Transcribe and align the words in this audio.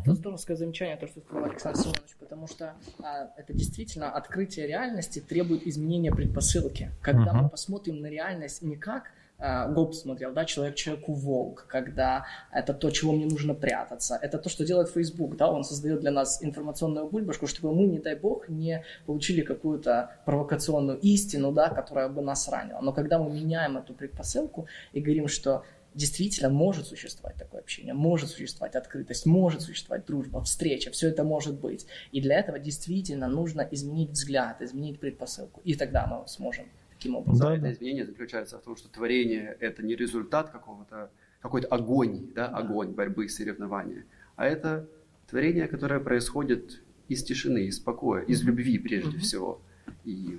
Это 0.00 0.14
здоровское 0.14 0.56
замечание, 0.56 0.96
то, 0.96 1.06
что 1.06 1.20
сказал 1.20 1.44
Александр 1.44 1.78
Семенович, 1.78 2.16
потому 2.18 2.46
что 2.46 2.74
а, 3.02 3.30
это 3.36 3.52
действительно 3.52 4.10
открытие 4.10 4.66
реальности 4.66 5.20
требует 5.20 5.66
изменения 5.66 6.12
предпосылки. 6.12 6.90
Когда 7.00 7.32
uh-huh. 7.32 7.42
мы 7.42 7.48
посмотрим 7.48 8.00
на 8.00 8.06
реальность 8.06 8.62
не 8.62 8.76
как 8.76 9.04
а, 9.38 9.66
Гоб 9.66 9.92
смотрел, 9.94 10.32
да, 10.32 10.44
человек 10.44 10.76
человеку 10.76 11.14
волк, 11.14 11.66
когда 11.68 12.26
это 12.52 12.72
то, 12.72 12.90
чего 12.90 13.12
мне 13.12 13.26
нужно 13.26 13.54
прятаться. 13.54 14.16
Это 14.22 14.38
то, 14.38 14.48
что 14.48 14.64
делает 14.64 14.88
Facebook, 14.88 15.36
да, 15.36 15.50
он 15.50 15.64
создает 15.64 16.00
для 16.00 16.12
нас 16.12 16.44
информационную 16.44 17.08
бульбашку, 17.08 17.48
чтобы 17.48 17.74
мы, 17.74 17.86
не 17.86 17.98
дай 17.98 18.14
бог, 18.14 18.48
не 18.48 18.84
получили 19.04 19.40
какую-то 19.40 20.12
провокационную 20.24 20.98
истину, 21.00 21.50
да, 21.50 21.70
которая 21.70 22.08
бы 22.08 22.22
нас 22.22 22.48
ранила. 22.48 22.80
Но 22.80 22.92
когда 22.92 23.18
мы 23.18 23.30
меняем 23.30 23.78
эту 23.78 23.94
предпосылку 23.94 24.68
и 24.92 25.00
говорим, 25.00 25.26
что 25.26 25.64
действительно 25.94 26.48
может 26.48 26.86
существовать 26.86 27.36
такое 27.36 27.60
общение, 27.60 27.94
может 27.94 28.30
существовать 28.30 28.74
открытость, 28.74 29.26
может 29.26 29.62
существовать 29.62 30.06
дружба, 30.06 30.42
встреча, 30.42 30.90
все 30.90 31.08
это 31.08 31.24
может 31.24 31.60
быть. 31.60 31.86
И 32.12 32.20
для 32.20 32.38
этого 32.38 32.58
действительно 32.58 33.28
нужно 33.28 33.62
изменить 33.70 34.10
взгляд, 34.10 34.62
изменить 34.62 35.00
предпосылку. 35.00 35.60
И 35.64 35.74
тогда 35.74 36.06
мы 36.06 36.26
сможем 36.28 36.66
таким 36.90 37.16
образом. 37.16 37.48
Да, 37.48 37.56
это 37.56 37.72
изменение 37.72 38.06
заключается 38.06 38.58
в 38.58 38.62
том, 38.62 38.76
что 38.76 38.88
творение– 38.88 39.56
это 39.60 39.82
не 39.82 39.94
результат 39.96 40.50
какого-то, 40.50 41.10
какой-то 41.40 41.68
огонь, 41.68 42.32
да, 42.34 42.46
огонь 42.46 42.92
борьбы, 42.92 43.28
соревнования, 43.28 44.04
а 44.36 44.46
это 44.46 44.88
творение, 45.28 45.68
которое 45.68 46.00
происходит 46.00 46.82
из 47.08 47.22
тишины, 47.22 47.66
из 47.66 47.78
покоя, 47.78 48.22
из 48.22 48.42
любви 48.42 48.78
прежде 48.78 49.18
всего. 49.18 49.60
И... 50.04 50.38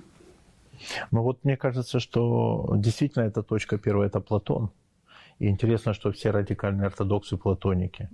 Ну 1.12 1.22
вот 1.22 1.44
мне 1.44 1.56
кажется, 1.56 2.00
что 2.00 2.74
действительно 2.76 3.24
эта 3.24 3.42
точка 3.42 3.78
первая– 3.78 4.08
это 4.08 4.20
Платон– 4.20 4.70
и 5.38 5.48
интересно, 5.48 5.94
что 5.94 6.12
все 6.12 6.30
радикальные 6.30 6.86
ортодоксы 6.86 7.36
платоники. 7.36 8.08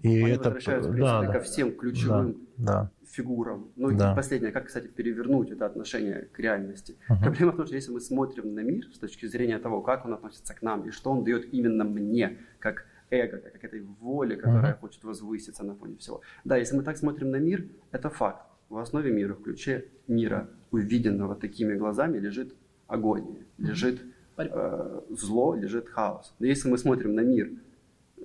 И 0.00 0.22
Они 0.22 0.32
это 0.32 0.50
возвращаются, 0.50 0.90
да, 0.90 1.22
да, 1.22 1.32
ко 1.32 1.40
всем 1.40 1.74
ключевым 1.74 2.36
да, 2.58 2.90
фигурам. 3.10 3.70
Ну 3.76 3.96
да. 3.96 4.12
и 4.12 4.16
последнее, 4.16 4.52
как, 4.52 4.66
кстати, 4.66 4.86
перевернуть 4.86 5.50
это 5.50 5.64
отношение 5.64 6.28
к 6.32 6.38
реальности. 6.38 6.96
Угу. 7.08 7.20
Проблема 7.22 7.52
в 7.52 7.56
том, 7.56 7.66
что 7.66 7.74
если 7.74 7.90
мы 7.90 8.00
смотрим 8.00 8.54
на 8.54 8.60
мир 8.60 8.84
с 8.92 8.98
точки 8.98 9.26
зрения 9.26 9.58
того, 9.58 9.80
как 9.80 10.04
он 10.04 10.12
относится 10.12 10.54
к 10.54 10.60
нам 10.60 10.86
и 10.86 10.90
что 10.90 11.10
он 11.10 11.24
дает 11.24 11.54
именно 11.54 11.84
мне, 11.84 12.38
как 12.58 12.86
эго, 13.10 13.38
как 13.38 13.64
этой 13.64 13.80
воле, 13.80 14.36
которая 14.36 14.74
uh 14.74 14.80
хочет 14.80 15.04
возвыситься 15.04 15.64
на 15.64 15.74
фоне 15.74 15.96
всего. 15.96 16.20
Да, 16.44 16.56
если 16.56 16.76
мы 16.76 16.82
так 16.82 16.96
смотрим 16.96 17.30
на 17.30 17.36
мир, 17.36 17.66
это 17.92 18.10
факт. 18.10 18.42
В 18.68 18.76
основе 18.78 19.10
мира, 19.12 19.34
в 19.34 19.42
ключе 19.42 19.86
мира, 20.08 20.48
увиденного 20.70 21.34
такими 21.34 21.74
глазами, 21.74 22.18
лежит 22.18 22.54
агония, 22.88 23.44
лежит 23.58 24.02
э, 24.36 25.00
зло, 25.10 25.54
лежит 25.54 25.88
хаос. 25.88 26.34
Но 26.38 26.46
если 26.46 26.68
мы 26.68 26.78
смотрим 26.78 27.14
на 27.14 27.20
мир 27.20 27.50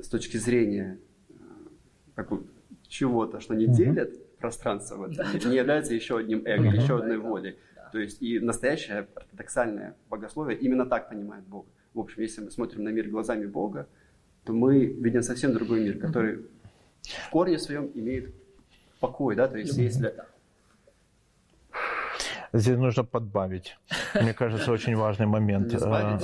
с 0.02 0.08
точки 0.08 0.38
зрения 0.38 1.00
э, 2.16 2.24
чего-то, 2.88 3.40
что 3.40 3.56
не 3.56 3.66
uh 3.66 3.74
делит 3.74 4.38
пространство 4.38 4.96
в 4.96 5.04
этом, 5.04 5.28
не 5.50 5.58
является 5.58 5.94
еще 5.94 6.18
одним 6.18 6.44
эго, 6.46 6.70
еще 6.70 7.00
одной 7.00 7.18
волей. 7.18 7.58
То 7.92 8.00
есть 8.00 8.22
и 8.22 8.40
настоящее 8.40 9.08
ортодоксальное 9.16 9.96
богословие 10.10 10.58
именно 10.58 10.86
так 10.86 11.10
понимает 11.10 11.44
Бога. 11.46 11.68
В 11.94 12.00
общем, 12.00 12.22
если 12.22 12.42
мы 12.42 12.52
смотрим 12.52 12.84
на 12.84 12.90
мир 12.90 13.10
глазами 13.10 13.46
Бога, 13.46 13.88
то 14.46 14.54
мы 14.54 14.86
видим 14.86 15.24
совсем 15.24 15.54
другой 15.54 15.84
мир, 15.84 15.98
который 15.98 16.46
в 17.02 17.30
корне 17.32 17.58
своем 17.58 17.92
имеет 17.94 18.34
покой, 19.00 19.36
да, 19.36 19.48
то 19.48 19.58
есть 19.58 19.78
если 19.78 20.14
Здесь 22.54 22.78
нужно 22.78 23.04
подбавить. 23.04 23.78
Мне 24.16 24.34
кажется, 24.34 24.72
очень 24.72 24.96
важный 24.96 25.26
момент. 25.26 25.72
Не, 25.72 25.78
а, 25.78 26.18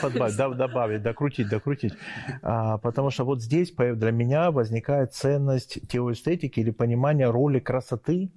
подбавить, 0.00 0.36
да, 0.36 0.48
добавить, 0.48 1.02
докрутить, 1.02 1.48
докрутить. 1.48 1.94
А, 2.42 2.78
потому 2.78 3.10
что 3.10 3.24
вот 3.24 3.42
здесь 3.42 3.72
для 3.72 4.10
меня 4.10 4.50
возникает 4.50 5.14
ценность 5.14 5.80
теоэстетики 5.88 6.60
или 6.60 6.70
понимания 6.70 7.30
роли 7.30 7.58
красоты 7.58 8.30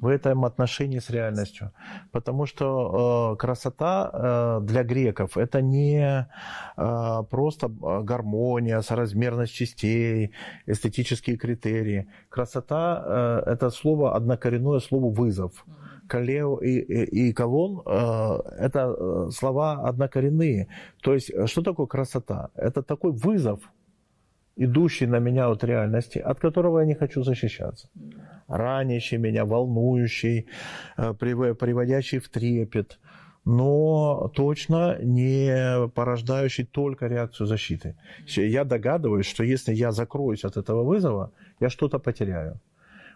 в 0.00 0.08
этом 0.08 0.44
отношении 0.44 0.98
с 0.98 1.10
реальностью. 1.10 1.72
Потому 2.12 2.46
что 2.46 3.32
э, 3.34 3.36
красота 3.38 4.10
э, 4.12 4.60
для 4.66 4.82
греков 4.82 5.38
это 5.38 5.62
не 5.62 6.28
э, 6.76 7.22
просто 7.30 7.68
гармония, 7.68 8.80
соразмерность 8.82 9.54
частей, 9.54 10.32
эстетические 10.66 11.36
критерии. 11.36 12.08
Красота 12.28 13.42
это 13.46 13.70
слово 13.70 14.14
однокоренное 14.14 14.80
слово 14.80 15.12
вызов. 15.12 15.64
Калео 16.14 16.58
и, 16.58 16.78
и, 16.78 17.28
и 17.28 17.32
Колон 17.32 17.82
э,– 17.86 18.40
это 18.58 18.78
э, 18.78 19.30
слова 19.32 19.88
однокоренные. 19.88 20.68
То 21.02 21.14
есть, 21.14 21.32
что 21.46 21.62
такое 21.62 21.86
красота? 21.86 22.50
Это 22.54 22.82
такой 22.82 23.12
вызов, 23.12 23.60
идущий 24.56 25.06
на 25.06 25.20
меня 25.20 25.50
от 25.50 25.64
реальности, 25.64 26.18
от 26.18 26.38
которого 26.38 26.80
я 26.80 26.86
не 26.86 26.94
хочу 26.94 27.24
защищаться. 27.24 27.88
Ранящий 28.48 29.18
меня, 29.18 29.44
волнующий, 29.44 30.46
э, 30.96 31.14
приводящий 31.14 32.18
в 32.18 32.28
трепет, 32.28 32.98
но 33.44 34.30
точно 34.34 34.96
не 35.02 35.88
порождающий 35.94 36.64
только 36.64 37.08
реакцию 37.08 37.46
защиты. 37.46 37.96
Я 38.36 38.64
догадываюсь, 38.64 39.26
что 39.26 39.44
если 39.44 39.74
я 39.74 39.90
закроюсь 39.90 40.44
от 40.44 40.56
этого 40.56 40.84
вызова, 40.84 41.30
я 41.60 41.70
что-то 41.70 41.98
потеряю. 41.98 42.60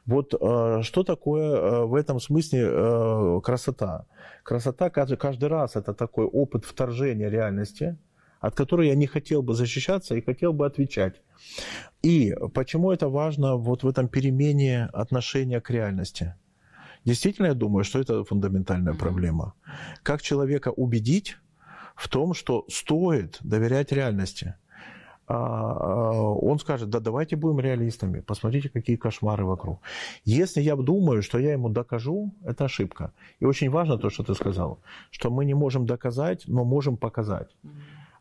Вот 0.09 0.33
э, 0.33 0.83
что 0.85 1.05
такое 1.05 1.55
э, 1.55 1.85
в 1.85 1.95
этом 1.95 2.19
смысле 2.19 2.61
э, 2.63 3.41
красота? 3.45 4.07
Красота 4.43 4.89
каждый 4.89 5.49
раз 5.49 5.77
это 5.77 5.93
такой 5.93 6.25
опыт 6.25 6.65
вторжения 6.65 7.29
реальности, 7.29 7.99
от 8.41 8.55
которой 8.55 8.89
я 8.89 8.95
не 8.95 9.07
хотел 9.07 9.43
бы 9.43 9.53
защищаться 9.53 10.15
и 10.15 10.23
хотел 10.23 10.55
бы 10.55 10.65
отвечать. 10.65 11.21
И 12.03 12.35
почему 12.55 12.91
это 12.91 13.11
важно 13.11 13.57
вот 13.57 13.83
в 13.83 13.87
этом 13.87 14.09
перемене 14.09 14.89
отношения 14.95 15.61
к 15.61 15.69
реальности? 15.69 16.35
Действительно, 17.05 17.49
я 17.49 17.55
думаю, 17.55 17.85
что 17.85 18.01
это 18.01 18.25
фундаментальная 18.25 18.95
проблема. 18.95 19.53
Как 20.03 20.23
человека 20.23 20.71
убедить 20.71 21.37
в 21.95 22.09
том, 22.09 22.33
что 22.33 22.65
стоит 22.71 23.37
доверять 23.43 23.93
реальности– 23.93 24.55
он 25.28 26.59
скажет, 26.59 26.89
да 26.91 27.00
давайте 27.00 27.37
будем 27.37 27.61
реалистами, 27.61 28.21
посмотрите, 28.21 28.69
какие 28.69 28.97
кошмары 28.97 29.44
вокруг. 29.44 29.81
Если 30.25 30.62
я 30.62 30.77
думаю, 30.77 31.22
что 31.22 31.39
я 31.39 31.53
ему 31.53 31.69
докажу, 31.69 32.34
это 32.44 32.65
ошибка. 32.65 33.12
И 33.41 33.44
очень 33.44 33.71
важно 33.71 33.99
то, 33.99 34.11
что 34.11 34.25
ты 34.25 34.34
сказал, 34.34 34.78
что 35.11 35.31
мы 35.31 35.44
не 35.44 35.55
можем 35.55 35.87
доказать, 35.87 36.44
но 36.47 36.65
можем 36.65 36.97
показать. 36.97 37.49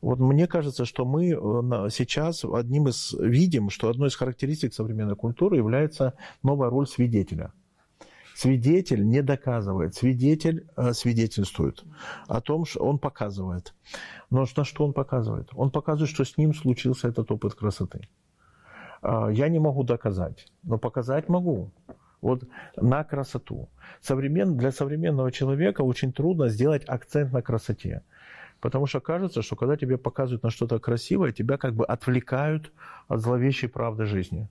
Вот 0.01 0.19
мне 0.19 0.47
кажется, 0.47 0.85
что 0.85 1.06
мы 1.06 1.29
э, 1.29 1.90
сейчас 1.90 2.45
одним 2.45 2.88
из 2.88 3.13
видим, 3.13 3.69
что 3.69 3.89
одной 3.89 4.09
из 4.09 4.16
характеристик 4.16 4.74
современной 4.74 5.16
культуры 5.16 5.57
является 5.57 6.13
новая 6.44 6.69
роль 6.69 6.88
свидетеля. 6.88 7.51
Свидетель 8.38 9.03
не 9.03 9.24
доказывает, 9.24 9.96
свидетель 9.96 10.68
э, 10.78 10.94
свидетельствует 10.94 11.84
о 12.28 12.40
том, 12.40 12.66
что 12.66 12.81
он 12.81 13.00
показывает. 13.00 13.74
Но 14.30 14.46
на 14.56 14.64
что 14.64 14.86
он 14.86 14.94
показывает? 14.94 15.50
Он 15.56 15.72
показывает, 15.72 16.12
что 16.12 16.24
с 16.24 16.38
ним 16.38 16.53
случился 16.53 17.08
этот 17.08 17.31
опыт 17.31 17.56
красоты. 17.56 18.08
Э, 19.02 19.30
я 19.31 19.50
не 19.50 19.58
могу 19.58 19.81
доказать, 19.84 20.46
но 20.62 20.78
показать 20.78 21.30
могу. 21.30 21.72
Вот 22.22 22.44
на 22.75 23.03
красоту. 23.03 23.70
Современ, 24.02 24.56
для 24.56 24.72
современного 24.72 25.31
человека 25.31 25.81
очень 25.81 26.14
трудно 26.14 26.50
сделать 26.50 26.84
акцент 26.86 27.34
на 27.34 27.42
красоте. 27.42 28.04
Потому 28.59 28.86
что 28.86 29.00
кажется, 29.00 29.42
что 29.42 29.56
когда 29.56 29.78
тебе 29.78 29.98
показывают 29.98 30.44
на 30.44 30.52
что-то 30.52 30.78
красивое, 30.78 31.31
тебя 31.31 31.58
как 31.58 31.74
бы 31.74 31.86
отвлекают 31.86 32.72
от 33.08 33.19
зловещей 33.19 33.68
правды 33.68 34.06
жизни. 34.06 34.48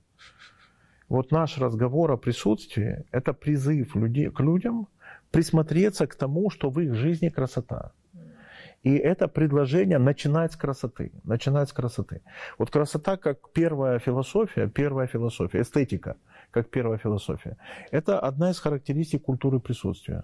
Вот 1.09 1.31
наш 1.31 1.59
разговор 1.59 2.13
о 2.13 2.17
присутствии– 2.17 3.05
это 3.13 3.33
призыв 3.33 3.95
людей, 3.95 4.31
к 4.31 4.41
людям 4.41 4.89
присмотреться 5.31 6.07
к 6.07 6.15
тому, 6.15 6.51
что 6.51 6.71
в 6.71 6.81
их 6.81 6.95
жизни 6.95 7.29
красота. 7.29 7.93
И 8.83 8.95
это 8.95 9.29
предложение 9.29 9.99
начинать 9.99 10.53
с 10.53 10.57
красоты. 10.57 11.11
Начинать 11.25 11.69
с 11.69 11.73
красоты. 11.73 12.23
Вот 12.59 12.71
красота 12.71 13.17
как 13.17 13.51
первая 13.53 13.99
философия, 13.99 14.69
первая 14.69 15.07
философия, 15.07 15.63
эстетика 15.63 16.17
как 16.51 16.71
первая 16.71 16.99
философия. 16.99 17.57
Это 17.91 18.19
одна 18.21 18.51
из 18.51 18.61
характеристик 18.61 19.23
культуры 19.23 19.61
присутствия. 19.61 20.23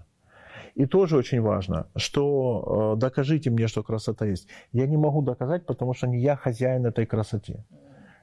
И 0.75 0.85
тоже 0.85 1.17
очень 1.17 1.41
важно, 1.41 1.87
что 1.95 2.93
э, 2.95 2.99
докажите 2.99 3.49
мне, 3.49 3.67
что 3.67 3.83
красота 3.83 4.25
есть. 4.25 4.47
Я 4.71 4.87
не 4.87 4.97
могу 4.97 5.21
доказать, 5.21 5.65
потому 5.65 5.93
что 5.93 6.07
не 6.07 6.19
я 6.19 6.35
хозяин 6.35 6.85
этой 6.85 7.05
красоты. 7.05 7.63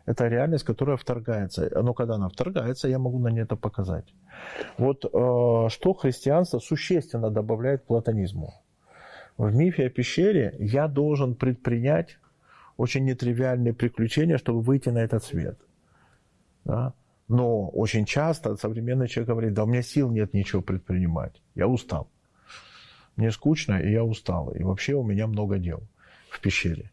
Это 0.06 0.28
реальность, 0.28 0.64
которая 0.64 0.96
вторгается. 0.96 1.70
Но 1.82 1.94
когда 1.94 2.14
она 2.14 2.28
вторгается, 2.28 2.88
я 2.88 2.98
могу 2.98 3.18
на 3.18 3.28
ней 3.28 3.42
это 3.42 3.56
показать. 3.56 4.14
Вот 4.78 5.04
э, 5.04 5.68
что 5.68 5.94
христианство 5.94 6.58
существенно 6.58 7.30
добавляет 7.30 7.82
к 7.82 7.86
платонизму. 7.86 8.54
В 9.36 9.54
мифе 9.54 9.86
о 9.86 9.90
пещере 9.90 10.54
я 10.58 10.88
должен 10.88 11.34
предпринять 11.34 12.18
очень 12.76 13.04
нетривиальные 13.04 13.74
приключения, 13.74 14.38
чтобы 14.38 14.62
выйти 14.62 14.88
на 14.88 14.98
этот 14.98 15.22
свет. 15.22 15.58
Да? 16.64 16.94
Но 17.28 17.68
очень 17.68 18.06
часто 18.06 18.56
современный 18.56 19.06
человек 19.06 19.28
говорит, 19.28 19.54
да 19.54 19.64
у 19.64 19.66
меня 19.66 19.82
сил 19.82 20.10
нет 20.10 20.34
ничего 20.34 20.62
предпринимать, 20.62 21.42
я 21.54 21.68
устал. 21.68 22.08
Мне 23.16 23.30
скучно, 23.30 23.78
и 23.78 23.92
я 23.92 24.02
устал. 24.02 24.50
И 24.52 24.62
вообще 24.62 24.94
у 24.94 25.02
меня 25.02 25.26
много 25.26 25.58
дел 25.58 25.82
в 26.30 26.40
пещере. 26.40 26.89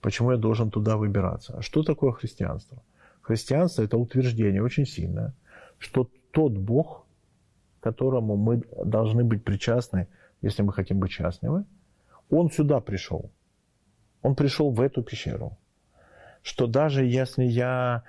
Почему 0.00 0.32
я 0.32 0.36
должен 0.36 0.70
туда 0.70 0.96
выбираться? 0.96 1.58
А 1.58 1.62
что 1.62 1.82
такое 1.82 2.12
христианство? 2.12 2.82
христианство– 3.28 3.82
это 3.84 3.98
утверждение 3.98 4.62
очень 4.62 4.86
сильное, 4.86 5.34
что 5.78 6.10
тот 6.30 6.52
Бог, 6.52 7.04
которому 7.80 8.36
мы 8.36 8.62
должны 8.84 9.22
быть 9.22 9.44
причастны, 9.44 10.08
если 10.40 10.62
мы 10.62 10.72
хотим 10.72 10.98
быть 10.98 11.10
счастливы, 11.10 11.64
Он 12.30 12.50
сюда 12.50 12.80
пришел. 12.80 13.30
Он 14.22 14.34
пришел 14.34 14.70
в 14.70 14.80
эту 14.80 15.02
пещеру. 15.02 15.58
Что 16.42 16.66
даже 16.66 17.04
если 17.04 17.44
я 17.44 18.02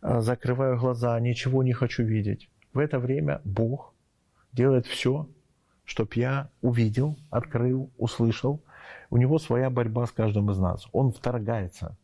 а, 0.00 0.20
закрываю 0.20 0.78
глаза, 0.78 1.20
ничего 1.20 1.62
не 1.62 1.72
хочу 1.72 2.02
видеть, 2.02 2.48
в 2.72 2.78
это 2.78 2.98
время 2.98 3.40
Бог 3.44 3.94
делает 4.52 4.86
все, 4.86 5.28
чтобы 5.84 6.10
я 6.16 6.48
увидел, 6.62 7.16
открыл, 7.30 7.90
услышал. 7.98 8.60
У 9.14 9.16
него 9.16 9.38
своя 9.38 9.70
борьба 9.70 10.06
с 10.06 10.10
каждым 10.10 10.50
из 10.50 10.58
нас. 10.58 10.88
Он 10.90 11.12
вторгается. 11.12 11.96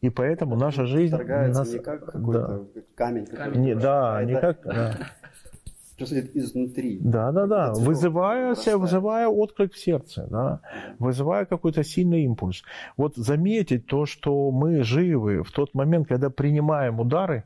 И 0.00 0.08
поэтому 0.08 0.56
наша 0.56 0.86
жизнь... 0.86 1.14
Вторгается 1.14 1.60
нас... 1.60 1.72
не 1.74 1.78
как 1.80 2.06
какой-то 2.06 2.66
да. 2.74 2.80
камень. 2.94 3.26
камень 3.26 3.60
не, 3.60 3.74
да, 3.74 4.24
не 4.24 4.34
как... 4.34 4.62
Да. 4.64 4.98
Происходит 5.98 6.34
изнутри. 6.34 6.98
Да, 7.02 7.30
да, 7.30 7.46
да. 7.46 7.72
Вызывая, 7.74 8.54
себя, 8.54 8.78
вызывая 8.78 9.28
отклик 9.28 9.74
в 9.74 9.78
сердце, 9.78 10.26
да? 10.30 10.60
вызывая 10.98 11.44
какой-то 11.44 11.84
сильный 11.84 12.22
импульс. 12.22 12.62
Вот 12.96 13.16
заметить 13.16 13.84
то, 13.86 14.06
что 14.06 14.50
мы 14.50 14.82
живы 14.82 15.42
в 15.42 15.52
тот 15.52 15.74
момент, 15.74 16.08
когда 16.08 16.30
принимаем 16.30 17.00
удары, 17.00 17.44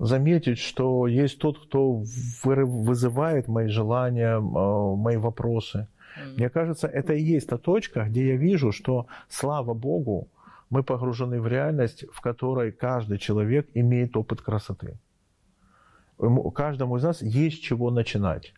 заметить, 0.00 0.58
что 0.58 1.06
есть 1.06 1.38
тот, 1.38 1.64
кто 1.64 2.02
вызывает 2.42 3.46
мои 3.46 3.68
желания, 3.68 4.38
а, 4.38 4.96
мои 4.96 5.16
вопросы. 5.16 5.86
Мне 6.36 6.48
кажется, 6.50 6.86
это 6.86 7.14
и 7.14 7.22
есть 7.22 7.48
та 7.48 7.58
точка, 7.58 8.04
где 8.04 8.28
я 8.28 8.36
вижу, 8.36 8.72
что, 8.72 9.06
слава 9.28 9.74
Богу, 9.74 10.28
мы 10.70 10.82
погружены 10.82 11.40
в 11.40 11.46
реальность, 11.46 12.04
в 12.12 12.20
которой 12.20 12.72
каждый 12.72 13.18
человек 13.18 13.68
имеет 13.74 14.16
опыт 14.16 14.40
красоты. 14.40 14.94
Каждому 16.54 16.96
из 16.96 17.02
нас 17.02 17.22
есть 17.22 17.62
чего 17.62 17.90
начинать. 17.90 18.54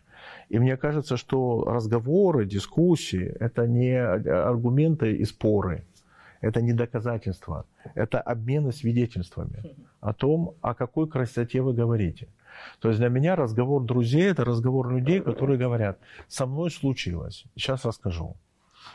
И 0.49 0.59
мне 0.59 0.77
кажется, 0.77 1.17
что 1.17 1.63
разговоры, 1.65 2.45
дискуссии– 2.45 3.35
это 3.39 3.67
не 3.67 3.95
аргументы 3.95 5.15
и 5.15 5.25
споры– 5.25 5.83
это 6.45 6.61
не 6.61 6.73
доказательство, 6.73 7.65
это 7.95 8.21
обмены 8.21 8.71
свидетельствами 8.71 9.75
о 9.99 10.13
том, 10.13 10.53
о 10.61 10.73
какой 10.73 11.07
красоте 11.07 11.61
вы 11.61 11.73
говорите. 11.73 12.27
То 12.79 12.89
есть 12.89 12.99
для 12.99 13.09
меня 13.09 13.35
разговор 13.35 13.83
друзей– 13.83 14.23
это 14.31 14.45
разговор 14.45 14.89
людей, 14.89 15.21
которые 15.21 15.57
говорят, 15.57 15.99
со 16.27 16.45
мной 16.45 16.71
случилось, 16.71 17.45
сейчас 17.55 17.85
расскажу. 17.85 18.35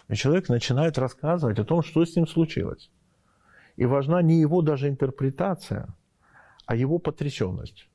И 0.08 0.14
человек 0.14 0.48
начинает 0.48 0.98
рассказывать 0.98 1.58
о 1.58 1.64
том, 1.64 1.82
что 1.82 2.04
с 2.04 2.16
ним 2.16 2.26
случилось. 2.26 2.90
И 3.76 3.86
важна 3.86 4.22
не 4.22 4.40
его 4.40 4.62
даже 4.62 4.88
интерпретация, 4.88 5.88
а 6.66 6.76
его 6.76 6.98
потрясенность. 6.98 7.88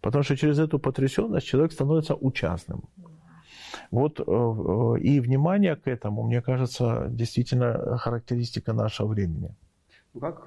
Потому 0.00 0.24
что 0.24 0.36
через 0.36 0.58
эту 0.58 0.78
потрясенность 0.78 1.46
человек 1.46 1.72
становится 1.72 2.14
участным. 2.14 2.84
Вот 3.90 4.20
э, 4.20 4.24
э, 4.26 5.00
и 5.00 5.20
внимание 5.20 5.76
к 5.76 5.88
этому, 5.88 6.22
мне 6.22 6.40
кажется, 6.42 7.06
действительно 7.10 7.98
характеристика 7.98 8.72
нашего 8.72 9.08
времени. 9.08 9.54
Как 10.20 10.46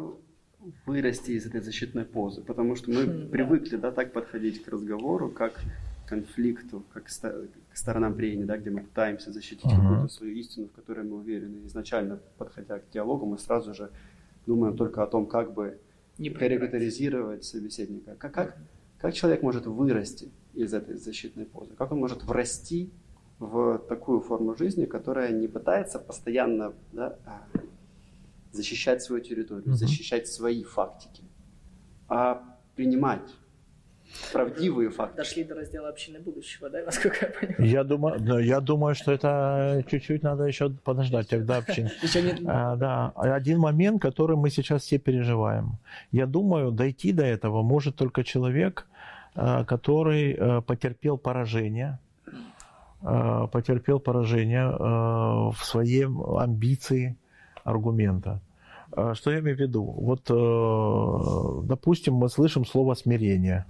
вырасти 0.86 1.32
из 1.32 1.46
этой 1.46 1.62
защитной 1.62 2.06
позы? 2.06 2.42
Потому 2.42 2.76
что 2.76 2.92
мы 2.92 3.06
хм, 3.06 3.30
привыкли 3.30 3.78
да, 3.78 3.92
так 3.92 4.14
подходить 4.14 4.64
к 4.64 4.68
разговору, 4.68 5.30
как 5.30 5.54
к 5.54 6.10
конфликту, 6.10 6.84
как 6.94 7.06
к 7.06 7.78
сторонам 7.78 8.16
прения, 8.16 8.46
да, 8.46 8.58
где 8.58 8.70
мы 8.70 8.82
пытаемся 8.82 9.32
защитить 9.32 9.66
uh-huh. 9.66 9.82
какую-то 9.82 10.08
свою 10.14 10.34
истину, 10.36 10.68
в 10.68 10.72
которой 10.72 11.06
мы 11.06 11.18
уверены. 11.18 11.66
Изначально, 11.68 12.20
подходя 12.38 12.80
к 12.80 12.90
диалогу, 12.90 13.26
мы 13.26 13.38
сразу 13.38 13.74
же 13.74 13.92
думаем 14.46 14.76
только 14.76 15.04
о 15.04 15.08
том, 15.08 15.28
как 15.28 15.54
бы 15.54 15.80
не 16.18 16.30
карикатуризировать 16.30 17.44
собеседника. 17.44 18.16
Как, 18.16 18.34
как, 18.34 18.58
как 18.98 19.14
человек 19.14 19.42
может 19.42 19.66
вырасти 19.68 20.32
из 20.54 20.74
этой 20.74 20.98
защитной 20.98 21.46
позы? 21.46 21.74
Как 21.78 21.92
он 21.92 22.00
может 22.00 22.24
врасти 22.24 22.90
в 23.40 23.80
такую 23.88 24.20
форму 24.20 24.56
жизни, 24.56 24.86
которая 24.86 25.32
не 25.32 25.48
пытается 25.48 25.98
постоянно 25.98 26.74
да, 26.92 27.18
защищать 28.52 29.02
свою 29.02 29.24
территорию, 29.24 29.70
угу. 29.70 29.76
защищать 29.76 30.28
свои 30.28 30.64
фактики, 30.64 31.24
а 32.08 32.42
принимать 32.76 33.30
правдивые 34.34 34.90
факты. 34.90 35.18
Дошли 35.18 35.44
до 35.44 35.56
раздела 35.56 35.90
общины 35.90 36.20
будущего, 36.20 36.70
да, 36.70 36.84
насколько 36.84 37.26
я 37.26 37.32
понимаю? 37.32 37.72
Я 37.72 37.84
думаю, 37.84 38.46
я 38.46 38.60
думаю, 38.60 38.96
что 38.96 39.12
это 39.12 39.84
чуть-чуть 39.88 40.24
надо 40.24 40.46
еще 40.46 40.70
подождать 40.70 41.28
тогда 41.30 41.58
общин. 41.58 41.90
Еще 42.02 42.22
не... 42.24 42.48
а, 42.48 42.76
да, 42.76 43.12
один 43.16 43.60
момент, 43.60 44.02
который 44.02 44.36
мы 44.36 44.50
сейчас 44.50 44.82
все 44.84 44.98
переживаем. 44.98 45.78
Я 46.12 46.26
думаю, 46.26 46.72
дойти 46.72 47.12
до 47.12 47.24
этого 47.24 47.62
может 47.62 47.96
только 47.96 48.24
человек, 48.24 48.88
а, 49.36 49.64
который 49.64 50.34
а, 50.34 50.62
потерпел 50.62 51.18
поражение, 51.20 52.00
Э, 53.02 53.48
потерпел 53.50 54.02
поражение 54.02 54.66
э, 54.68 54.78
в 54.78 55.60
своей 55.64 56.06
амбиции 56.06 57.16
аргумента. 57.64 58.42
Э, 58.92 59.14
что 59.16 59.32
я 59.32 59.40
имею 59.40 59.58
в 59.58 59.60
виду? 59.60 59.84
Вот, 59.84 60.24
допустим, 61.68 62.16
мы 62.16 62.30
слышим 62.30 62.66
слово 62.66 62.96
смирение. 62.96 63.66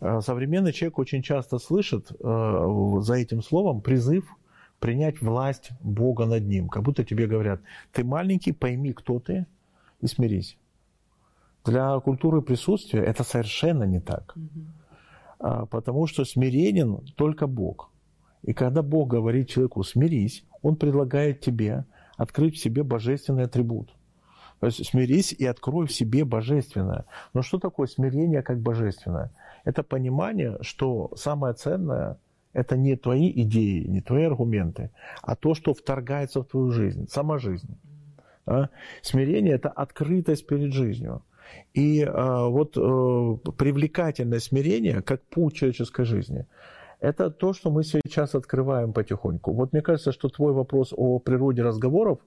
Современный 0.00 0.72
человек 0.72 0.98
очень 0.98 1.22
часто 1.22 1.58
слышит 1.58 2.08
за 2.08 3.14
этим 3.14 3.42
словом 3.42 3.82
призыв 3.82 4.24
принять 4.78 5.20
власть 5.20 5.70
Бога 5.82 6.24
над 6.24 6.46
ним. 6.46 6.68
Как 6.68 6.82
будто 6.82 7.04
тебе 7.04 7.26
говорят, 7.26 7.60
ты 7.92 8.02
маленький, 8.02 8.52
пойми, 8.52 8.94
кто 8.94 9.20
ты, 9.20 9.46
и 10.00 10.06
смирись. 10.06 10.56
Для 11.66 12.00
культуры 12.00 12.40
присутствия 12.40 13.02
это 13.02 13.22
совершенно 13.24 13.84
не 13.84 14.00
так. 14.00 14.34
Потому 15.38 16.06
что 16.06 16.24
смиренен 16.24 17.00
только 17.16 17.46
Бог. 17.46 17.90
И 18.42 18.54
когда 18.54 18.82
Бог 18.82 19.08
говорит 19.08 19.50
человеку 19.50 19.82
«смирись», 19.82 20.44
Он 20.62 20.76
предлагает 20.76 21.40
тебе 21.40 21.84
открыть 22.20 22.56
в 22.56 22.62
себе 22.62 22.82
божественный 22.82 23.44
атрибут. 23.44 23.94
То 24.60 24.66
есть 24.66 24.86
смирись 24.86 25.32
и 25.32 25.46
открой 25.46 25.86
в 25.86 25.92
себе 25.92 26.26
божественное. 26.26 27.06
Но 27.32 27.40
что 27.40 27.58
такое 27.58 27.86
смирение 27.86 28.42
как 28.42 28.60
божественное? 28.60 29.30
Это 29.64 29.82
понимание, 29.82 30.58
что 30.60 31.10
самое 31.16 31.54
ценное– 31.54 32.18
это 32.52 32.76
не 32.76 32.96
твои 32.96 33.30
идеи, 33.42 33.86
не 33.86 34.02
твои 34.02 34.24
аргументы, 34.24 34.90
а 35.22 35.34
то, 35.34 35.54
что 35.54 35.72
вторгается 35.72 36.42
в 36.42 36.44
твою 36.44 36.70
жизнь, 36.72 37.08
сама 37.08 37.38
жизнь. 37.38 37.74
А? 38.44 38.68
Смирение– 39.00 39.54
это 39.54 39.70
открытость 39.70 40.46
перед 40.46 40.74
жизнью. 40.74 41.22
И 41.72 42.02
а, 42.02 42.48
вот 42.48 42.76
а, 42.76 43.36
привлекательное 43.56 44.40
смирение 44.40 45.00
как 45.00 45.22
путь 45.22 45.54
человеческой 45.54 46.04
жизни– 46.04 46.46
это 47.00 47.30
то, 47.30 47.52
что 47.52 47.70
мы 47.70 47.82
сейчас 47.82 48.34
открываем 48.34 48.92
потихоньку. 48.92 49.52
Вот 49.52 49.72
мне 49.72 49.82
кажется, 49.82 50.12
что 50.12 50.28
твой 50.28 50.52
вопрос 50.52 50.92
о 50.96 51.18
природе 51.18 51.62
разговоров 51.62 52.18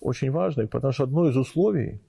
очень 0.00 0.30
важный, 0.30 0.66
потому 0.66 0.92
что 0.92 1.04
одно 1.04 1.28
из 1.28 1.36
условий 1.36 2.00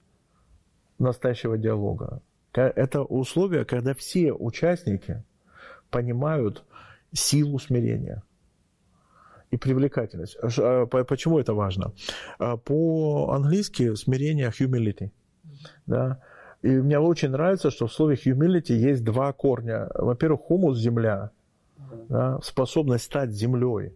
настоящего 0.98 1.56
диалога– 1.56 2.20
это 2.52 3.02
условие, 3.02 3.64
когда 3.64 3.94
все 3.94 4.32
участники 4.32 5.22
понимают 5.90 6.64
силу 7.12 7.58
смирения 7.58 8.22
и 9.50 9.56
привлекательность. 9.56 10.36
А, 10.42 10.86
почему 10.86 11.38
это 11.38 11.54
важно? 11.54 11.92
А, 12.38 12.56
по-английски 12.56 13.94
смирение– 13.94 14.50
humility. 14.60 15.10
Да? 15.86 16.20
И 16.62 16.68
мне 16.68 16.98
очень 16.98 17.30
нравится, 17.30 17.70
что 17.70 17.86
в 17.86 17.92
слове 17.92 18.16
humility 18.16 18.72
есть 18.72 19.04
два 19.04 19.32
корня. 19.32 19.88
Во-первых, 19.94 20.40
хумус– 20.40 20.78
земля– 20.78 21.30
да, 22.08 22.40
способность 22.42 23.04
стать 23.04 23.30
землей. 23.30 23.92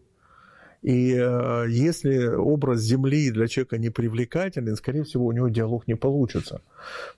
И 0.83 1.14
э, 1.14 1.67
если 1.69 2.26
образ 2.26 2.81
Земли 2.81 3.31
для 3.31 3.49
человека 3.49 3.79
не 3.79 3.88
привлекателен, 3.88 4.76
скорее 4.76 5.03
всего, 5.03 5.26
у 5.26 5.33
него 5.33 5.49
диалог 5.49 5.88
не 5.88 5.95
получится. 5.95 6.61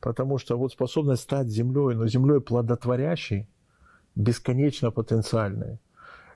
Потому 0.00 0.38
что 0.38 0.56
вот 0.56 0.72
способность 0.72 1.22
стать 1.22 1.48
землей, 1.48 1.96
но 1.96 2.06
землей 2.06 2.40
плодотворящей, 2.40 3.48
бесконечно 4.14 4.92
потенциальной, 4.92 5.78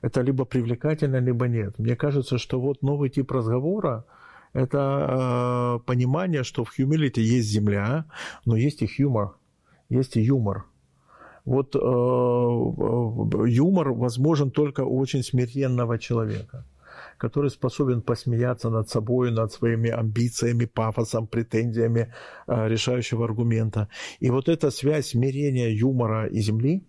это 0.03 0.23
либо 0.23 0.45
привлекательно, 0.45 1.21
либо 1.21 1.47
нет. 1.47 1.79
Мне 1.79 1.95
кажется, 1.95 2.37
что 2.37 2.61
вот 2.61 2.83
новый 2.83 3.11
тип 3.11 3.31
разговора– 3.31 4.05
это 4.53 5.79
э, 5.79 5.87
понимание, 5.87 6.43
что 6.43 6.65
в 6.65 6.77
humility 6.77 7.21
есть 7.21 7.49
земля, 7.49 8.07
но 8.45 8.57
есть 8.57 8.83
и 8.83 8.89
юмор, 8.99 9.37
есть 9.89 10.17
и 10.17 10.21
юмор– 10.21 10.65
вот 11.51 11.75
э, 11.75 13.49
юмор 13.49 13.93
возможен 13.93 14.51
только 14.51 14.85
у 14.85 15.01
очень 15.01 15.23
смиренного 15.23 15.99
человека 15.99 16.65
который 17.19 17.51
способен 17.51 18.01
посмеяться 18.01 18.71
над 18.71 18.89
собой, 18.89 19.31
над 19.31 19.53
своими 19.53 19.91
амбициями, 19.91 20.65
пафосом, 20.65 21.27
претензиями 21.27 22.15
э, 22.47 22.69
решающего 22.69 23.25
аргумента. 23.25 23.89
И 24.21 24.31
вот 24.31 24.49
эта 24.49 24.71
связь 24.71 25.09
смирения, 25.09 25.71
юмора 25.71 26.27
и 26.27 26.41
земли, 26.41 26.83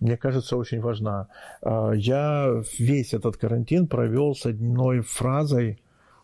мне 0.00 0.16
кажется, 0.16 0.56
очень 0.56 0.80
важна. 0.80 1.28
Э, 1.62 1.92
я 1.94 2.62
весь 2.78 3.14
этот 3.14 3.36
карантин 3.36 3.86
провел 3.86 4.34
с 4.34 4.46
одной 4.46 5.00
фразой 5.00 5.78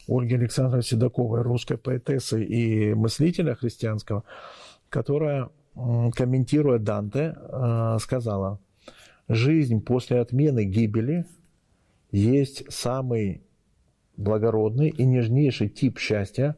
Ольги 0.08 0.34
Александровны 0.34 0.82
Седоковой, 0.82 1.42
русской 1.42 1.76
поэтессы 1.76 2.44
и 2.44 2.94
мыслителя 2.94 3.54
христианского, 3.54 4.24
которая 4.90 5.48
комментируя 5.74 6.78
Данте, 6.78 7.36
э, 7.36 7.98
сказала, 8.00 8.60
жизнь 9.28 9.80
после 9.80 10.20
отмены 10.20 10.64
гибели 10.64 11.26
есть 12.12 12.70
самый 12.72 13.42
благородный 14.16 14.88
и 14.88 15.04
нежнейший 15.04 15.68
тип 15.68 15.98
счастья, 15.98 16.56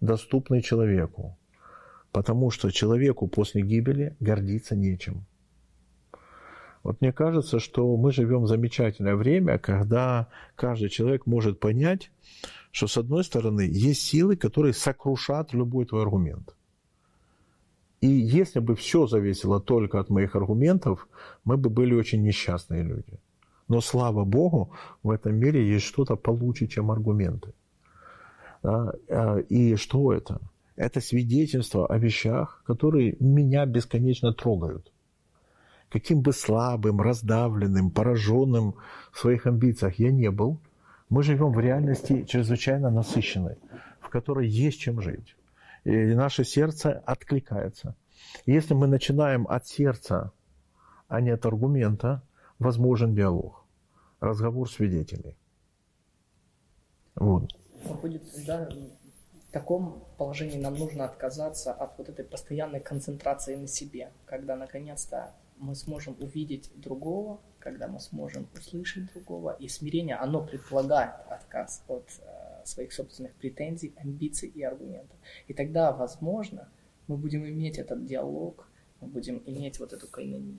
доступный 0.00 0.62
человеку. 0.62 1.36
Потому 2.12 2.50
что 2.50 2.70
человеку 2.70 3.28
после 3.28 3.62
гибели 3.62 4.16
гордиться 4.20 4.76
нечем. 4.76 5.24
Вот 6.82 7.00
мне 7.00 7.12
кажется, 7.12 7.58
что 7.58 7.96
мы 7.96 8.12
живем 8.12 8.42
в 8.42 8.48
замечательное 8.48 9.16
время, 9.16 9.58
когда 9.58 10.28
каждый 10.54 10.88
человек 10.88 11.26
может 11.26 11.60
понять, 11.60 12.10
что 12.70 12.86
с 12.86 12.96
одной 12.96 13.24
стороны 13.24 13.62
есть 13.62 14.02
силы, 14.02 14.36
которые 14.36 14.72
сокрушат 14.74 15.52
любой 15.52 15.86
твой 15.86 16.02
аргумент. 16.02 16.54
И 18.00 18.06
если 18.06 18.60
бы 18.60 18.74
все 18.74 19.06
зависело 19.06 19.60
только 19.60 19.98
от 19.98 20.10
моих 20.10 20.36
аргументов, 20.36 21.08
мы 21.44 21.56
бы 21.56 21.68
были 21.68 21.94
очень 21.94 22.22
несчастные 22.22 22.82
люди. 22.82 23.18
Но 23.68 23.80
слава 23.80 24.24
Богу, 24.24 24.70
в 25.02 25.10
этом 25.10 25.34
мире 25.34 25.66
есть 25.68 25.84
что-то 25.84 26.16
получше, 26.16 26.66
чем 26.66 26.90
аргументы. 26.90 27.52
А, 28.62 28.92
и 29.48 29.76
что 29.76 30.12
это? 30.12 30.40
Это 30.76 31.00
свидетельство 31.00 31.86
о 31.86 31.98
вещах, 31.98 32.62
которые 32.64 33.16
меня 33.20 33.66
бесконечно 33.66 34.32
трогают. 34.32 34.92
Каким 35.90 36.20
бы 36.20 36.32
слабым, 36.32 37.00
раздавленным, 37.00 37.90
пораженным 37.90 38.74
в 39.10 39.18
своих 39.18 39.46
амбициях 39.46 39.98
я 39.98 40.12
не 40.12 40.30
был, 40.30 40.60
мы 41.10 41.22
живем 41.22 41.52
в 41.52 41.60
реальности 41.60 42.24
чрезвычайно 42.28 42.90
насыщенной, 42.90 43.56
в 44.00 44.08
которой 44.08 44.46
есть 44.46 44.78
чем 44.78 45.00
жить. 45.00 45.34
И 45.88 46.14
наше 46.14 46.44
сердце 46.44 47.02
откликается. 47.06 47.96
Если 48.44 48.74
мы 48.74 48.86
начинаем 48.86 49.46
от 49.48 49.66
сердца, 49.66 50.32
а 51.08 51.22
не 51.22 51.30
от 51.30 51.46
аргумента, 51.46 52.22
возможен 52.58 53.14
диалог, 53.14 53.64
разговор 54.20 54.70
свидетелей. 54.70 55.38
Вот. 57.14 57.50
Будет, 58.02 58.22
да, 58.46 58.68
в 59.48 59.50
таком 59.50 60.04
положении 60.18 60.58
нам 60.60 60.74
нужно 60.74 61.06
отказаться 61.06 61.72
от 61.72 61.96
вот 61.96 62.10
этой 62.10 62.26
постоянной 62.26 62.80
концентрации 62.80 63.56
на 63.56 63.66
себе, 63.66 64.10
когда 64.26 64.56
наконец-то 64.56 65.32
мы 65.56 65.74
сможем 65.74 66.14
увидеть 66.20 66.70
другого, 66.76 67.40
когда 67.58 67.88
мы 67.88 67.98
сможем 67.98 68.46
услышать 68.54 69.10
другого. 69.14 69.56
И 69.58 69.68
смирение, 69.68 70.16
оно 70.16 70.44
предполагает 70.44 71.14
отказ 71.30 71.82
от 71.88 72.04
своих 72.68 72.92
собственных 72.92 73.32
претензий, 73.34 73.94
амбиций 73.96 74.48
и 74.48 74.62
аргументов. 74.62 75.16
И 75.48 75.54
тогда, 75.54 75.92
возможно, 75.92 76.68
мы 77.08 77.16
будем 77.16 77.44
иметь 77.46 77.78
этот 77.78 78.04
диалог, 78.06 78.68
мы 79.00 79.08
будем 79.08 79.42
иметь 79.46 79.80
вот 79.80 79.92
эту 79.92 80.06
кайнонию. 80.08 80.58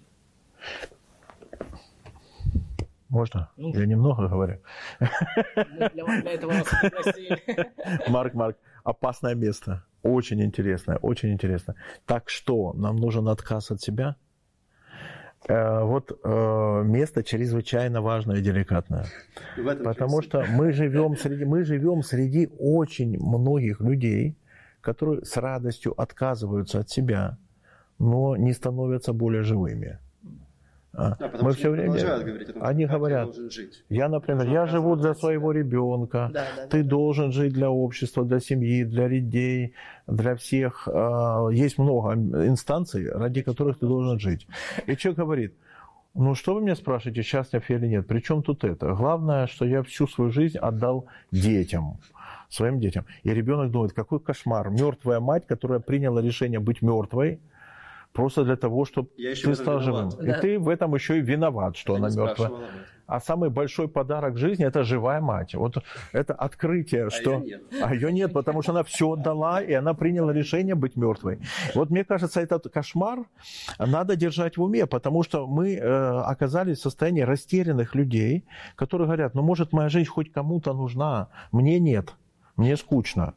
Можно? 3.09 3.49
Ну, 3.57 3.73
Я 3.73 3.85
немного 3.85 4.27
говорю. 4.27 4.59
для, 4.99 5.89
для 5.89 6.31
этого 6.31 6.51
вас 6.51 6.67
Марк, 8.07 8.33
Марк, 8.35 8.57
опасное 8.83 9.33
место. 9.35 9.83
Очень 10.03 10.43
интересное, 10.43 10.97
очень 10.97 11.31
интересно. 11.33 11.75
Так 12.05 12.29
что, 12.29 12.73
нам 12.73 12.97
нужен 12.97 13.27
отказ 13.27 13.71
от 13.71 13.81
себя? 13.81 14.15
Э, 15.47 15.83
вот 15.83 16.19
э, 16.23 16.83
место 16.85 17.23
чрезвычайно 17.23 18.01
важное 18.01 18.37
и 18.37 18.41
деликатное. 18.41 19.05
Потому 19.83 20.21
что 20.21 20.45
мы 20.49 20.71
живем, 20.73 21.15
среди, 21.15 21.45
мы 21.45 21.63
живем 21.63 22.03
среди 22.03 22.49
очень 22.59 23.17
многих 23.19 23.79
людей, 23.79 24.35
которые 24.81 25.23
с 25.23 25.37
радостью 25.37 25.99
отказываются 25.99 26.79
от 26.79 26.89
себя, 26.89 27.37
но 27.99 28.35
не 28.35 28.53
становятся 28.53 29.13
более 29.13 29.43
живыми. 29.43 29.99
А, 30.93 31.15
да, 31.15 31.31
мы 31.41 31.53
все 31.53 31.69
время 31.69 31.93
говорить 31.93 32.49
о 32.49 32.53
том, 32.53 32.63
они 32.63 32.85
говорят, 32.85 33.37
я, 33.37 33.49
жить. 33.49 33.83
я, 33.89 34.09
например, 34.09 34.47
я 34.47 34.65
живу 34.65 34.95
для 34.95 35.13
своего 35.13 35.51
ребенка, 35.51 36.31
да, 36.33 36.47
да, 36.55 36.67
ты 36.67 36.83
да. 36.83 36.89
должен 36.89 37.31
жить 37.31 37.53
для 37.53 37.69
общества, 37.69 38.25
для 38.25 38.39
семьи, 38.39 38.83
для 38.83 39.07
людей, 39.07 39.75
для 40.07 40.35
всех. 40.35 40.87
А, 40.91 41.47
есть 41.49 41.77
много 41.77 42.13
инстанций, 42.13 43.09
ради 43.09 43.43
которых 43.43 43.77
ты 43.77 43.85
должен 43.85 44.19
жить. 44.19 44.47
И 44.87 44.95
человек 44.97 45.19
говорит, 45.19 45.53
ну 46.15 46.33
что 46.33 46.55
вы 46.55 46.61
меня 46.61 46.75
спрашиваете, 46.75 47.21
счастлив 47.21 47.69
я 47.69 47.75
или 47.77 47.87
нет? 47.87 48.07
Причем 48.07 48.41
тут 48.41 48.63
это? 48.63 48.93
Главное, 48.93 49.45
что 49.47 49.65
я 49.65 49.83
всю 49.83 50.07
свою 50.07 50.31
жизнь 50.31 50.57
отдал 50.57 51.05
детям 51.31 51.99
своим 52.49 52.79
детям. 52.79 53.05
И 53.23 53.29
ребенок 53.29 53.71
думает, 53.71 53.93
какой 53.93 54.19
кошмар. 54.19 54.69
Мертвая 54.69 55.19
мать, 55.19 55.45
которая 55.45 55.79
приняла 55.79 56.21
решение 56.21 56.59
быть 56.59 56.81
мертвой, 56.81 57.39
просто 58.13 58.43
для 58.43 58.55
того, 58.55 58.85
чтобы 58.85 59.09
я 59.17 59.33
ты 59.33 59.55
стал 59.55 59.79
живым. 59.79 60.09
Да. 60.09 60.37
И 60.37 60.41
ты 60.41 60.59
в 60.59 60.69
этом 60.69 60.93
еще 60.95 61.17
и 61.17 61.21
виноват, 61.21 61.77
что 61.77 61.93
я 61.93 61.99
она 61.99 62.09
мертвая. 62.09 62.51
А 63.09 63.19
самый 63.19 63.49
большой 63.49 63.87
подарок 63.87 64.37
жизни 64.37 64.63
это 64.63 64.83
живая 64.83 65.19
мать. 65.19 65.55
Вот 65.55 65.83
это 66.11 66.35
открытие, 66.35 67.07
а 67.07 67.09
что... 67.09 67.39
Ее 67.39 67.39
нет. 67.39 67.63
А 67.81 67.93
ее 67.95 68.13
нет, 68.13 68.33
потому 68.33 68.61
что 68.61 68.71
она 68.71 68.83
все 68.83 69.13
отдала, 69.13 69.63
и 69.63 69.73
она 69.73 69.95
приняла 69.95 70.31
решение 70.31 70.75
быть 70.75 70.95
мертвой. 70.95 71.39
Вот 71.73 71.89
мне 71.89 72.03
кажется, 72.03 72.39
этот 72.39 72.69
кошмар 72.71 73.25
надо 73.79 74.15
держать 74.15 74.57
в 74.57 74.61
уме, 74.61 74.85
потому 74.85 75.23
что 75.23 75.47
мы 75.47 75.73
э, 75.73 76.19
оказались 76.19 76.77
в 76.77 76.81
состоянии 76.83 77.21
растерянных 77.21 77.95
людей, 77.95 78.45
которые 78.75 79.07
говорят, 79.07 79.33
ну 79.33 79.41
может 79.41 79.73
моя 79.73 79.89
жизнь 79.89 80.07
хоть 80.07 80.31
кому-то 80.31 80.73
нужна, 80.73 81.29
мне 81.51 81.79
нет, 81.79 82.13
мне 82.57 82.77
скучно 82.77 83.33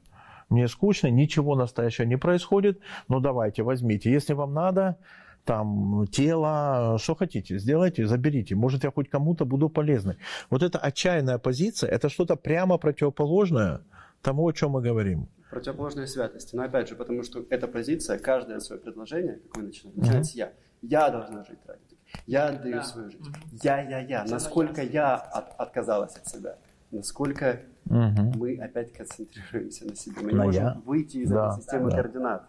мне 0.52 0.68
скучно, 0.68 1.08
ничего 1.08 1.56
настоящего 1.56 2.06
не 2.06 2.16
происходит, 2.16 2.80
ну 3.08 3.20
давайте, 3.20 3.62
возьмите, 3.62 4.12
если 4.12 4.34
вам 4.34 4.54
надо, 4.54 4.96
там, 5.44 6.06
тело, 6.12 6.98
что 7.00 7.14
хотите, 7.16 7.58
сделайте, 7.58 8.06
заберите. 8.06 8.54
Может, 8.54 8.84
я 8.84 8.92
хоть 8.92 9.10
кому-то 9.10 9.44
буду 9.44 9.68
полезной. 9.68 10.16
Вот 10.50 10.62
эта 10.62 10.78
отчаянная 10.78 11.38
позиция, 11.38 11.90
это 11.90 12.08
что-то 12.08 12.36
прямо 12.36 12.78
противоположное 12.78 13.80
тому, 14.20 14.46
о 14.46 14.52
чем 14.52 14.70
мы 14.70 14.82
говорим. 14.82 15.26
Противоположная 15.50 16.06
святости. 16.06 16.54
Но 16.54 16.62
опять 16.62 16.88
же, 16.88 16.94
потому 16.94 17.24
что 17.24 17.44
эта 17.50 17.66
позиция, 17.66 18.18
каждое 18.18 18.60
свое 18.60 18.80
предложение, 18.80 19.34
как 19.34 19.56
вы 19.56 19.62
начинаете, 19.64 20.00
начинаете 20.00 20.38
я. 20.38 20.52
Я 20.82 21.10
должна 21.10 21.44
жить 21.44 21.58
ради 21.66 21.80
Я 22.26 22.46
отдаю 22.46 22.76
да. 22.76 22.82
свою 22.84 23.10
жизнь. 23.10 23.34
Я, 23.62 23.82
я, 23.82 24.00
я. 24.00 24.24
Насколько 24.24 24.82
я 24.82 25.16
от, 25.16 25.54
отказалась 25.58 26.16
от 26.16 26.28
себя 26.28 26.56
насколько 26.92 27.60
угу. 27.86 28.38
мы 28.38 28.56
опять 28.56 28.92
концентрируемся 28.92 29.86
на 29.86 29.94
себе. 29.94 30.16
Мы 30.22 30.32
на 30.32 30.42
не 30.42 30.46
можем 30.46 30.64
я? 30.64 30.82
выйти 30.84 31.16
из 31.18 31.30
да, 31.30 31.48
этой 31.48 31.62
системы 31.62 31.90
да. 31.90 31.96
координат. 31.96 32.48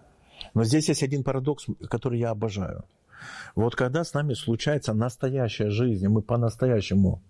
Но 0.54 0.64
здесь 0.64 0.90
есть 0.90 1.04
один 1.04 1.24
парадокс, 1.24 1.68
который 1.90 2.20
я 2.20 2.32
обожаю. 2.32 2.86
Вот 3.56 3.76
когда 3.76 4.04
с 4.04 4.14
нами 4.14 4.34
случается 4.34 4.94
настоящая 4.94 5.70
жизнь, 5.70 6.04
и 6.04 6.08
мы 6.08 6.22
по-настоящему 6.22 7.22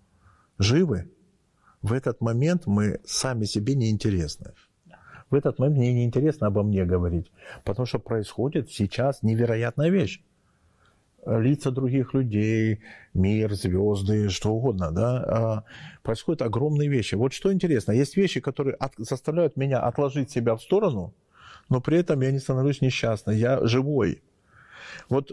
живы, 0.58 1.10
в 1.82 1.92
этот 1.92 2.20
момент 2.20 2.66
мы 2.66 3.00
сами 3.04 3.44
себе 3.44 3.74
неинтересны. 3.74 4.52
В 5.30 5.34
этот 5.34 5.58
момент 5.58 5.78
мне 5.78 5.92
неинтересно 5.92 6.46
обо 6.46 6.62
мне 6.62 6.84
говорить, 6.84 7.30
потому 7.64 7.86
что 7.86 7.98
происходит 7.98 8.70
сейчас 8.70 9.22
невероятная 9.22 9.90
вещь 9.90 10.22
лица 11.26 11.70
других 11.70 12.14
людей, 12.14 12.80
мир, 13.12 13.54
звезды, 13.54 14.28
что 14.28 14.50
угодно, 14.50 14.90
да, 14.90 15.16
а, 15.16 15.64
происходят 16.02 16.42
огромные 16.42 16.88
вещи. 16.88 17.14
Вот 17.14 17.32
что 17.32 17.52
интересно, 17.52 17.92
есть 17.92 18.16
вещи, 18.16 18.40
которые 18.40 18.74
от, 18.74 18.92
заставляют 18.98 19.56
меня 19.56 19.80
отложить 19.80 20.30
себя 20.30 20.54
в 20.56 20.62
сторону, 20.62 21.14
но 21.68 21.80
при 21.80 21.98
этом 21.98 22.20
я 22.20 22.30
не 22.30 22.38
становлюсь 22.38 22.80
несчастным, 22.80 23.36
я 23.36 23.66
живой. 23.66 24.22
Вот 25.08 25.32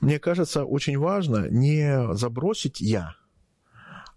мне 0.00 0.18
кажется, 0.18 0.64
очень 0.64 0.98
важно 0.98 1.48
не 1.50 2.14
забросить 2.14 2.80
я, 2.80 3.14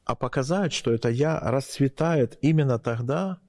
а 0.06 0.16
показать, 0.16 0.74
что 0.74 0.92
это 0.92 1.10
я 1.10 1.40
расцветает 1.40 2.38
именно 2.42 2.80
тогда, 2.80 3.40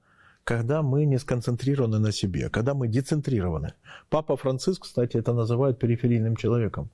когда 0.43 0.81
мы 0.81 1.05
не 1.05 1.19
сконцентрированы 1.19 1.99
на 1.99 2.11
себе, 2.11 2.49
когда 2.49 2.73
мы 2.73 2.87
децентрированы. 2.87 3.73
Папа 4.09 4.35
Франциск, 4.35 4.83
кстати, 4.83 5.17
это 5.17 5.33
называет 5.33 5.79
периферийным 5.79 6.35
человеком 6.35 6.89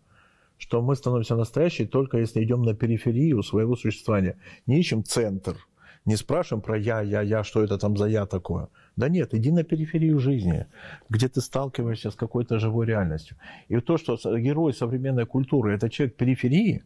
что 0.60 0.82
мы 0.82 0.96
становимся 0.96 1.36
настоящими 1.36 1.88
только 1.88 2.18
если 2.18 2.44
идем 2.44 2.62
на 2.62 2.76
периферию 2.76 3.42
своего 3.42 3.76
существования. 3.76 4.38
Не 4.68 4.80
ищем 4.80 5.04
центр, 5.04 5.56
не 6.06 6.18
спрашиваем 6.18 6.62
про 6.62 6.78
я, 6.78 7.02
я, 7.02 7.22
я, 7.22 7.44
что 7.44 7.64
это 7.64 7.78
там 7.78 7.98
за 7.98 8.06
я 8.06 8.26
такое. 8.26 8.68
Да 8.96 9.10
нет, 9.10 9.34
иди 9.34 9.52
на 9.52 9.64
периферию 9.64 10.20
жизни, 10.20 10.68
где 11.10 11.30
ты 11.30 11.42
сталкиваешься 11.42 12.12
с 12.12 12.16
какой-то 12.16 12.60
живой 12.60 12.86
реальностью. 12.86 13.38
И 13.70 13.80
то, 13.80 13.98
что 13.98 14.18
герой 14.38 14.74
современной 14.74 15.26
культуры– 15.26 15.74
это 15.76 15.90
человек 15.90 16.18
периферии, 16.18 16.84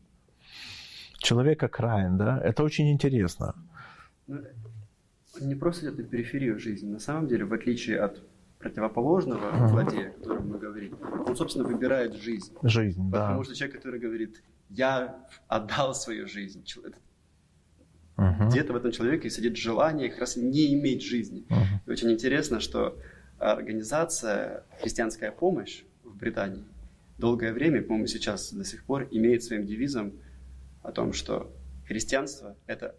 человек 1.17 1.63
окраин, 1.63 2.17
да, 2.17 2.39
это 2.43 2.63
очень 2.63 2.91
интересно. 2.91 3.55
Ну, 4.27 4.39
не 5.41 5.55
просто 5.55 5.87
идет 5.87 5.97
на 5.97 6.03
периферию 6.03 6.59
жизни. 6.59 6.91
На 6.91 6.99
самом 6.99 7.27
деле, 7.27 7.45
в 7.45 7.53
отличие 7.53 7.99
от 7.99 8.21
противоположного 8.63 9.67
злодея, 9.67 10.09
о 10.09 10.11
котором 10.13 10.49
мы 10.49 10.57
говорим, 10.57 10.97
он, 11.27 11.35
собственно, 11.35 11.65
выбирает 11.65 12.15
жизнь. 12.15 12.53
Жизнь, 12.63 13.11
да. 13.11 13.21
Потому 13.21 13.43
что 13.43 13.55
человек, 13.55 13.75
который 13.75 13.99
говорит, 13.99 14.41
я 14.69 15.27
отдал 15.47 15.93
свою 15.93 16.27
жизнь, 16.27 16.65
uh-huh. 18.17 18.49
где-то 18.49 18.73
в 18.73 18.75
этом 18.75 18.91
человеке 18.91 19.29
сидит 19.29 19.57
желание 19.57 20.09
как 20.09 20.19
раз 20.19 20.37
не 20.37 20.73
иметь 20.73 21.03
жизни. 21.03 21.45
Uh-huh. 21.49 21.79
И 21.85 21.91
очень 21.91 22.11
интересно, 22.11 22.59
что 22.59 22.97
организация 23.37 24.63
«Христианская 24.81 25.31
помощь» 25.31 25.83
в 26.03 26.15
Британии 26.15 26.63
долгое 27.17 27.53
время, 27.53 27.81
по-моему, 27.81 28.07
сейчас 28.07 28.53
до 28.53 28.65
сих 28.65 28.83
пор 28.83 29.07
имеет 29.11 29.43
своим 29.43 29.65
девизом 29.65 30.13
о 30.81 30.91
том, 30.91 31.13
что 31.13 31.51
христианство– 31.87 32.55
это 32.67 32.95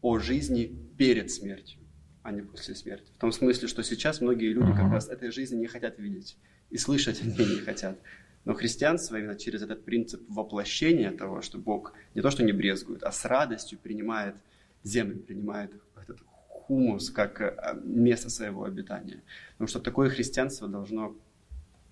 о 0.00 0.18
жизни 0.18 0.74
перед 0.96 1.30
смертью, 1.30 1.80
а 2.22 2.30
не 2.30 2.42
после 2.42 2.74
смерти. 2.74 3.10
В 3.16 3.20
том 3.20 3.32
смысле, 3.32 3.68
что 3.68 3.82
сейчас 3.82 4.20
многие 4.20 4.52
люди 4.52 4.72
как 4.72 4.90
раз 4.90 5.08
этой 5.08 5.30
жизни 5.30 5.56
не 5.56 5.66
хотят 5.66 5.98
видеть 5.98 6.36
и 6.70 6.78
слышать 6.78 7.20
о 7.22 7.26
ней 7.26 7.46
не 7.46 7.60
хотят. 7.60 7.98
Но 8.44 8.54
христианство 8.54 9.16
именно 9.16 9.36
через 9.36 9.62
этот 9.62 9.84
принцип 9.84 10.22
воплощения 10.28 11.12
того, 11.12 11.42
что 11.42 11.58
Бог 11.58 11.94
не 12.14 12.22
то 12.22 12.30
что 12.30 12.42
не 12.42 12.52
брезгует, 12.52 13.02
а 13.02 13.12
с 13.12 13.24
радостью 13.24 13.78
принимает 13.78 14.36
землю, 14.82 15.18
принимает 15.18 15.72
этот 15.96 16.20
хумус 16.48 17.10
как 17.10 17.40
э, 17.40 17.80
место 17.84 18.30
своего 18.30 18.64
обитания. 18.64 19.22
Потому 19.52 19.68
что 19.68 19.80
такое 19.80 20.10
христианство 20.10 20.68
должно 20.68 21.16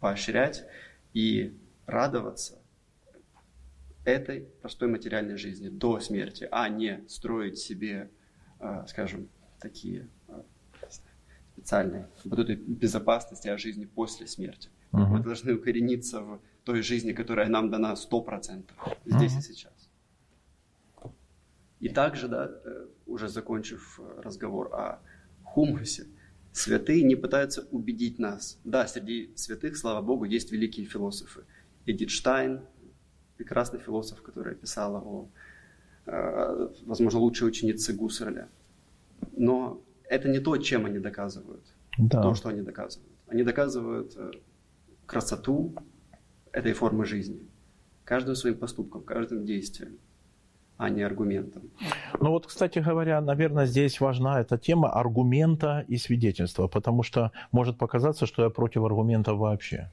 поощрять 0.01 0.65
и 1.13 1.55
радоваться 1.87 2.59
этой 4.05 4.43
простой 4.61 4.89
материальной 4.89 5.37
жизни 5.37 5.69
до 5.69 6.01
смерти, 6.01 6.49
а 6.51 6.69
не 6.69 7.05
строить 7.09 7.59
себе, 7.59 8.11
э, 8.59 8.85
скажем, 8.89 9.29
такие 9.61 10.09
э, 11.61 11.63
специальные 11.63 12.09
институты 12.17 12.55
безопасности 12.55 13.49
о 13.49 13.59
жизни 13.59 13.85
после 13.85 14.27
смерти. 14.27 14.69
Uh-huh. 14.93 15.07
Мы 15.07 15.21
должны 15.21 15.55
укорениться 15.55 16.21
в 16.21 16.41
той 16.65 16.83
жизни, 16.83 17.13
которая 17.13 17.49
нам 17.49 17.71
дана 17.71 17.95
100% 17.95 18.71
здесь 19.07 19.35
uh-huh. 19.35 19.39
и 19.39 19.43
сейчас. 19.43 19.91
И 21.81 21.89
также, 21.89 22.29
да, 22.29 22.51
э, 22.65 22.87
уже 23.07 23.29
закончив 23.29 24.01
разговор 24.23 24.75
о 24.75 25.01
хумусе, 25.45 26.07
святые 26.53 27.03
не 27.03 27.17
пытаются 27.17 27.67
убедить 27.71 28.19
нас. 28.19 28.59
Да, 28.65 28.87
среди 28.87 29.33
святых, 29.37 29.77
слава 29.77 30.03
Богу, 30.03 30.25
есть 30.25 30.53
великие 30.53 30.87
философы. 30.87 31.45
Эдит 31.87 32.11
Штайн, 32.11 32.61
прекрасный 33.37 33.81
философ, 33.81 34.23
которая 34.23 34.55
писала 34.55 35.01
о, 35.01 35.29
э, 36.07 36.69
возможно, 36.85 37.21
лучшей 37.21 37.49
ученице 37.49 37.95
Гуссерля. 37.95 38.49
Но 39.37 39.83
это 40.11 40.29
не 40.29 40.41
то, 40.41 40.57
чем 40.59 40.87
они 40.87 40.99
доказывают. 40.99 41.65
Да. 41.99 42.23
То, 42.23 42.35
что 42.35 42.49
они 42.49 42.63
доказывают. 42.63 43.13
Они 43.29 43.45
доказывают 43.45 44.17
э, 44.17 44.31
красоту 45.07 45.75
этой 46.53 46.73
формы 46.73 47.05
жизни. 47.05 47.41
Каждым 48.05 48.35
своим 48.35 48.59
поступком, 48.59 49.03
каждым 49.03 49.45
действием, 49.45 49.99
а 50.77 50.91
не 50.91 51.03
аргументом. 51.03 51.63
Ну 52.21 52.31
вот, 52.31 52.47
кстати 52.47 52.81
говоря, 52.81 53.21
наверное, 53.21 53.67
здесь 53.67 54.01
важна 54.01 54.41
эта 54.41 54.59
тема 54.59 54.91
аргумента 54.93 55.85
и 55.87 55.97
свидетельства, 55.97 56.67
потому 56.67 57.05
что 57.05 57.31
может 57.53 57.79
показаться, 57.79 58.27
что 58.27 58.43
я 58.43 58.51
против 58.51 58.83
аргумента 58.83 59.35
вообще 59.35 59.93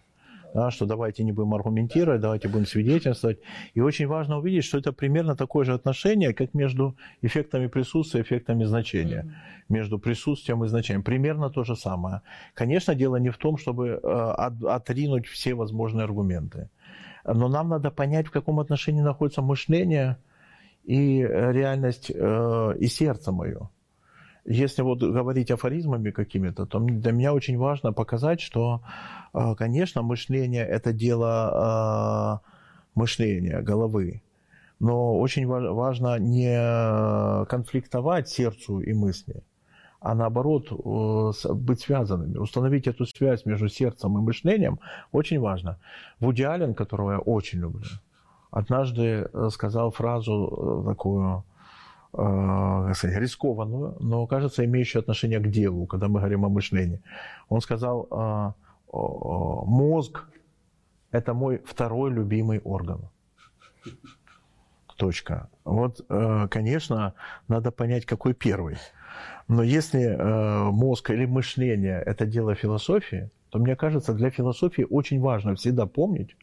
да, 0.57 0.71
что 0.71 0.87
давайте 0.87 1.23
не 1.23 1.31
будем 1.31 1.53
аргументировать, 1.53 2.19
давайте 2.19 2.47
будем 2.47 2.65
свидетельствовать. 2.65 3.37
И 3.75 3.79
очень 3.79 4.07
важно 4.07 4.39
увидеть, 4.39 4.63
что 4.63 4.79
это 4.79 4.91
примерно 4.91 5.35
такое 5.35 5.65
же 5.65 5.73
отношение, 5.73 6.33
как 6.33 6.55
между 6.55 6.95
эффектами 7.21 7.67
присутствия 7.67 8.21
и 8.21 8.23
эффектами 8.23 8.65
значения. 8.65 9.23
Mm-hmm. 9.23 9.73
Между 9.73 9.99
присутствием 9.99 10.63
и 10.63 10.67
значением. 10.67 11.03
Примерно 11.03 11.51
то 11.51 11.63
же 11.63 11.75
самое. 11.75 12.21
Конечно, 12.55 12.95
дело 12.95 13.17
не 13.17 13.29
в 13.29 13.37
том, 13.37 13.57
чтобы 13.57 13.87
э, 13.87 13.97
отринуть 14.67 15.27
все 15.27 15.53
возможные 15.53 16.05
аргументы. 16.05 16.69
Но 17.23 17.49
нам 17.49 17.69
надо 17.69 17.91
понять, 17.91 18.25
в 18.25 18.31
каком 18.31 18.59
отношении 18.59 19.01
находится 19.01 19.43
мышление 19.43 20.17
и 20.85 21.21
реальность 21.21 22.09
э, 22.09 22.73
и 22.79 22.87
сердце 22.87 23.31
мое 23.31 23.69
если 24.47 24.81
вот 24.81 24.99
говорить 24.99 25.51
афоризмами 25.51 26.11
какими-то, 26.11 26.65
то 26.65 26.79
для 26.79 27.11
меня 27.11 27.33
очень 27.33 27.57
важно 27.57 27.91
показать, 27.91 28.39
что, 28.39 28.81
а, 29.33 29.55
конечно, 29.55 30.01
мышление– 30.01 30.65
это 30.67 30.93
дело 30.93 31.51
а, 31.53 32.41
мышления, 32.95 33.61
головы. 33.61 34.21
Но 34.79 35.19
очень 35.19 35.47
важно 35.47 36.17
не 36.19 37.45
конфликтовать 37.47 38.29
сердцу 38.29 38.79
и 38.79 38.93
мысли, 38.93 39.43
а 39.99 40.13
наоборот 40.13 40.71
быть 40.71 41.81
связанными. 41.81 42.37
Установить 42.37 42.87
эту 42.87 43.05
связь 43.07 43.43
между 43.45 43.69
сердцем 43.69 44.17
и 44.17 44.21
мышлением 44.21 44.79
очень 45.11 45.39
важно. 45.39 45.79
Вуди 46.19 46.43
Аллен, 46.43 46.75
которого 46.75 47.13
я 47.13 47.19
очень 47.19 47.59
люблю, 47.59 47.87
однажды 48.51 49.27
э, 49.33 49.49
сказал 49.51 49.89
фразу 49.91 50.83
э, 50.85 50.89
такую– 50.89 51.43
сказать, 52.13 53.17
рискованную, 53.17 53.97
но, 53.99 54.27
кажется, 54.27 54.63
имеющую 54.65 55.01
отношение 55.01 55.39
к 55.39 55.47
делу, 55.49 55.85
когда 55.85 56.07
мы 56.07 56.19
говорим 56.19 56.45
о 56.45 56.49
мышлении. 56.49 57.01
Он 57.49 57.61
сказал, 57.61 58.07
э, 58.11 58.53
мозг– 58.93 60.23
это 61.11 61.33
мой 61.33 61.61
второй 61.65 62.11
любимый 62.11 62.59
орган. 62.59 63.09
Точка. 64.97 65.49
Вот, 65.63 66.03
э, 66.09 66.47
конечно, 66.49 67.13
надо 67.47 67.71
понять, 67.71 68.05
какой 68.05 68.33
первый. 68.33 68.77
Но 69.47 69.61
если 69.61 70.01
э, 70.01 70.71
мозг 70.71 71.11
или 71.11 71.25
мышление– 71.25 72.01
это 72.05 72.25
дело 72.25 72.55
философии, 72.55 73.29
то, 73.49 73.59
мне 73.59 73.75
кажется, 73.75 74.13
для 74.13 74.29
философии 74.29 74.87
очень 74.89 75.21
важно 75.21 75.55
всегда 75.55 75.85
помнить, 75.85 76.35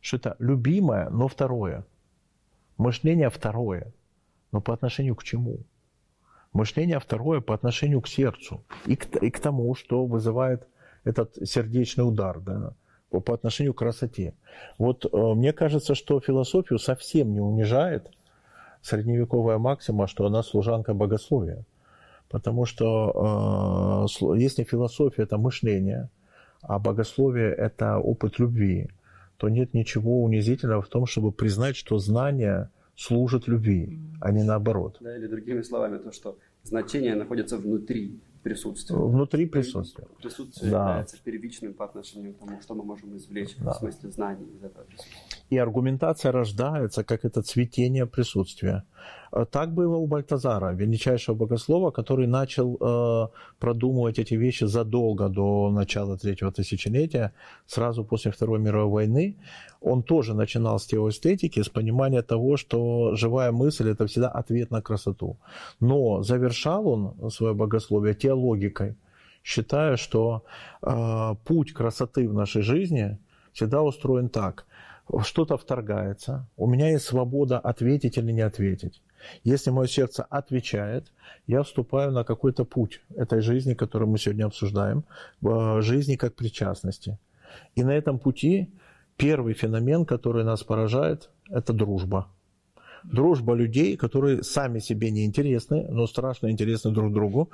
что 0.00 0.16
это 0.16 0.36
любимое, 0.38 1.10
но 1.10 1.28
второе. 1.28 1.84
Мышление 2.78 3.28
второе– 3.28 3.92
но 4.52 4.60
по 4.60 4.74
отношению 4.74 5.14
к 5.14 5.24
чему? 5.24 5.58
Мышление 6.52 6.98
второе 6.98 7.40
по 7.40 7.54
отношению 7.54 8.00
к 8.00 8.08
сердцу 8.08 8.62
и 8.86 8.96
к, 8.96 9.16
и 9.16 9.30
к 9.30 9.38
тому, 9.38 9.74
что 9.74 10.04
вызывает 10.04 10.66
этот 11.04 11.36
сердечный 11.48 12.06
удар, 12.06 12.40
да, 12.40 12.74
по, 13.10 13.34
отношению 13.34 13.72
к 13.72 13.78
красоте. 13.78 14.34
Вот 14.76 15.06
э, 15.06 15.08
мне 15.34 15.52
кажется, 15.52 15.94
что 15.94 16.20
философию 16.20 16.78
совсем 16.78 17.32
не 17.32 17.40
унижает 17.40 18.10
средневековая 18.82 19.58
максима, 19.58 20.08
что 20.08 20.26
она 20.26 20.42
служанка 20.42 20.92
богословия. 20.92 21.64
Потому 22.28 22.66
что 22.66 24.06
э, 24.22 24.36
если 24.36 24.64
философия– 24.64 25.22
это 25.24 25.38
мышление, 25.38 26.08
а 26.62 26.78
богословие– 26.78 27.54
это 27.56 27.98
опыт 27.98 28.40
любви, 28.40 28.90
то 29.36 29.48
нет 29.48 29.72
ничего 29.72 30.22
унизительного 30.22 30.82
в 30.82 30.88
том, 30.88 31.06
чтобы 31.06 31.30
признать, 31.30 31.76
что 31.76 31.98
знание– 31.98 32.70
служат 33.00 33.48
любви, 33.48 33.98
а 34.20 34.30
не 34.30 34.44
наоборот. 34.44 34.98
Да, 35.00 35.16
или 35.16 35.26
другими 35.26 35.62
словами, 35.62 35.98
то, 35.98 36.12
что 36.12 36.38
значение 36.64 37.14
находится 37.14 37.56
внутри 37.56 38.20
присутствия. 38.42 38.96
Внутри 38.96 39.46
присутствия. 39.46 40.06
Присутствие 40.22 40.70
да. 40.70 40.88
является 40.88 41.16
первичным 41.24 41.72
по 41.74 41.84
отношению 41.84 42.34
к 42.34 42.38
тому, 42.38 42.60
что 42.60 42.74
мы 42.74 42.84
можем 42.84 43.16
извлечь 43.16 43.56
да. 43.56 43.72
в 43.72 43.76
смысле 43.76 44.10
знаний 44.10 44.46
из 44.54 44.64
этого 44.64 44.84
присутствия. 44.84 45.38
И 45.48 45.56
аргументация 45.56 46.32
рождается 46.32 47.02
как 47.02 47.24
это 47.24 47.42
цветение 47.42 48.06
присутствия. 48.06 48.84
Э, 49.32 49.44
так 49.50 49.72
было 49.72 49.96
у 49.96 50.06
Бальтазара, 50.06 50.72
величайшего 50.74 51.36
богослова, 51.36 51.90
который 51.90 52.26
начал 52.26 52.76
э, 52.80 53.28
продумывать 53.58 54.18
эти 54.18 54.34
вещи 54.34 54.64
задолго 54.64 55.28
до 55.28 55.70
начала 55.70 56.16
третьего 56.16 56.50
тысячелетия, 56.52 57.32
сразу 57.66 58.04
после 58.04 58.30
Второй 58.30 58.58
мировой 58.58 58.90
войны. 58.90 59.36
Он 59.80 60.02
тоже 60.02 60.34
начинал 60.34 60.78
с 60.78 60.86
теоэстетики, 60.86 61.62
с 61.62 61.68
понимания 61.68 62.22
того, 62.22 62.56
что 62.56 63.14
живая 63.16 63.52
мысль– 63.52 63.90
это 63.90 64.06
всегда 64.06 64.28
ответ 64.28 64.70
на 64.70 64.82
красоту. 64.82 65.36
Но 65.80 66.22
завершал 66.22 66.88
он 66.88 67.30
свое 67.30 67.54
богословие 67.54 68.14
теологикой, 68.14 68.96
считая, 69.44 69.96
что 69.96 70.42
э, 70.82 71.34
путь 71.44 71.72
красоты 71.72 72.28
в 72.28 72.34
нашей 72.34 72.62
жизни 72.62 73.18
всегда 73.52 73.82
устроен 73.82 74.28
так– 74.28 74.66
что-то 75.22 75.56
вторгается, 75.56 76.48
у 76.56 76.66
меня 76.66 76.90
есть 76.90 77.04
свобода 77.04 77.58
ответить 77.58 78.18
или 78.18 78.32
не 78.32 78.42
ответить. 78.42 79.02
Если 79.44 79.70
мое 79.70 79.86
сердце 79.86 80.22
отвечает, 80.22 81.12
я 81.46 81.62
вступаю 81.62 82.12
на 82.12 82.24
какой-то 82.24 82.64
путь 82.64 83.00
этой 83.16 83.40
жизни, 83.40 83.74
которую 83.74 84.10
мы 84.10 84.18
сегодня 84.18 84.46
обсуждаем, 84.46 85.04
жизни 85.80 86.16
как 86.16 86.34
причастности. 86.34 87.18
И 87.74 87.82
на 87.82 87.90
этом 87.90 88.18
пути 88.18 88.70
первый 89.16 89.54
феномен, 89.54 90.04
который 90.04 90.44
нас 90.44 90.62
поражает, 90.62 91.30
это 91.50 91.72
дружба. 91.72 92.28
Дружба 93.02 93.54
людей, 93.54 93.96
которые 93.96 94.42
сами 94.42 94.78
себе 94.78 95.10
не 95.10 95.24
интересны, 95.24 95.86
но 95.88 96.06
страшно 96.06 96.50
интересны 96.50 96.90
друг 96.90 97.12
другу. 97.12 97.50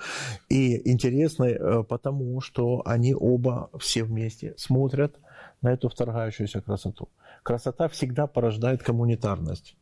И 0.48 0.90
интересны 0.90 1.46
э, 1.46 1.84
потому, 1.84 2.40
что 2.40 2.82
они 2.84 3.14
оба 3.14 3.70
все 3.78 4.02
вместе 4.02 4.54
смотрят 4.56 5.16
на 5.62 5.72
эту 5.72 5.88
вторгающуюся 5.88 6.60
красоту. 6.60 7.08
Красота 7.42 7.88
всегда 7.88 8.26
порождает 8.26 8.82
коммунитарность 8.82 9.76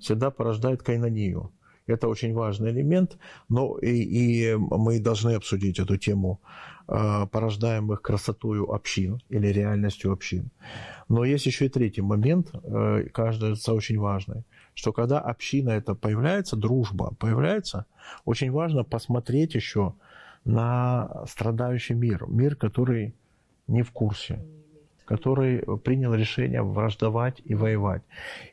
всегда 0.00 0.30
порождает 0.30 0.82
кайнонию. 0.82 1.52
Это 1.86 2.08
очень 2.08 2.34
важный 2.34 2.70
элемент, 2.70 3.18
но 3.48 3.76
и, 3.78 3.90
и 3.90 4.54
мы 4.56 5.00
должны 5.00 5.34
обсудить 5.34 5.80
эту 5.80 5.96
тему 5.96 6.40
э, 6.86 7.26
порождаемых 7.26 8.00
красотою 8.00 8.70
общин 8.70 9.20
или 9.28 9.48
реальностью 9.48 10.12
общин. 10.12 10.50
Но 11.08 11.24
есть 11.24 11.46
еще 11.46 11.66
и 11.66 11.68
третий 11.68 12.02
момент, 12.02 12.50
э, 12.52 13.08
кажется 13.12 13.74
очень 13.74 13.98
важный, 13.98 14.44
что 14.74 14.92
когда 14.92 15.18
община 15.18 15.70
это 15.70 15.94
появляется, 15.96 16.56
дружба 16.56 17.14
появляется, 17.18 17.86
очень 18.24 18.52
важно 18.52 18.84
посмотреть 18.84 19.56
еще 19.56 19.94
на 20.44 21.24
страдающий 21.26 21.94
мир, 21.94 22.26
мир, 22.28 22.54
который 22.54 23.16
не 23.66 23.82
в 23.82 23.90
курсе, 23.90 24.44
который 25.10 25.58
принял 25.78 26.14
решение 26.14 26.62
враждовать 26.62 27.42
и 27.44 27.56
воевать. 27.56 28.02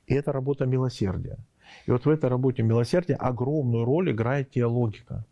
И 0.07 0.15
это 0.15 0.31
работа 0.31 0.65
милосердия. 0.65 1.37
И 1.85 1.91
вот 1.91 2.05
в 2.05 2.09
этой 2.09 2.29
работе 2.31 2.63
милосердия 2.63 3.13
огромную 3.13 3.85
роль 3.85 4.09
играет 4.09 4.49
теологика. 4.49 5.23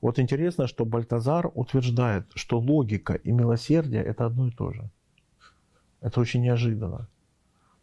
Вот 0.00 0.20
интересно, 0.20 0.68
что 0.68 0.84
Бальтазар 0.84 1.50
утверждает, 1.54 2.26
что 2.36 2.60
логика 2.60 3.14
и 3.14 3.32
милосердие– 3.32 4.02
это 4.04 4.26
одно 4.26 4.46
и 4.46 4.52
то 4.52 4.70
же. 4.70 4.88
Это 6.00 6.20
очень 6.20 6.42
неожиданно. 6.42 7.08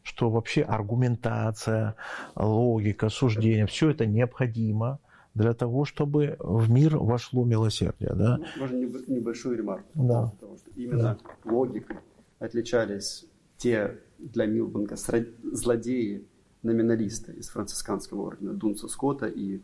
Что 0.01 0.29
вообще 0.29 0.62
аргументация, 0.62 1.95
логика, 2.36 3.10
суждение, 3.10 3.65
все 3.65 3.89
это 3.89 4.05
необходимо 4.05 4.99
для 5.34 5.53
того, 5.53 5.84
чтобы 5.84 6.38
в 6.39 6.71
мир 6.71 6.97
вошло 6.97 7.43
милосердие. 7.43 8.13
Да? 8.13 8.39
Можно 8.57 8.77
небольшую 8.77 9.57
ремарку. 9.57 9.89
Да. 9.93 10.31
Потому 10.39 10.57
что 10.57 10.69
именно 10.77 11.17
да. 11.43 11.51
логикой 11.51 11.97
отличались 12.41 13.25
те 13.58 13.99
для 14.17 14.45
Милбанка 14.45 14.95
злодеи, 15.43 16.25
номиналисты 16.63 17.34
из 17.34 17.49
францисканского 17.49 18.21
ордена 18.21 18.54
Дунса 18.54 18.88
Скотта 18.88 19.27
и 19.27 19.62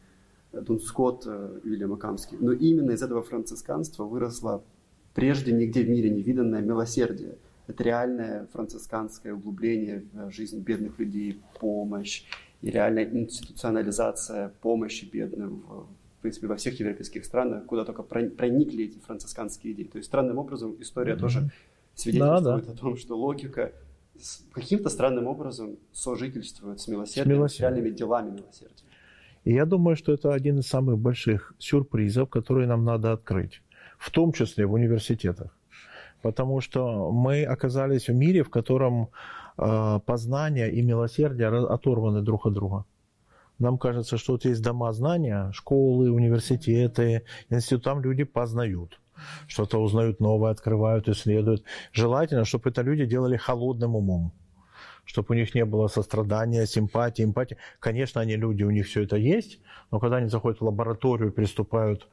Дун 0.51 0.79
Скотт, 0.79 1.23
э, 1.27 1.59
Вильям 1.63 1.95
Камский. 1.97 2.37
Но 2.39 2.51
именно 2.53 2.91
из 2.91 3.03
этого 3.03 3.21
францисканства 3.21 4.05
выросло 4.05 4.63
прежде 5.13 5.51
нигде 5.51 5.83
в 5.83 5.89
мире 5.89 6.09
невиданное 6.09 6.61
милосердие. 6.61 7.37
Это 7.67 7.83
реальное 7.83 8.47
францисканское 8.53 9.33
углубление 9.33 10.05
в 10.13 10.31
жизнь 10.31 10.61
бедных 10.61 10.97
людей, 10.99 11.41
помощь 11.59 12.23
и 12.61 12.71
реальная 12.71 13.05
институционализация 13.05 14.53
помощи 14.61 15.05
бедным 15.05 15.63
в, 15.67 15.87
в 16.17 16.21
принципе, 16.21 16.47
во 16.47 16.55
всех 16.55 16.79
европейских 16.79 17.25
странах, 17.25 17.65
куда 17.65 17.83
только 17.85 18.03
проникли 18.03 18.85
эти 18.85 18.97
францисканские 18.99 19.73
идеи. 19.73 19.83
То 19.83 19.97
есть 19.97 20.07
странным 20.07 20.37
образом 20.37 20.75
история 20.79 21.13
mm-hmm. 21.13 21.19
тоже 21.19 21.51
свидетельствует 21.97 22.43
да, 22.43 22.61
да. 22.61 22.71
о 22.71 22.75
том, 22.75 22.95
что 22.97 23.17
логика 23.17 23.73
каким-то 24.51 24.89
странным 24.89 25.27
образом 25.27 25.77
сожительствует 25.91 26.79
с 26.79 26.87
милосердием, 26.87 27.35
с, 27.35 27.37
милосердием. 27.37 27.49
с 27.49 27.59
реальными 27.59 27.89
делами 27.95 28.31
милосердия. 28.31 28.83
И 29.43 29.53
я 29.53 29.65
думаю, 29.65 29.95
что 29.95 30.13
это 30.13 30.33
один 30.33 30.59
из 30.59 30.67
самых 30.67 30.97
больших 30.97 31.53
сюрпризов, 31.57 32.29
которые 32.29 32.67
нам 32.67 32.83
надо 32.83 33.13
открыть, 33.13 33.61
в 33.97 34.11
том 34.11 34.33
числе 34.33 34.65
в 34.65 34.73
университетах. 34.73 35.57
Потому 36.21 36.61
что 36.61 37.11
мы 37.11 37.43
оказались 37.45 38.09
в 38.09 38.13
мире, 38.13 38.43
в 38.43 38.49
котором 38.49 39.09
э, 39.57 39.99
познание 40.05 40.71
и 40.71 40.81
милосердие 40.81 41.47
оторваны 41.47 42.21
друг 42.21 42.45
от 42.45 42.53
друга. 42.53 42.85
Нам 43.59 43.77
кажется, 43.77 44.17
что 44.17 44.33
вот 44.33 44.45
есть 44.45 44.61
дома 44.61 44.91
знания, 44.93 45.51
школы, 45.51 46.11
университеты, 46.11 47.23
институты, 47.49 47.83
там 47.83 48.01
люди 48.01 48.23
познают. 48.23 48.99
Что-то 49.47 49.81
узнают 49.81 50.19
новое, 50.19 50.51
открывают, 50.51 51.07
исследуют. 51.09 51.63
Желательно, 51.93 52.45
чтобы 52.45 52.69
это 52.69 52.81
люди 52.81 53.05
делали 53.05 53.37
холодным 53.37 53.95
умом 53.95 54.33
чтобы 55.07 55.33
у 55.33 55.37
них 55.37 55.55
не 55.55 55.65
было 55.65 55.87
сострадания, 55.87 56.65
симпатии, 56.65 57.23
эмпатии. 57.23 57.57
Конечно, 57.79 58.21
они 58.21 58.35
люди, 58.35 58.63
у 58.63 58.69
них 58.69 58.87
все 58.87 59.03
это 59.03 59.15
есть, 59.15 59.59
но 59.89 59.99
когда 59.99 60.17
они 60.17 60.27
заходят 60.27 60.59
в 60.59 60.65
лабораторию, 60.65 61.31
приступают 61.31 62.09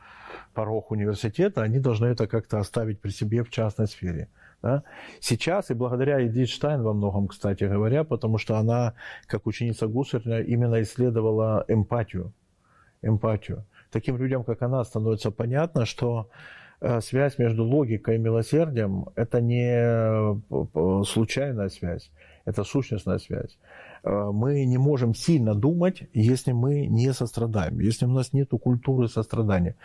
порог 0.54 0.92
университета, 0.92 1.62
они 1.62 1.80
должны 1.80 2.06
это 2.06 2.26
как-то 2.26 2.58
оставить 2.58 3.00
при 3.00 3.10
себе 3.10 3.42
в 3.42 3.50
частной 3.50 3.88
сфере. 3.88 4.28
Да? 4.62 4.84
Сейчас, 5.20 5.70
и 5.70 5.74
благодаря 5.74 6.24
Эдит 6.24 6.48
Штайн 6.48 6.82
во 6.82 6.94
многом, 6.94 7.28
кстати 7.28 7.64
говоря, 7.64 8.04
потому 8.04 8.38
что 8.38 8.56
она, 8.56 8.94
как 9.26 9.46
ученица 9.46 9.88
Гуссерля, 9.88 10.42
именно 10.42 10.80
исследовала 10.80 11.64
эмпатию. 11.68 12.32
эмпатию. 13.02 13.66
Таким 13.90 14.16
людям, 14.16 14.44
как 14.44 14.62
она, 14.62 14.82
становится 14.84 15.30
понятно, 15.30 15.84
что 15.84 16.30
связь 17.00 17.38
между 17.38 17.64
логикой 17.64 18.16
и 18.16 18.18
милосердием– 18.18 19.06
это 19.16 19.40
не 19.40 19.70
э, 19.70 21.04
случайная 21.04 21.68
связь 21.68 22.10
это 22.44 22.64
сущностная 22.64 23.18
связь. 23.18 23.58
Э, 24.02 24.30
мы 24.32 24.64
не 24.64 24.78
можем 24.78 25.14
сильно 25.14 25.54
думать, 25.54 26.04
если 26.12 26.52
мы 26.52 26.86
не 26.86 27.12
сострадаем, 27.12 27.80
если 27.80 28.06
у 28.06 28.10
нас 28.10 28.32
нет 28.32 28.50
культуры 28.50 29.08
сострадания. 29.08 29.76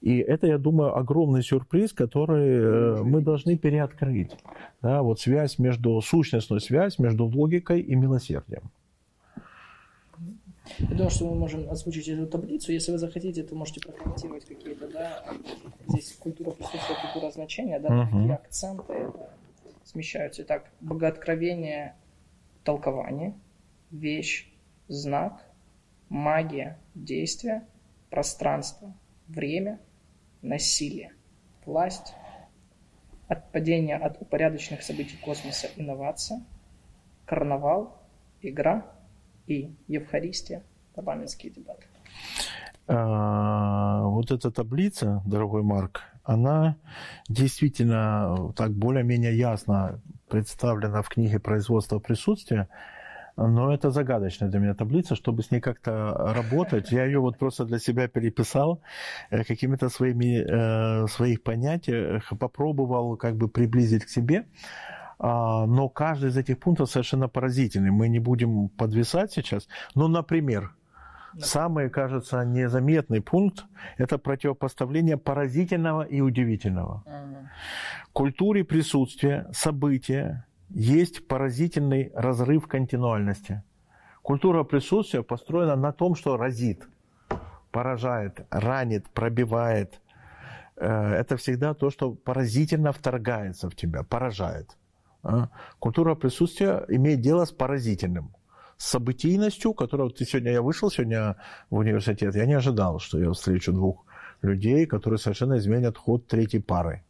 И 0.00 0.18
это, 0.18 0.46
я 0.46 0.58
думаю, 0.58 0.96
огромный 0.96 1.42
сюрприз, 1.42 1.92
который 1.92 2.48
э, 2.48 3.02
мы 3.02 3.22
должны 3.22 3.56
переоткрыть. 3.56 4.36
Да, 4.82 5.02
вот 5.02 5.20
связь 5.20 5.58
между, 5.58 6.00
сущностную 6.00 6.60
связь 6.60 6.98
между 6.98 7.26
логикой 7.26 7.80
и 7.80 7.94
милосердием. 7.94 8.70
Я 10.78 10.88
думаю, 10.88 11.10
что 11.10 11.26
мы 11.26 11.34
можем 11.34 11.70
озвучить 11.70 12.08
эту 12.08 12.26
таблицу. 12.26 12.72
Если 12.72 12.92
вы 12.92 12.98
захотите, 12.98 13.42
то 13.42 13.54
можете 13.54 13.80
прокомментировать 13.80 14.44
какие-то, 14.44 14.88
да, 14.88 15.24
здесь 15.88 16.12
культура 16.12 16.50
присутствия, 16.50 16.96
культура 17.02 17.30
значения, 17.30 17.78
да, 17.78 17.88
uh-huh. 17.88 18.04
какие 18.04 18.32
акценты 18.32 19.12
смещаются. 19.84 20.42
Итак, 20.42 20.70
богооткровение 20.80 21.94
толкование, 22.64 23.34
вещь, 23.90 24.52
знак, 24.88 25.44
магия, 26.08 26.78
действие, 26.94 27.66
пространство, 28.10 28.94
время, 29.28 29.80
насилие, 30.42 31.12
власть, 31.64 32.14
отпадение 33.28 33.96
от 33.96 34.20
упорядоченных 34.20 34.82
событий 34.82 35.16
космоса, 35.16 35.68
инновация, 35.76 36.42
карнавал, 37.24 37.98
игра 38.42 38.86
и 39.46 39.74
Евхаристия, 39.88 40.62
парламентские 40.94 41.52
дебаты. 41.52 41.84
А, 42.88 44.02
вот 44.02 44.30
эта 44.30 44.50
таблица, 44.50 45.22
дорогой 45.26 45.62
Марк, 45.62 46.02
она 46.24 46.76
действительно 47.28 48.52
так 48.56 48.72
более-менее 48.72 49.36
ясно 49.36 50.00
представлена 50.28 51.02
в 51.02 51.08
книге 51.08 51.38
«Производство 51.38 51.98
присутствия», 51.98 52.68
но 53.36 53.72
это 53.72 53.90
загадочная 53.90 54.50
для 54.50 54.60
меня 54.60 54.74
таблица, 54.74 55.14
чтобы 55.14 55.42
с 55.42 55.50
ней 55.50 55.60
как-то 55.60 56.32
работать. 56.34 56.92
Я 56.92 57.04
ее 57.04 57.18
вот 57.18 57.38
просто 57.38 57.64
для 57.64 57.78
себя 57.78 58.08
переписал, 58.08 58.82
э, 59.30 59.44
какими-то 59.44 59.88
своими, 59.88 60.44
э, 60.44 61.06
своих 61.08 61.42
понятиях 61.42 62.30
попробовал 62.38 63.16
как 63.16 63.36
бы 63.36 63.48
приблизить 63.48 64.04
к 64.04 64.08
себе. 64.10 64.44
А, 65.24 65.66
но 65.66 65.88
каждый 65.88 66.30
из 66.30 66.36
этих 66.36 66.58
пунктов 66.58 66.90
совершенно 66.90 67.28
поразительный. 67.28 67.92
Мы 67.92 68.08
не 68.08 68.18
будем 68.18 68.68
подвисать 68.68 69.32
сейчас. 69.32 69.68
Ну, 69.94 70.08
например, 70.08 70.74
Самый, 71.38 71.88
кажется, 71.88 72.44
незаметный 72.44 73.22
пункт– 73.22 73.64
это 73.96 74.18
противопоставление 74.18 75.16
поразительного 75.16 76.02
и 76.02 76.20
удивительного. 76.20 77.02
Угу. 77.06 77.48
В 78.08 78.12
культуре 78.12 78.64
присутствия, 78.64 79.46
события 79.50 80.44
есть 80.68 81.26
поразительный 81.26 82.12
разрыв 82.14 82.68
континуальности. 82.68 83.62
Культура 84.20 84.62
присутствия 84.62 85.22
построена 85.22 85.74
на 85.74 85.92
том, 85.92 86.16
что 86.16 86.36
разит, 86.36 86.86
поражает, 87.70 88.46
ранит, 88.50 89.08
пробивает. 89.08 90.02
Э, 90.76 91.14
это 91.14 91.38
всегда 91.38 91.72
то, 91.72 91.88
что 91.88 92.12
поразительно 92.12 92.92
вторгается 92.92 93.70
в 93.70 93.74
тебя, 93.74 94.02
поражает. 94.02 94.76
А? 95.22 95.48
Культура 95.78 96.14
присутствия 96.14 96.84
имеет 96.88 97.20
дело 97.20 97.44
с 97.44 97.52
поразительным– 97.52 98.34
событийностью, 98.82 99.74
которую 99.74 100.10
ты 100.10 100.24
сегодня, 100.24 100.52
я 100.52 100.62
вышел 100.62 100.90
сегодня 100.90 101.36
в 101.70 101.76
университет, 101.76 102.34
я 102.34 102.46
не 102.46 102.54
ожидал, 102.54 102.98
что 102.98 103.18
я 103.18 103.30
встречу 103.30 103.72
двух 103.72 104.04
людей, 104.42 104.86
которые 104.86 105.18
совершенно 105.18 105.58
изменят 105.58 105.96
ход 105.96 106.26
третьей 106.26 106.60
пары. 106.60 107.02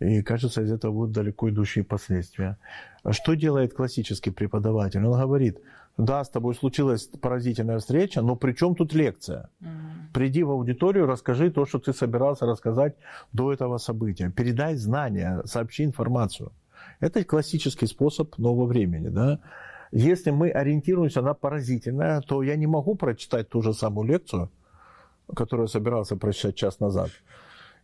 И 0.00 0.22
кажется, 0.22 0.62
из 0.62 0.72
этого 0.72 0.92
будут 0.92 1.12
далеко 1.12 1.48
идущие 1.48 1.84
последствия. 1.84 2.56
А 3.02 3.12
что 3.12 3.34
делает 3.34 3.74
классический 3.74 4.30
преподаватель? 4.30 5.04
Он 5.04 5.20
говорит, 5.20 5.58
да, 5.96 6.22
с 6.22 6.28
тобой 6.28 6.54
случилась 6.54 7.06
поразительная 7.06 7.78
встреча, 7.78 8.22
но 8.22 8.36
при 8.36 8.52
чем 8.52 8.74
тут 8.74 8.94
лекция? 8.94 9.48
Приди 10.14 10.44
в 10.44 10.50
аудиторию, 10.50 11.06
расскажи 11.06 11.50
то, 11.50 11.66
что 11.66 11.78
ты 11.78 11.92
собирался 11.92 12.46
рассказать 12.46 12.94
до 13.32 13.52
этого 13.52 13.78
события. 13.78 14.30
Передай 14.30 14.76
знания, 14.76 15.42
сообщи 15.44 15.84
информацию. 15.84 16.52
Это 17.00 17.24
классический 17.24 17.86
способ 17.86 18.36
нового 18.38 18.66
времени. 18.66 19.08
Да? 19.08 19.38
Если 19.92 20.30
мы 20.30 20.50
ориентируемся 20.50 21.22
на 21.22 21.34
поразительное, 21.34 22.20
то 22.20 22.42
я 22.42 22.56
не 22.56 22.66
могу 22.66 22.94
прочитать 22.94 23.48
ту 23.48 23.62
же 23.62 23.72
самую 23.72 24.08
лекцию, 24.08 24.50
которую 25.34 25.68
собирался 25.68 26.16
прочитать 26.16 26.56
час 26.56 26.80
назад, 26.80 27.10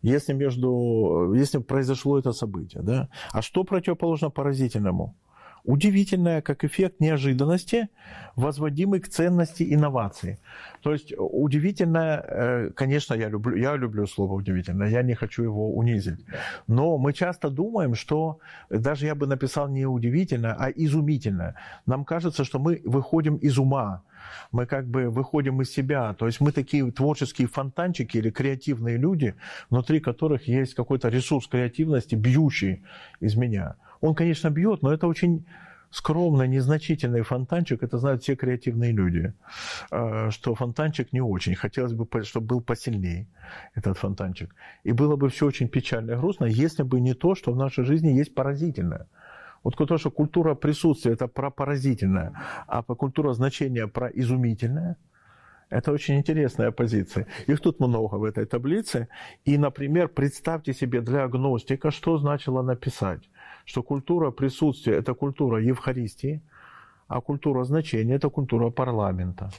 если, 0.02 0.34
между, 0.34 1.32
если 1.34 1.58
произошло 1.58 2.18
это 2.18 2.32
событие. 2.32 2.82
Да? 2.82 3.08
А 3.32 3.42
что 3.42 3.64
противоположно 3.64 4.30
поразительному? 4.30 5.14
Удивительное, 5.64 6.42
как 6.42 6.62
эффект 6.64 7.00
неожиданности, 7.00 7.88
возводимый 8.36 9.00
к 9.00 9.08
ценности 9.08 9.74
инновации. 9.74 10.38
То 10.82 10.92
есть 10.92 11.14
удивительное, 11.16 12.20
э, 12.20 12.70
конечно, 12.70 13.14
я 13.14 13.28
люблю, 13.28 13.56
я 13.56 13.76
люблю 13.76 14.06
слово 14.06 14.34
удивительное, 14.34 14.88
я 14.88 15.02
не 15.02 15.14
хочу 15.14 15.42
его 15.42 15.74
унизить. 15.74 16.24
Но 16.66 16.98
мы 16.98 17.12
часто 17.14 17.48
думаем, 17.48 17.94
что 17.94 18.38
даже 18.68 19.06
я 19.06 19.14
бы 19.14 19.26
написал 19.26 19.68
не 19.68 19.86
удивительное, 19.86 20.54
а 20.58 20.68
изумительное. 20.68 21.54
Нам 21.86 22.04
кажется, 22.04 22.44
что 22.44 22.58
мы 22.58 22.82
выходим 22.84 23.36
из 23.36 23.58
ума, 23.58 24.02
мы 24.52 24.66
как 24.66 24.86
бы 24.86 25.08
выходим 25.08 25.62
из 25.62 25.70
себя. 25.72 26.12
То 26.14 26.26
есть 26.26 26.40
мы 26.40 26.52
такие 26.52 26.90
творческие 26.90 27.48
фонтанчики 27.48 28.18
или 28.18 28.30
креативные 28.30 28.98
люди, 28.98 29.34
внутри 29.70 30.00
которых 30.00 30.46
есть 30.46 30.74
какой-то 30.74 31.08
ресурс 31.08 31.46
креативности, 31.46 32.14
бьющий 32.14 32.84
из 33.20 33.34
меня. 33.34 33.76
Он, 34.04 34.14
конечно, 34.14 34.50
бьет, 34.50 34.82
но 34.82 34.92
это 34.92 35.06
очень 35.06 35.46
скромный, 35.90 36.46
незначительный 36.46 37.22
фонтанчик, 37.22 37.82
это 37.82 37.96
знают 37.96 38.22
все 38.22 38.36
креативные 38.36 38.92
люди, 38.92 39.32
а, 39.90 40.30
что 40.30 40.54
фонтанчик 40.54 41.10
не 41.14 41.22
очень. 41.22 41.54
Хотелось 41.54 41.94
бы, 41.94 42.06
чтобы 42.24 42.46
был 42.46 42.60
посильнее 42.60 43.26
этот 43.74 43.96
фонтанчик. 43.96 44.54
И 44.82 44.92
было 44.92 45.16
бы 45.16 45.30
все 45.30 45.46
очень 45.46 45.68
печально 45.68 46.12
и 46.12 46.16
грустно, 46.16 46.44
если 46.44 46.82
бы 46.82 47.00
не 47.00 47.14
то, 47.14 47.34
что 47.34 47.52
в 47.52 47.56
нашей 47.56 47.84
жизни 47.84 48.08
есть 48.08 48.34
поразительное. 48.34 49.06
Вот 49.62 49.74
то, 49.76 49.98
что 49.98 50.10
культура 50.10 50.54
присутствия– 50.54 51.12
это 51.14 51.26
про 51.26 51.50
поразительное, 51.50 52.32
а 52.66 52.82
культура 52.82 53.32
значения 53.32 53.86
про 53.86 54.08
изумительное– 54.08 54.96
это 55.70 55.92
очень 55.92 56.16
интересная 56.16 56.70
позиция. 56.70 57.26
Их 57.46 57.60
тут 57.60 57.80
много 57.80 58.16
в 58.16 58.24
этой 58.24 58.44
таблице. 58.44 59.08
И, 59.46 59.58
например, 59.58 60.08
представьте 60.08 60.74
себе 60.74 61.00
для 61.00 61.24
агностика, 61.24 61.90
что 61.90 62.18
значило 62.18 62.62
написать 62.62 63.28
что 63.64 63.82
культура 63.82 64.30
присутствия– 64.30 64.94
это 64.98 65.14
культура 65.14 65.62
Евхаристии, 65.62 66.42
а 67.08 67.20
культура 67.20 67.64
значения– 67.64 68.14
это 68.16 68.30
культура 68.30 68.70
парламента. 68.70 69.50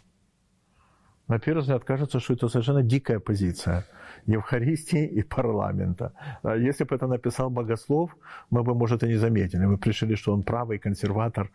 На 1.27 1.39
первый 1.39 1.61
взгляд 1.61 1.83
кажется, 1.83 2.19
что 2.19 2.33
это 2.33 2.49
совершенно 2.49 2.83
дикая 2.83 3.19
позиция 3.19 3.85
Евхаристии 4.27 5.07
и 5.07 5.23
парламента. 5.23 6.13
А 6.43 6.55
если 6.55 6.83
бы 6.83 6.95
это 6.95 7.07
написал 7.07 7.49
богослов, 7.49 8.15
мы 8.51 8.63
бы, 8.63 8.75
может, 8.75 9.03
и 9.03 9.07
не 9.07 9.15
заметили. 9.15 9.65
Мы 9.65 9.77
пришли, 9.77 10.15
что 10.15 10.33
он 10.33 10.43
правый, 10.43 10.77
консерватор, 10.77 11.49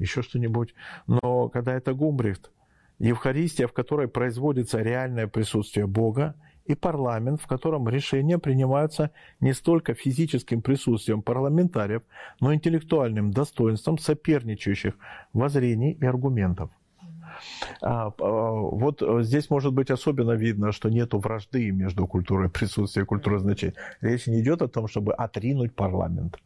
еще 0.00 0.22
что-нибудь. 0.22 0.74
Но 1.06 1.48
когда 1.48 1.72
это 1.74 1.94
Гумбрихт, 1.94 2.50
Евхаристия, 2.98 3.66
в 3.66 3.72
которой 3.72 4.08
производится 4.08 4.82
реальное 4.82 5.28
присутствие 5.28 5.86
Бога, 5.86 6.34
и 6.64 6.74
парламент, 6.74 7.40
в 7.40 7.46
котором 7.46 7.88
решения 7.88 8.38
принимаются 8.38 9.10
не 9.40 9.52
столько 9.52 9.94
физическим 9.94 10.62
присутствием 10.62 11.22
парламентариев, 11.22 12.02
но 12.40 12.54
интеллектуальным 12.54 13.30
достоинством 13.30 13.98
соперничающих 13.98 14.94
воззрений 15.32 15.92
и 15.92 16.04
аргументов. 16.04 16.70
А, 17.80 18.12
а, 18.18 18.50
вот 18.52 19.02
здесь 19.20 19.50
может 19.50 19.72
быть 19.72 19.90
особенно 19.90 20.32
видно, 20.32 20.72
что 20.72 20.88
нет 20.88 21.14
вражды 21.14 21.70
между 21.70 22.06
культурой 22.06 22.50
присутствия 22.50 23.02
и 23.02 23.06
культурой 23.06 23.40
значения. 23.40 23.74
Речь 24.00 24.26
не 24.26 24.40
идет 24.40 24.62
о 24.62 24.68
том, 24.68 24.88
чтобы 24.88 25.14
отринуть 25.14 25.74
парламент 25.74 26.38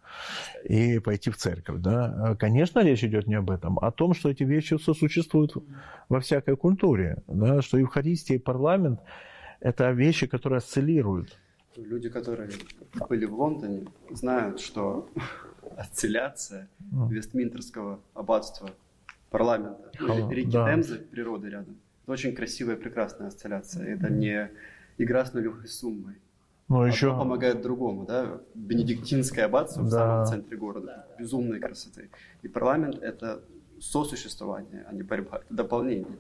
и 0.65 0.99
пойти 0.99 1.31
в 1.31 1.37
церковь. 1.37 1.81
Да? 1.81 2.37
Конечно, 2.39 2.81
речь 2.81 3.05
идет 3.05 3.27
не 3.27 3.35
об 3.35 3.51
этом, 3.51 3.79
а 3.79 3.89
о 3.89 3.93
том, 3.93 4.15
что 4.15 4.31
эти 4.31 4.45
вещи 4.45 4.79
сосуществуют 4.79 5.55
во 6.09 6.21
всякой 6.21 6.57
культуре. 6.57 7.19
Да? 7.27 7.63
Что 7.63 7.79
Евхаристия 7.79 8.37
и 8.37 8.41
парламент 8.41 9.01
это 9.61 9.91
вещи, 9.93 10.27
которые 10.27 10.59
осциллируют. 10.59 11.39
Люди, 11.77 12.09
которые 12.09 12.51
были 13.09 13.27
в 13.27 13.35
Лондоне, 13.35 13.87
знают, 14.11 14.61
что 14.61 15.09
осцилляция 15.77 16.69
mm. 16.81 17.09
Вестминтерского 17.11 18.01
аббатства, 18.15 18.71
парламента, 19.31 19.91
oh, 20.01 20.33
реки 20.33 20.53
да. 20.53 20.73
Темзы, 20.73 20.99
природы 20.99 21.51
рядом, 21.51 21.77
это 22.03 22.13
очень 22.13 22.35
красивая, 22.35 22.77
прекрасная 22.77 23.29
осцилляция. 23.29 23.85
Это 23.95 24.11
не 24.11 24.51
игра 24.97 25.25
с 25.25 25.35
нулевой 25.35 25.67
суммой. 25.67 26.15
Ну, 26.69 26.77
Одно 26.77 26.87
еще... 26.87 27.11
помогает 27.11 27.63
другому, 27.63 28.05
да? 28.07 28.41
Бенедиктинское 28.55 29.45
аббатство 29.45 29.83
да. 29.83 29.89
в 29.89 29.91
самом 29.91 30.27
центре 30.27 30.57
города, 30.57 31.07
безумной 31.19 31.61
красоты. 31.61 32.11
И 32.43 32.49
парламент– 32.49 32.99
это 33.03 33.43
сосуществование, 33.81 34.85
а 34.89 34.95
не 34.95 35.03
борьба, 35.03 35.39
это 35.39 35.55
дополнение 35.55 36.17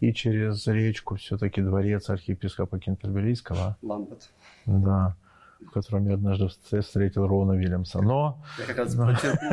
и 0.00 0.12
через 0.12 0.66
речку 0.66 1.16
все-таки 1.16 1.60
дворец 1.62 2.10
архиепископа 2.10 2.78
Кентерберийского. 2.78 3.76
Ламбет. 3.82 4.30
Да, 4.66 5.16
в 5.60 5.70
котором 5.70 6.08
я 6.08 6.14
однажды 6.14 6.48
встретил 6.80 7.26
Роуна 7.26 7.52
Вильямса. 7.52 8.00
Но... 8.00 8.42
Я 8.58 8.66
как 8.66 8.78
раз 8.78 8.94
подчеркнул 8.94 9.52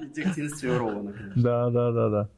идею 0.00 0.78
Роуна. 0.78 1.14
Да, 1.36 1.70
да, 1.70 1.92
да, 1.92 2.08
да. 2.08 2.28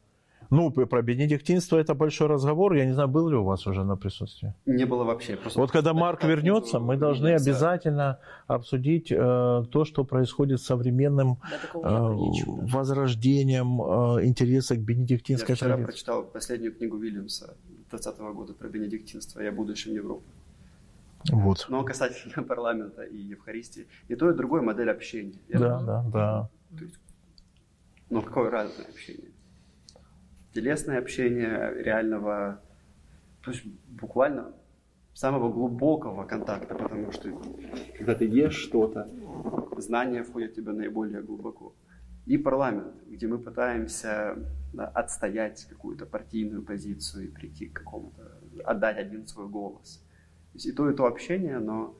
Ну, 0.52 0.70
про 0.70 1.00
бенедиктинство 1.00 1.78
это 1.78 1.94
большой 1.94 2.26
разговор. 2.26 2.74
Я 2.74 2.84
не 2.84 2.92
знаю, 2.92 3.08
был 3.08 3.30
ли 3.30 3.36
у 3.36 3.42
вас 3.42 3.66
уже 3.66 3.84
на 3.84 3.96
присутствии? 3.96 4.52
Не 4.66 4.84
было 4.84 5.02
вообще. 5.02 5.36
Просто 5.36 5.58
вот 5.58 5.70
когда 5.70 5.94
Марк 5.94 6.24
вернется, 6.24 6.78
мы 6.78 6.98
должны 6.98 7.28
обязательно 7.28 8.18
обсудить 8.46 9.10
э, 9.10 9.16
то, 9.16 9.84
что 9.86 10.04
происходит 10.04 10.60
с 10.60 10.64
современным 10.64 11.38
э, 11.74 11.78
возрождением 12.70 13.80
э, 13.80 14.26
интереса 14.26 14.76
к 14.76 14.80
бенедиктинской 14.80 15.52
Я 15.52 15.56
вчера 15.56 15.68
традиции. 15.70 15.86
прочитал 15.86 16.24
последнюю 16.24 16.74
книгу 16.74 16.98
Вильямса 16.98 17.56
2020 17.90 18.20
года 18.34 18.52
про 18.52 18.68
бенедиктинство 18.68 19.40
и 19.40 19.46
о 19.46 19.52
будущем 19.52 19.92
Европы. 19.92 20.26
Вот. 21.30 21.64
Но 21.70 21.82
касательно 21.82 22.42
парламента 22.46 23.04
и 23.04 23.16
Евхаристии, 23.16 23.86
и 24.08 24.16
то, 24.16 24.30
и 24.30 24.34
другое 24.34 24.60
модель 24.60 24.90
общения. 24.90 25.40
Я 25.48 25.58
да, 25.58 25.78
думаю, 25.78 25.86
да, 25.86 26.10
да. 26.12 26.50
То 26.76 26.84
есть, 26.84 27.00
но 28.10 28.20
какое 28.20 28.50
разное 28.50 28.84
общение? 28.84 29.31
Телесное 30.52 30.98
общение, 30.98 31.74
реального, 31.82 32.60
то 33.42 33.50
есть 33.50 33.64
буквально 33.88 34.52
самого 35.14 35.52
глубокого 35.52 36.24
контакта, 36.24 36.74
потому 36.74 37.12
что 37.12 37.30
когда 37.96 38.14
ты 38.14 38.26
ешь 38.26 38.54
что-то, 38.54 39.08
знания 39.76 40.22
входят 40.22 40.52
в 40.52 40.54
тебя 40.54 40.72
наиболее 40.72 41.22
глубоко. 41.22 41.74
И 42.24 42.38
парламент, 42.38 42.94
где 43.08 43.26
мы 43.26 43.38
пытаемся 43.38 44.36
да, 44.72 44.86
отстоять 44.88 45.66
какую-то 45.68 46.06
партийную 46.06 46.62
позицию 46.62 47.24
и 47.24 47.28
прийти 47.28 47.66
к 47.66 47.80
какому-то, 47.80 48.38
отдать 48.64 48.96
один 48.96 49.26
свой 49.26 49.48
голос. 49.48 50.04
То 50.52 50.56
есть 50.56 50.66
и 50.66 50.72
то, 50.72 50.88
и 50.88 50.94
то 50.94 51.06
общение, 51.06 51.58
но 51.58 51.96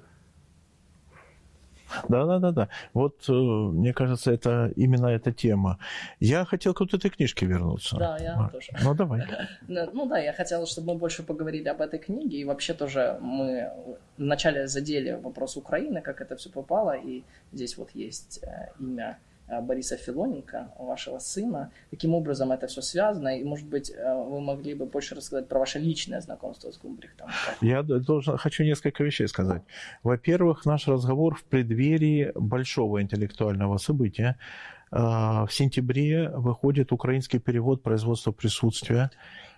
да, 2.09 2.26
да, 2.26 2.38
да, 2.38 2.52
да. 2.52 2.68
Вот 2.94 3.28
э, 3.28 3.33
мне 3.33 3.92
кажется, 3.92 4.33
это 4.33 4.72
именно 4.76 5.07
эта 5.07 5.33
тема. 5.33 5.78
Я 6.20 6.44
хотел 6.44 6.74
к 6.74 6.81
вот 6.81 6.94
этой 6.94 7.11
книжке 7.11 7.46
вернуться. 7.46 7.96
Да, 7.96 8.18
я 8.18 8.35
а, 8.35 8.48
тоже. 8.48 8.72
Ну 8.83 8.94
давай. 8.94 9.22
Ну 9.68 10.07
да, 10.07 10.18
я 10.18 10.33
хотел, 10.33 10.66
чтобы 10.66 10.92
мы 10.92 10.98
больше 10.98 11.22
поговорили 11.22 11.68
об 11.68 11.81
этой 11.81 11.98
книге. 11.98 12.38
И 12.38 12.44
вообще 12.44 12.74
тоже 12.74 13.18
мы 13.20 13.70
вначале 14.18 14.66
задели 14.66 15.12
вопрос 15.12 15.57
Украины, 15.57 16.00
как 16.02 16.20
это 16.20 16.37
все 16.37 16.50
попало. 16.50 16.92
И 16.92 17.24
здесь 17.52 17.76
вот 17.78 17.90
есть 17.94 18.40
э, 18.42 18.72
имя 18.81 19.18
Бориса 19.61 19.97
Филоненко, 19.97 20.73
вашего 20.79 21.19
сына. 21.19 21.71
Каким 21.91 22.15
образом 22.15 22.53
это 22.53 22.67
все 22.67 22.83
связано? 22.83 23.38
И, 23.38 23.45
может 23.45 23.67
быть, 23.67 23.91
э, 23.91 24.15
вы 24.15 24.41
могли 24.41 24.75
бы 24.75 24.87
больше 24.87 25.15
рассказать 25.15 25.49
про 25.49 25.59
ваше 25.59 25.79
личное 25.79 26.21
знакомство 26.21 26.71
с 26.71 26.79
Гумбрихтом? 26.79 27.29
Я 27.61 27.83
должен, 27.83 28.37
хочу 28.38 28.65
несколько 28.65 29.05
вещей 29.05 29.29
сказать. 29.29 29.62
Во-первых, 30.03 30.67
наш 30.67 30.88
разговор 30.88 31.35
в 31.35 31.45
преддверии 31.45 32.33
большого 32.35 33.03
интеллектуального 33.03 33.79
события. 33.79 34.37
Э, 34.91 35.45
в 35.47 35.51
сентябре 35.51 36.29
выходит 36.29 36.93
украинский 36.93 37.38
перевод 37.38 37.83
производства 37.83 38.33
присутствия 38.33 39.11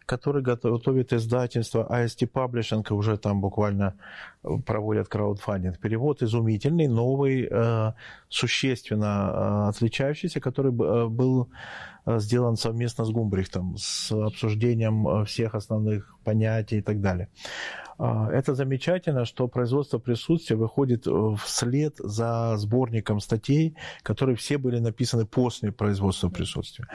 который 0.07 0.43
готовит 0.43 1.13
издательство 1.13 1.87
AST 1.91 2.31
Publishing, 2.31 2.93
уже 2.93 3.17
там 3.17 3.41
буквально 3.41 3.95
э, 4.43 4.49
проводят 4.65 5.09
краудфандинг. 5.09 5.79
Перевод 5.79 6.23
изумительный, 6.23 6.89
новый, 6.89 7.49
э, 7.51 7.93
существенно 8.29 9.67
э, 9.67 9.69
отличающийся, 9.71 10.41
который 10.41 10.73
был 10.73 11.49
сделан 12.07 12.57
совместно 12.57 13.07
с 13.07 13.11
Гумбрихтом, 13.11 13.77
с 13.79 14.13
обсуждением 14.13 15.25
всех 15.25 15.55
основных 15.55 16.14
понятий 16.25 16.79
и 16.79 16.83
так 16.83 17.01
далее. 17.01 17.29
А, 17.99 18.31
это 18.31 18.55
замечательно, 18.55 19.25
что 19.25 19.49
производство 19.49 19.99
присутствия 19.99 20.57
выходит 20.57 21.07
э, 21.07 21.11
вслед 21.43 21.95
за 21.99 22.57
сборником 22.57 23.21
статей, 23.21 23.77
которые 24.03 24.37
все 24.37 24.59
были 24.59 24.79
написаны 24.79 25.27
после 25.27 25.71
производства 25.71 26.29
присутствия. 26.29 26.87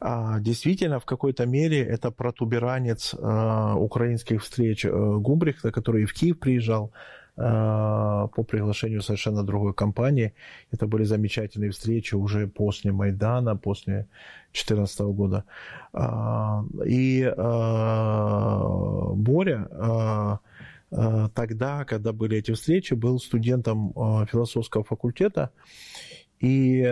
А, 0.00 0.38
действительно, 0.40 1.00
в 1.00 1.04
какой-то 1.04 1.46
мере 1.46 1.80
это 1.80 2.10
протуберанец 2.10 3.14
э, 3.14 3.72
украинских 3.76 4.42
встреч 4.42 4.84
э, 4.84 4.90
Гумбрихта, 4.90 5.72
который 5.72 6.02
и 6.02 6.06
в 6.06 6.14
Киев 6.14 6.38
приезжал, 6.38 6.92
по 7.36 8.44
приглашению 8.48 9.02
совершенно 9.02 9.42
другой 9.42 9.74
компании. 9.74 10.32
Это 10.70 10.86
были 10.86 11.04
замечательные 11.04 11.70
встречи 11.70 12.14
уже 12.14 12.46
после 12.46 12.92
Майдана, 12.92 13.56
после 13.56 14.08
2014 14.52 15.00
года. 15.00 15.44
А, 15.92 16.64
и 16.86 17.22
а, 17.36 19.12
Боря 19.14 19.68
а, 19.70 20.38
тогда, 21.34 21.84
когда 21.84 22.12
были 22.12 22.38
эти 22.38 22.52
встречи, 22.52 22.94
был 22.94 23.18
студентом 23.18 23.92
философского 24.30 24.84
факультета. 24.84 25.50
И 26.38 26.84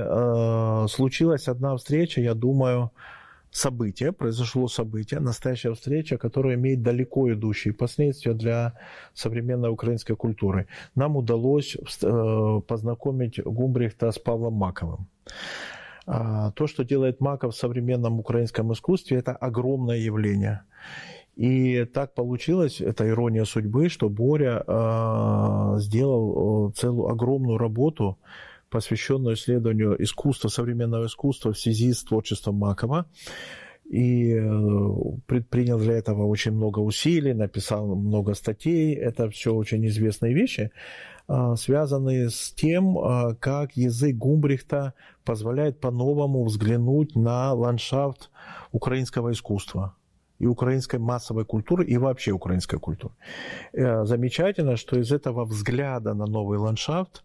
случилась 0.89 1.49
одна 1.49 1.77
встреча, 1.77 2.21
я 2.21 2.35
думаю, 2.35 2.91
событие, 3.55 4.13
произошло 4.13 4.69
событие, 4.69 5.21
настоящая 5.21 5.73
встреча, 5.75 6.19
которая 6.19 6.57
имеет 6.57 6.83
далеко 6.83 7.33
идущие 7.33 7.73
последствия 7.73 8.35
для 8.35 8.73
современной 9.15 9.71
украинской 9.71 10.17
культуры. 10.17 10.67
Нам 10.97 11.17
удалось 11.17 11.77
э, 11.77 12.61
познакомить 12.67 13.41
Гумбрихта 13.45 14.11
с 14.11 14.19
Павлом 14.19 14.55
Маковым. 14.55 15.07
А, 16.07 16.51
то, 16.51 16.67
что 16.67 16.85
делает 16.85 17.21
Маков 17.21 17.55
в 17.55 17.59
современном 17.59 18.19
украинском 18.19 18.73
искусстве, 18.73 19.19
это 19.19 19.33
огромное 19.33 19.99
явление. 19.99 20.63
И 21.37 21.85
так 21.85 22.15
получилось, 22.15 22.81
это 22.81 23.09
ирония 23.09 23.45
судьбы, 23.45 23.89
что 23.89 24.09
Боря 24.09 24.65
э, 24.67 25.79
сделал 25.79 26.73
целую 26.73 27.09
огромную 27.09 27.59
работу 27.59 28.19
посвященную 28.75 29.37
исследованию 29.37 30.03
искусства, 30.03 30.49
современного 30.49 31.07
искусства 31.07 31.53
в 31.53 31.59
связи 31.59 31.93
с 31.93 32.03
творчеством 32.03 32.57
Макова 32.57 33.07
и 33.85 34.35
э, 34.35 34.43
предпринял 35.27 35.79
для 35.79 35.93
этого 35.93 36.27
очень 36.27 36.51
много 36.51 36.81
усилий, 36.81 37.35
написал 37.35 37.95
много 37.95 38.35
статей. 38.35 38.97
Это 38.97 39.31
все 39.31 39.55
очень 39.55 39.87
известные 39.87 40.35
вещи, 40.35 40.73
а, 41.29 41.55
связанные 41.55 42.31
с 42.31 42.53
тем, 42.53 42.99
а, 42.99 43.37
как 43.37 43.77
язык 43.77 44.17
Гумбрихта 44.17 44.95
позволяет 45.25 45.79
по-новому 45.79 46.45
взглянуть 46.45 47.15
на 47.15 47.53
ландшафт 47.53 48.31
украинского 48.73 49.31
искусства 49.31 49.95
и 50.41 50.47
украинской 50.47 50.99
массовой 50.99 51.45
культуры, 51.45 51.85
и 51.85 51.97
вообще 51.97 52.33
украинской 52.33 52.81
культуры. 52.81 53.15
Э, 53.73 54.05
замечательно, 54.05 54.77
что 54.77 54.99
из 54.99 55.13
этого 55.13 55.45
взгляда 55.45 56.13
на 56.13 56.27
новый 56.27 56.59
ландшафт 56.59 57.23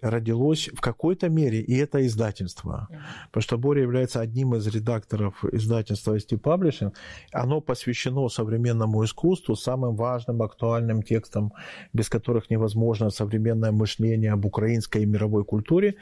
родилось 0.00 0.68
в 0.72 0.80
какой-то 0.80 1.28
мере 1.28 1.60
и 1.60 1.76
это 1.76 2.06
издательство. 2.06 2.88
Потому 3.26 3.42
что 3.42 3.58
Боря 3.58 3.82
является 3.82 4.20
одним 4.20 4.54
из 4.54 4.66
редакторов 4.66 5.44
издательства 5.52 6.16
ST 6.16 6.40
Publishing. 6.40 6.92
Оно 7.32 7.60
посвящено 7.60 8.28
современному 8.28 9.04
искусству, 9.04 9.56
самым 9.56 9.96
важным, 9.96 10.42
актуальным 10.42 11.02
текстам, 11.02 11.52
без 11.92 12.08
которых 12.08 12.50
невозможно 12.50 13.10
современное 13.10 13.72
мышление 13.72 14.32
об 14.32 14.44
украинской 14.44 15.02
и 15.02 15.06
мировой 15.06 15.44
культуре. 15.44 15.94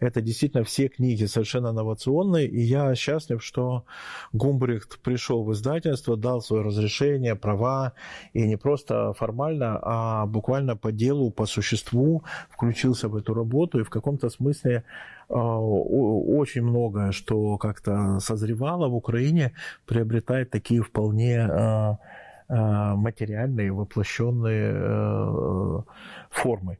Это 0.00 0.20
действительно 0.20 0.64
все 0.64 0.88
книги 0.88 1.24
совершенно 1.26 1.68
инновационные. 1.68 2.48
И 2.48 2.60
я 2.60 2.94
счастлив, 2.94 3.42
что 3.42 3.84
Гумбрихт 4.32 4.98
пришел 5.00 5.44
в 5.44 5.52
издательство, 5.52 6.16
дал 6.16 6.40
свое 6.40 6.62
разрешение, 6.62 7.36
права, 7.36 7.92
и 8.32 8.42
не 8.42 8.56
просто 8.56 9.12
формально, 9.12 9.78
а 9.82 10.26
буквально 10.26 10.76
по 10.76 10.92
делу, 10.92 11.30
по 11.30 11.46
существу 11.46 12.24
включился 12.50 13.08
в 13.08 13.16
эту 13.16 13.34
работу 13.34 13.43
работу, 13.44 13.80
и 13.80 13.82
в 13.82 13.90
каком-то 13.90 14.30
смысле 14.30 14.82
а, 15.28 15.58
очень 15.58 16.62
многое, 16.62 17.12
что 17.12 17.58
как-то 17.58 18.18
созревало 18.20 18.88
в 18.88 18.94
Украине, 18.94 19.52
приобретает 19.86 20.50
такие 20.50 20.80
вполне 20.80 21.40
а, 21.40 21.98
а, 22.48 22.96
материальные, 22.96 23.72
воплощенные 23.72 24.72
э, 24.74 25.82
формы. 26.34 26.78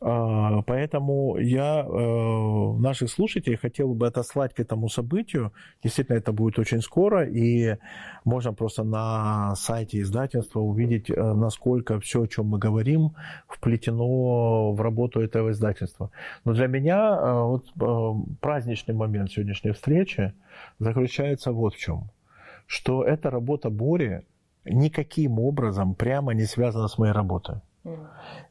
А, 0.00 0.62
поэтому 0.62 1.36
я 1.38 1.84
э, 1.86 2.80
наших 2.80 3.10
слушателей 3.10 3.56
хотел 3.56 3.94
бы 3.94 4.06
отослать 4.06 4.54
к 4.54 4.60
этому 4.60 4.88
событию. 4.88 5.52
Действительно, 5.82 6.16
это 6.16 6.32
будет 6.32 6.58
очень 6.58 6.80
скоро, 6.80 7.24
и 7.24 7.76
можно 8.24 8.52
просто 8.54 8.84
на 8.84 9.54
сайте 9.56 10.00
издательства 10.00 10.60
увидеть, 10.60 11.10
э, 11.10 11.34
насколько 11.34 12.00
все, 12.00 12.22
о 12.22 12.26
чем 12.26 12.46
мы 12.46 12.58
говорим, 12.58 13.14
вплетено 13.48 14.72
в 14.72 14.80
работу 14.80 15.20
этого 15.20 15.50
издательства. 15.50 16.10
Но 16.44 16.52
для 16.54 16.66
меня 16.66 17.18
э, 17.20 17.42
вот, 17.42 17.66
праздничный 18.40 18.94
момент 18.94 19.30
сегодняшней 19.30 19.72
встречи 19.72 20.32
заключается 20.78 21.52
вот 21.52 21.74
в 21.74 21.78
чем. 21.78 22.10
Что 22.66 23.04
эта 23.04 23.30
работа 23.30 23.68
Бори 23.68 24.22
никаким 24.64 25.38
образом 25.38 25.94
прямо 25.94 26.32
не 26.32 26.46
связана 26.46 26.88
с 26.88 26.98
моей 26.98 27.12
работой. 27.12 27.60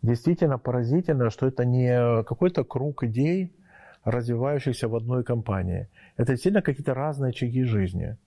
Действительно 0.01 0.57
поразительно, 0.57 1.29
что 1.29 1.47
это 1.47 1.65
не 1.65 2.23
какой-то 2.23 2.63
круг 2.63 3.03
идей, 3.03 3.51
развивающихся 4.03 4.87
в 4.87 4.95
одной 4.95 5.23
компании. 5.23 5.87
Это 6.17 6.33
действительно 6.33 6.61
какие-то 6.61 6.93
разные 6.93 7.29
очаги 7.29 7.63
жизни. 7.63 8.17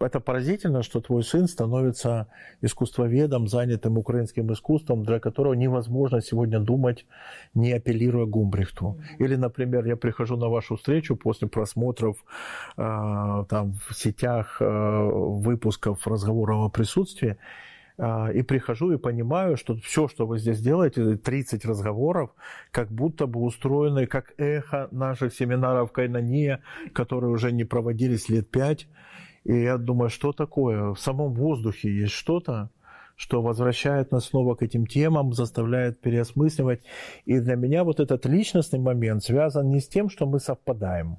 Это 0.00 0.20
поразительно, 0.20 0.82
что 0.82 1.00
твой 1.00 1.22
сын 1.22 1.46
становится 1.46 2.26
искусствоведом, 2.60 3.48
занятым 3.48 3.96
украинским 3.96 4.52
искусством, 4.52 5.04
для 5.04 5.20
которого 5.20 5.54
невозможно 5.54 6.20
сегодня 6.20 6.58
думать, 6.58 7.06
не 7.54 7.72
апеллируя 7.72 8.26
Гумбрихту. 8.26 9.00
Или, 9.18 9.36
например, 9.36 9.86
я 9.86 9.96
прихожу 9.96 10.36
на 10.36 10.48
вашу 10.48 10.76
встречу 10.76 11.16
после 11.16 11.48
просмотров 11.48 12.16
э, 12.76 13.44
там, 13.48 13.74
в 13.88 13.94
сетях 13.94 14.56
э, 14.60 14.64
выпусков 14.66 16.06
разговоров 16.06 16.56
о 16.56 16.68
присутствии, 16.68 17.38
и 17.98 18.42
прихожу 18.42 18.92
и 18.92 18.98
понимаю, 18.98 19.56
что 19.56 19.76
все, 19.76 20.08
что 20.08 20.26
вы 20.26 20.38
здесь 20.38 20.60
делаете, 20.60 21.16
30 21.16 21.64
разговоров, 21.64 22.30
как 22.72 22.90
будто 22.90 23.26
бы 23.26 23.40
устроены 23.40 24.06
как 24.06 24.34
эхо 24.36 24.88
наших 24.90 25.32
семинаров 25.32 25.92
Кайнания, 25.92 26.60
которые 26.92 27.30
уже 27.30 27.52
не 27.52 27.64
проводились 27.64 28.28
лет 28.28 28.50
пять. 28.50 28.88
И 29.44 29.54
я 29.54 29.76
думаю, 29.76 30.10
что 30.10 30.32
такое? 30.32 30.92
В 30.92 30.98
самом 30.98 31.34
воздухе 31.34 31.88
есть 31.94 32.14
что-то, 32.14 32.70
что 33.14 33.42
возвращает 33.42 34.10
нас 34.10 34.24
снова 34.24 34.56
к 34.56 34.62
этим 34.62 34.86
темам, 34.86 35.32
заставляет 35.32 36.00
переосмысливать. 36.00 36.82
И 37.26 37.38
для 37.38 37.54
меня 37.54 37.84
вот 37.84 38.00
этот 38.00 38.26
личностный 38.26 38.80
момент 38.80 39.22
связан 39.22 39.68
не 39.68 39.78
с 39.78 39.86
тем, 39.86 40.10
что 40.10 40.26
мы 40.26 40.40
совпадаем, 40.40 41.18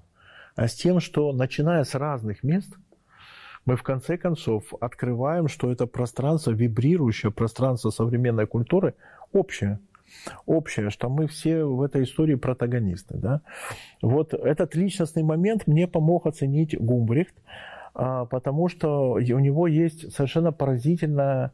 а 0.57 0.67
с 0.67 0.73
тем, 0.73 0.99
что 0.99 1.31
начиная 1.31 1.85
с 1.85 1.95
разных 1.95 2.43
мест– 2.43 2.73
мы 3.65 3.75
в 3.75 3.84
конце 3.84 4.17
концов 4.17 4.73
открываем, 4.80 5.47
что 5.47 5.71
это 5.71 5.88
пространство, 5.88 6.51
вибрирующее 6.51 7.32
пространство 7.32 7.89
современной 7.89 8.45
культуры, 8.47 8.93
общее. 9.32 9.80
Общее, 10.45 10.91
что 10.91 11.10
мы 11.10 11.28
все 11.28 11.63
в 11.63 11.82
этой 11.82 12.04
истории 12.04 12.36
протагонисты. 12.36 13.17
Да? 13.17 13.41
Вот 14.01 14.34
этот 14.34 14.75
личностный 14.75 15.23
момент 15.23 15.65
мне 15.65 15.88
помог 15.88 16.28
оценить 16.28 16.80
Гумбрихт, 16.80 17.36
а, 17.95 18.25
потому 18.25 18.69
что 18.69 19.13
у 19.13 19.39
него 19.39 19.67
есть 19.67 20.13
совершенно 20.13 20.51
поразительная 20.51 21.54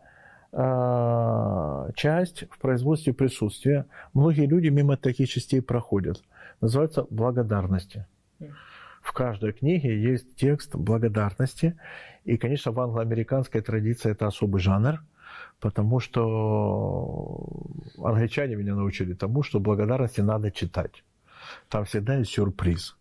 а, 0.51 1.89
часть 1.95 2.43
в 2.51 2.59
производстве 2.59 3.13
присутствия. 3.13 3.85
Многие 4.13 4.47
люди 4.47 4.67
мимо 4.67 4.97
таких 4.97 5.29
частей 5.29 5.61
проходят. 5.61 6.21
Называется 6.59 7.07
благодарности 7.09 8.05
в 9.01 9.13
каждой 9.13 9.53
книге 9.53 10.01
есть 10.01 10.35
текст 10.35 10.75
благодарности. 10.75 11.75
И, 12.23 12.37
конечно, 12.37 12.71
в 12.71 12.79
англо-американской 12.79 13.61
традиции 13.61 14.11
это 14.11 14.27
особый 14.27 14.61
жанр, 14.61 15.01
потому 15.59 15.99
что 15.99 17.47
англичане 17.97 18.55
меня 18.55 18.75
научили 18.75 19.13
тому, 19.13 19.43
что 19.43 19.59
благодарности 19.59 20.21
надо 20.21 20.51
читать. 20.51 21.03
Там 21.69 21.85
всегда 21.85 22.15
есть 22.15 22.31
сюрприз. 22.31 22.95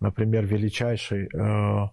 Например, 0.00 0.44
величайший 0.44 1.28
э, 1.32 1.88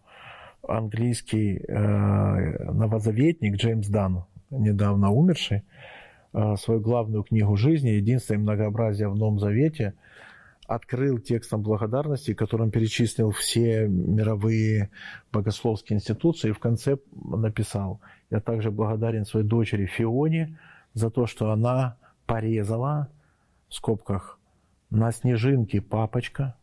английский 0.68 1.64
э, 1.68 2.72
новозаветник 2.72 3.56
Джеймс 3.56 3.88
Дан, 3.88 4.26
недавно 4.50 5.12
умерший, 5.12 5.64
э, 6.34 6.56
свою 6.58 6.82
главную 6.82 7.24
книгу 7.24 7.56
жизни 7.56 7.90
«Единство 7.90 8.34
и 8.34 8.38
многообразие 8.38 9.08
в 9.08 9.16
Новом 9.16 9.40
Завете» 9.40 9.94
открыл 10.76 11.20
текстом 11.20 11.62
благодарности, 11.62 12.34
которым 12.34 12.72
перечислил 12.72 13.32
все 13.32 13.88
мировые 13.88 14.90
богословские 15.32 15.98
институции, 15.98 16.50
и 16.50 16.54
в 16.54 16.60
конце 16.60 16.98
написал, 17.14 18.02
я 18.30 18.40
также 18.40 18.72
благодарен 18.72 19.26
своей 19.26 19.46
дочери 19.46 19.86
Фионе 19.86 20.58
за 20.94 21.10
то, 21.10 21.28
что 21.28 21.52
она 21.52 21.98
порезала, 22.26 23.10
в 23.70 23.76
скобках, 23.76 24.40
на 24.90 25.12
снежинке 25.12 25.82
папочка 25.82 26.56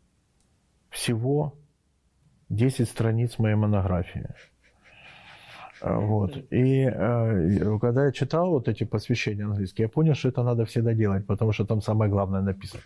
всего 0.88 1.54
10 2.48 2.88
страниц 2.88 3.38
моей 3.38 3.56
монографии. 3.56 4.28
Вот. 5.82 6.36
И 6.50 6.82
э, 6.82 7.78
когда 7.80 8.04
я 8.04 8.12
читал 8.12 8.50
вот 8.50 8.68
эти 8.68 8.84
посвящения 8.84 9.46
английские, 9.46 9.84
я 9.84 9.88
понял, 9.88 10.14
что 10.14 10.28
это 10.28 10.42
надо 10.42 10.66
всегда 10.66 10.92
делать, 10.92 11.26
потому 11.26 11.52
что 11.52 11.64
там 11.64 11.80
самое 11.80 12.10
главное 12.10 12.42
написано 12.42 12.82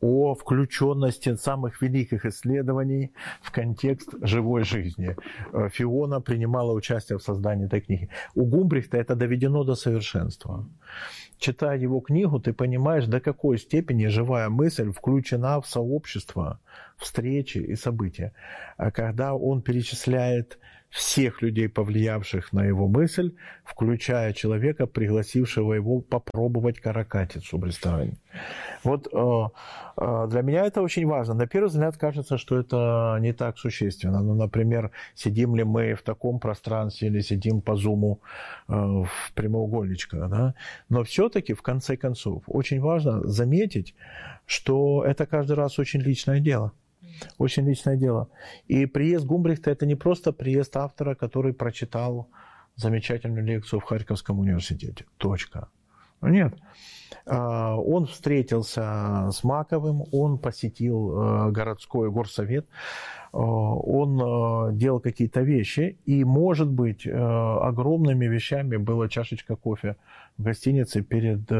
о 0.00 0.34
включенности 0.34 1.34
самых 1.36 1.82
великих 1.82 2.24
исследований 2.24 3.12
в 3.42 3.50
контекст 3.50 4.14
живой 4.22 4.64
жизни. 4.64 5.16
Э, 5.52 5.68
Фиона 5.68 6.20
принимала 6.20 6.72
участие 6.72 7.18
в 7.18 7.22
создании 7.22 7.66
этой 7.66 7.80
книги. 7.80 8.08
У 8.34 8.44
Гумбрихта 8.46 8.96
это 8.96 9.14
доведено 9.14 9.64
до 9.64 9.74
совершенства. 9.74 10.66
Читая 11.38 11.78
его 11.78 12.00
книгу, 12.00 12.38
ты 12.38 12.52
понимаешь, 12.52 13.06
до 13.06 13.20
какой 13.20 13.58
степени 13.58 14.06
живая 14.08 14.48
мысль 14.48 14.90
включена 14.90 15.60
в 15.60 15.66
сообщество, 15.66 16.60
встречи 16.96 17.58
и 17.58 17.76
события. 17.76 18.32
А 18.76 18.90
когда 18.90 19.34
он 19.34 19.62
перечисляет 19.62 20.58
всех 20.90 21.40
людей, 21.40 21.68
повлиявших 21.68 22.52
на 22.52 22.64
его 22.64 22.88
мысль, 22.88 23.32
включая 23.64 24.32
человека, 24.32 24.86
пригласившего 24.86 25.74
его 25.74 26.00
попробовать 26.00 26.80
каракатицу 26.80 27.58
в 27.58 27.64
ресторане. 27.64 28.18
Вот 28.82 29.06
э, 29.12 29.48
э, 29.96 30.26
для 30.28 30.42
меня 30.42 30.66
это 30.66 30.82
очень 30.82 31.06
важно. 31.06 31.34
На 31.34 31.46
первый 31.46 31.68
взгляд 31.68 31.96
кажется, 31.96 32.38
что 32.38 32.58
это 32.58 33.18
не 33.20 33.32
так 33.32 33.58
существенно. 33.58 34.20
Ну, 34.20 34.34
например, 34.34 34.90
сидим 35.14 35.54
ли 35.54 35.62
мы 35.62 35.94
в 35.94 36.02
таком 36.02 36.40
пространстве 36.40 37.08
или 37.08 37.20
сидим 37.20 37.60
по 37.60 37.76
зуму 37.76 38.20
э, 38.68 38.72
в 38.72 39.32
прямоугольничках. 39.34 40.28
Да? 40.28 40.54
Но 40.88 41.04
все-таки, 41.04 41.54
в 41.54 41.62
конце 41.62 41.96
концов, 41.96 42.42
очень 42.48 42.80
важно 42.80 43.28
заметить, 43.28 43.94
что 44.44 45.04
это 45.04 45.24
каждый 45.26 45.54
раз 45.56 45.78
очень 45.78 46.00
личное 46.00 46.40
дело. 46.40 46.72
Очень 47.38 47.66
личное 47.66 47.96
дело. 47.96 48.28
И 48.68 48.86
приезд 48.86 49.26
Гумбрихта– 49.26 49.70
это 49.72 49.86
не 49.86 49.94
просто 49.94 50.32
приезд 50.32 50.76
автора, 50.76 51.14
который 51.14 51.52
прочитал 51.52 52.28
замечательную 52.76 53.44
лекцию 53.44 53.80
в 53.80 53.84
Харьковском 53.84 54.38
университете. 54.38 55.04
Точка. 55.16 55.68
Нет. 56.22 56.54
А, 57.26 57.76
он 57.76 58.06
встретился 58.06 59.30
с 59.32 59.42
Маковым, 59.42 60.04
он 60.12 60.38
посетил 60.38 61.12
э, 61.12 61.50
городской 61.50 62.10
горсовет, 62.10 62.66
а, 63.32 63.38
он 63.38 64.20
э, 64.20 64.76
делал 64.76 65.00
какие-то 65.00 65.40
вещи, 65.40 65.98
и, 66.04 66.24
может 66.24 66.68
быть, 66.68 67.06
э, 67.06 67.10
огромными 67.12 68.26
вещами 68.26 68.76
была 68.76 69.08
чашечка 69.08 69.56
кофе 69.56 69.96
в 70.36 70.42
гостинице 70.42 71.02
перед 71.02 71.50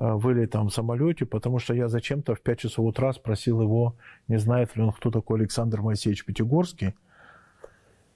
вылетом 0.00 0.68
в 0.68 0.72
самолете, 0.72 1.26
потому 1.26 1.58
что 1.58 1.74
я 1.74 1.88
зачем-то 1.88 2.34
в 2.34 2.40
5 2.40 2.58
часов 2.58 2.86
утра 2.86 3.12
спросил 3.12 3.60
его, 3.60 3.96
не 4.28 4.38
знает 4.38 4.74
ли 4.74 4.82
он, 4.82 4.92
кто 4.92 5.10
такой 5.10 5.40
Александр 5.40 5.82
Моисеевич 5.82 6.24
Пятигорский, 6.24 6.94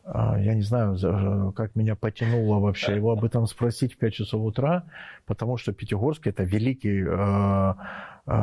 а, 0.05 0.39
я 0.39 0.55
не 0.55 0.63
знаю, 0.63 1.53
как 1.57 1.75
меня 1.77 1.95
потянуло 1.97 2.59
вообще 2.61 2.95
его 2.95 3.13
об 3.13 3.25
этом 3.25 3.47
спросить 3.47 3.95
в 3.95 3.99
5 3.99 4.13
часов 4.15 4.43
утра, 4.43 4.85
потому 5.27 5.57
что 5.57 5.73
Пятигорск– 5.73 6.27
это 6.29 6.43
великий 6.43 7.05
э, 7.07 7.75
э, 8.27 8.35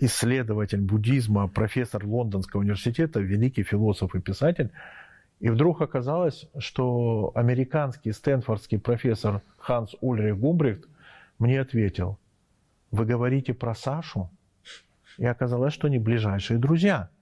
исследователь 0.00 0.80
буддизма, 0.80 1.48
профессор 1.48 2.06
Лондонского 2.06 2.60
университета, 2.60 3.20
великий 3.20 3.62
философ 3.62 4.14
и 4.14 4.20
писатель. 4.20 4.70
И 5.38 5.50
вдруг 5.50 5.82
оказалось, 5.82 6.48
что 6.58 7.32
американский 7.34 8.12
стэнфордский 8.12 8.78
профессор 8.78 9.42
Ханс 9.58 9.94
Ульрих 10.00 10.38
Гумбрихт 10.38 10.86
мне 11.40 11.60
ответил, 11.60 12.18
вы 12.90 13.04
говорите 13.04 13.52
про 13.52 13.74
Сашу? 13.74 14.30
И 15.18 15.26
оказалось, 15.26 15.74
что 15.74 15.88
они 15.88 15.98
ближайшие 15.98 16.58
друзья– 16.58 17.10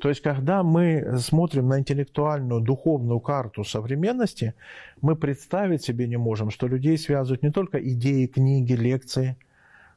то 0.00 0.10
есть, 0.10 0.20
когда 0.20 0.62
мы 0.62 1.18
смотрим 1.18 1.68
на 1.68 1.78
интеллектуальную, 1.80 2.60
духовную 2.60 3.20
карту 3.20 3.64
современности, 3.64 4.54
мы 5.00 5.16
представить 5.16 5.82
себе 5.82 6.06
не 6.06 6.18
можем, 6.18 6.50
что 6.50 6.66
людей 6.66 6.98
связывают 6.98 7.42
не 7.42 7.50
только 7.50 7.78
идеи, 7.78 8.26
книги, 8.26 8.74
лекции, 8.74 9.38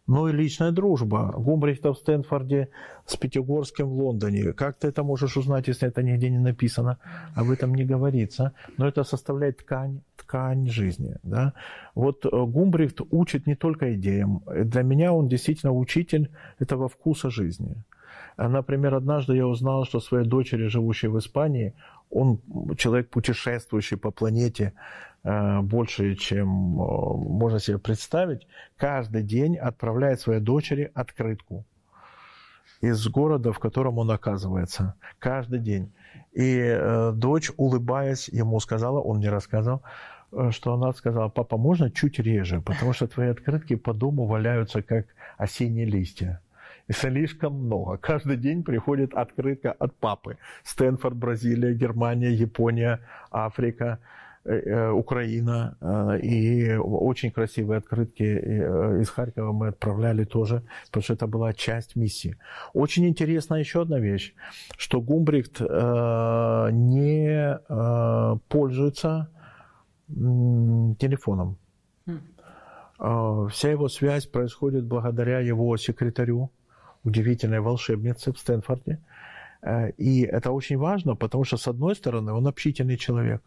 но 0.10 0.28
и 0.28 0.34
личная 0.34 0.72
дружба. 0.72 1.32
Гумбрихта 1.38 1.94
в 1.94 1.98
Стэнфорде 1.98 2.70
с 3.06 3.16
Пятигорским 3.16 3.88
в 3.88 3.94
Лондоне. 3.94 4.54
Как 4.54 4.76
ты 4.80 4.88
это 4.88 5.04
можешь 5.04 5.38
узнать, 5.38 5.68
если 5.68 5.88
это 5.88 6.02
нигде 6.02 6.32
не 6.32 6.40
написано? 6.40 6.98
Об 7.36 7.52
этом 7.52 7.76
не 7.76 7.86
говорится. 7.86 8.54
Но 8.78 8.88
это 8.88 9.04
составляет 9.04 9.58
ткань, 9.58 10.02
ткань 10.18 10.68
жизни. 10.68 11.16
Да? 11.22 11.54
Вот 11.94 12.26
э, 12.26 12.30
Гумбрихт 12.32 13.02
учит 13.12 13.46
не 13.48 13.56
только 13.56 13.94
идеям. 13.94 14.42
Для 14.48 14.82
меня 14.82 15.14
он 15.14 15.28
действительно 15.28 15.74
учитель 15.74 16.32
этого 16.58 16.88
вкуса 16.88 17.30
жизни. 17.30 17.76
Например, 18.38 18.96
однажды 18.96 19.36
я 19.36 19.46
узнал, 19.46 19.86
что 19.86 20.00
своей 20.00 20.26
дочери, 20.26 20.70
живущей 20.70 21.10
в 21.10 21.20
Испании, 21.20 21.74
он 22.10 22.40
человек, 22.78 23.10
путешествующий 23.10 23.98
по 23.98 24.12
планете 24.12 24.74
больше, 25.24 26.16
чем 26.16 26.48
э, 26.48 26.86
можно 26.86 27.60
себе 27.60 27.78
представить, 27.78 28.48
каждый 28.78 29.24
день 29.24 29.58
отправляет 29.58 30.20
своей 30.22 30.40
дочери 30.40 30.92
открытку 30.94 31.66
из 32.82 33.06
города, 33.08 33.52
в 33.52 33.60
котором 33.60 33.98
он 33.98 34.12
оказывается. 34.12 34.96
Каждый 35.20 35.60
день. 35.60 35.92
И 36.32 36.60
э, 36.60 37.12
дочь, 37.14 37.52
улыбаясь, 37.58 38.30
ему 38.30 38.60
сказала, 38.60 39.00
он 39.00 39.18
мне 39.18 39.30
рассказал, 39.30 39.84
что 40.52 40.74
она 40.74 40.94
сказала, 40.94 41.28
папа, 41.30 41.58
можно 41.58 41.90
чуть 41.92 42.20
реже, 42.20 42.62
потому 42.62 42.94
что 42.94 43.08
твои 43.08 43.30
открытки 43.30 43.76
по 43.76 43.94
дому 43.94 44.26
валяются, 44.26 44.82
как 44.82 45.08
осенние 45.38 45.86
листья. 45.86 46.42
И 46.90 46.94
слишком 46.94 47.54
много. 47.54 47.98
Каждый 47.98 48.36
день 48.36 48.64
приходит 48.64 49.14
открытка 49.14 49.72
от 49.72 49.96
папы. 49.96 50.38
Стэнфорд, 50.64 51.16
Бразилия, 51.16 51.74
Германия, 51.74 52.32
Япония, 52.32 53.00
Африка, 53.32 53.86
э, 53.86 53.98
э, 53.98 54.29
Украина. 54.92 55.78
Э, 55.82 56.20
и 56.20 56.76
очень 56.76 57.32
красивые 57.32 57.78
открытки 57.78 58.24
из 59.02 59.10
Харькова 59.10 59.52
мы 59.52 59.68
отправляли 59.68 60.24
тоже, 60.24 60.64
потому 60.88 61.04
что 61.04 61.14
это 61.14 61.28
была 61.28 61.54
часть 61.54 61.96
миссии. 61.96 62.38
Очень 62.74 63.08
интересна 63.08 63.56
еще 63.56 63.82
одна 63.82 64.00
вещь, 64.00 64.34
что 64.78 65.02
Гумбрихт 65.02 65.62
не 65.62 67.60
пользуется 68.48 69.30
телефоном. 70.08 71.58
Хм. 72.08 73.50
Вся 73.50 73.72
его 73.72 73.88
связь 73.90 74.26
происходит 74.26 74.86
благодаря 74.86 75.40
его 75.40 75.78
секретарю, 75.78 76.50
удивительной 77.04 77.60
волшебницы 77.60 78.32
в 78.32 78.38
Стэнфорде. 78.40 79.00
Э, 79.62 79.92
и 79.92 80.22
это 80.22 80.52
очень 80.52 80.78
важно, 80.78 81.16
потому 81.16 81.44
что, 81.44 81.58
с 81.58 81.68
одной 81.68 81.96
стороны, 81.96 82.32
он 82.32 82.48
общительный 82.48 82.98
человек, 82.98 83.42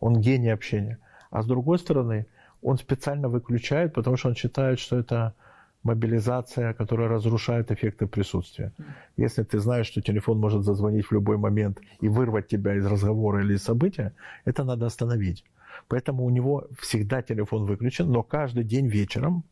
он 0.00 0.20
гений 0.20 0.50
общения, 0.50 0.98
а 1.30 1.42
с 1.42 1.46
другой 1.46 1.78
стороны, 1.78 2.26
он 2.62 2.78
специально 2.78 3.28
выключает, 3.28 3.94
потому 3.94 4.16
что 4.16 4.28
он 4.28 4.34
считает, 4.34 4.78
что 4.78 4.98
это 4.98 5.34
мобилизация, 5.82 6.74
которая 6.74 7.08
разрушает 7.08 7.70
эффекты 7.70 8.06
присутствия. 8.06 8.72
Если 9.16 9.42
ты 9.44 9.60
знаешь, 9.60 9.86
что 9.86 10.02
телефон 10.02 10.38
может 10.38 10.64
зазвонить 10.64 11.06
в 11.06 11.12
любой 11.12 11.36
момент 11.36 11.78
и 12.00 12.08
вырвать 12.08 12.48
тебя 12.48 12.74
из 12.74 12.86
разговора 12.86 13.42
или 13.42 13.54
из 13.54 13.62
события, 13.62 14.12
это 14.44 14.64
надо 14.64 14.86
остановить. 14.86 15.44
Поэтому 15.86 16.24
у 16.24 16.30
него 16.30 16.66
всегда 16.80 17.22
телефон 17.22 17.64
выключен, 17.64 18.10
но 18.10 18.22
каждый 18.22 18.64
день 18.64 18.88
вечером 18.88 19.44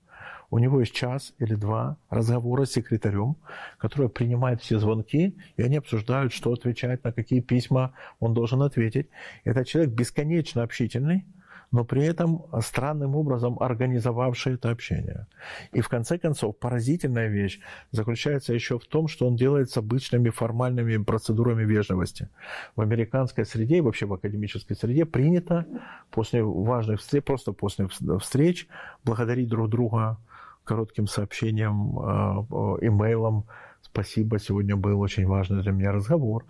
у 0.50 0.58
него 0.58 0.80
есть 0.80 0.94
час 0.94 1.34
или 1.38 1.54
два 1.54 1.96
разговора 2.10 2.64
с 2.64 2.72
секретарем, 2.72 3.36
который 3.78 4.08
принимает 4.08 4.62
все 4.62 4.78
звонки, 4.78 5.36
и 5.56 5.62
они 5.62 5.76
обсуждают, 5.76 6.32
что 6.32 6.52
отвечать, 6.52 7.04
на 7.04 7.12
какие 7.12 7.40
письма 7.40 7.92
он 8.20 8.34
должен 8.34 8.62
ответить. 8.62 9.08
Это 9.44 9.64
человек 9.64 9.92
бесконечно 9.92 10.62
общительный, 10.62 11.24
но 11.72 11.84
при 11.84 12.04
этом 12.04 12.44
странным 12.60 13.16
образом 13.16 13.58
организовавший 13.60 14.54
это 14.54 14.70
общение. 14.70 15.26
И 15.72 15.80
в 15.80 15.88
конце 15.88 16.18
концов, 16.18 16.56
поразительная 16.58 17.28
вещь 17.28 17.60
заключается 17.90 18.54
еще 18.54 18.78
в 18.78 18.86
том, 18.86 19.08
что 19.08 19.26
он 19.26 19.36
делает 19.36 19.70
с 19.70 19.76
обычными 19.76 20.30
формальными 20.30 20.96
процедурами 21.02 21.64
вежливости. 21.64 22.28
В 22.76 22.80
американской 22.80 23.44
среде 23.44 23.78
и 23.78 23.80
вообще 23.80 24.06
в 24.06 24.14
академической 24.14 24.74
среде 24.74 25.04
принято 25.04 25.66
после 26.10 26.42
важных 26.42 27.00
встреч, 27.00 27.24
просто 27.24 27.52
после 27.52 27.88
встреч 28.20 28.68
благодарить 29.04 29.48
друг 29.48 29.68
друга 29.68 30.18
коротким 30.66 31.06
сообщением, 31.06 31.98
а, 31.98 32.44
имейлом. 32.82 33.46
Спасибо, 33.80 34.38
сегодня 34.38 34.76
был 34.76 35.00
очень 35.00 35.26
важный 35.26 35.62
для 35.62 35.72
меня 35.72 35.92
разговор. 35.92 36.44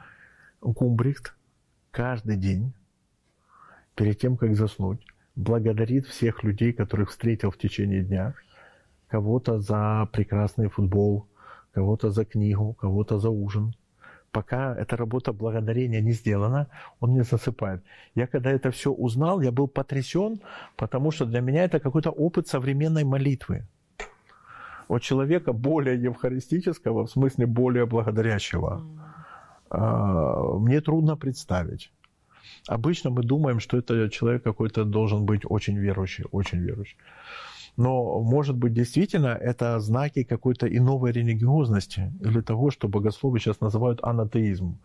Гумбрихт 0.61 1.37
каждый 1.91 2.37
день, 2.37 2.73
перед 3.95 4.19
тем, 4.19 4.37
как 4.37 4.57
заснуть, 4.57 5.07
благодарит 5.37 6.07
всех 6.07 6.43
людей, 6.45 6.73
которых 6.73 7.11
встретил 7.11 7.51
в 7.51 7.59
течение 7.59 8.03
дня. 8.03 8.35
Кого-то 9.09 9.61
за 9.61 10.09
прекрасный 10.13 10.69
футбол, 10.69 11.27
кого-то 11.73 12.11
за 12.11 12.25
книгу, 12.25 12.73
кого-то 12.73 13.19
за 13.19 13.31
ужин. 13.31 13.75
Пока 14.33 14.75
эта 14.75 14.97
работа 14.97 15.33
благодарения 15.33 16.01
не 16.01 16.13
сделана, 16.13 16.69
он 17.01 17.13
не 17.15 17.23
засыпает. 17.23 17.83
Я 18.15 18.27
когда 18.27 18.51
это 18.51 18.71
все 18.71 18.91
узнал, 18.91 19.41
я 19.41 19.53
был 19.53 19.69
потрясен, 19.69 20.41
потому 20.77 21.11
что 21.11 21.27
для 21.27 21.41
меня 21.41 21.65
это 21.65 21.81
какой-то 21.81 22.11
опыт 22.11 22.49
современной 22.49 23.05
молитвы 23.05 23.67
от 24.89 25.03
человека 25.03 25.53
более 25.53 26.01
евхаристического, 26.03 27.07
в 27.07 27.11
смысле 27.11 27.47
более 27.47 27.87
благодарящего, 27.87 28.83
а, 29.71 30.59
мне 30.59 30.81
трудно 30.81 31.17
представить. 31.17 31.93
Обычно 32.69 33.11
мы 33.11 33.23
думаем, 33.23 33.61
что 33.61 33.79
это 33.79 34.09
человек 34.11 34.43
какой-то 34.43 34.85
должен 34.85 35.25
быть 35.25 35.43
очень 35.45 35.77
верующий, 35.77 36.25
очень 36.33 36.59
верующий. 36.59 36.97
Но, 37.77 38.21
может 38.21 38.57
быть, 38.57 38.73
действительно 38.73 39.29
это 39.29 39.79
знаки 39.81 40.25
какой-то 40.25 40.67
и 40.67 40.81
новой 40.81 41.13
религиозности 41.13 42.13
или 42.23 42.41
того, 42.41 42.71
что 42.71 42.89
богословы 42.89 43.39
сейчас 43.39 43.61
называют 43.61 44.01
анатеизм. 44.03 44.79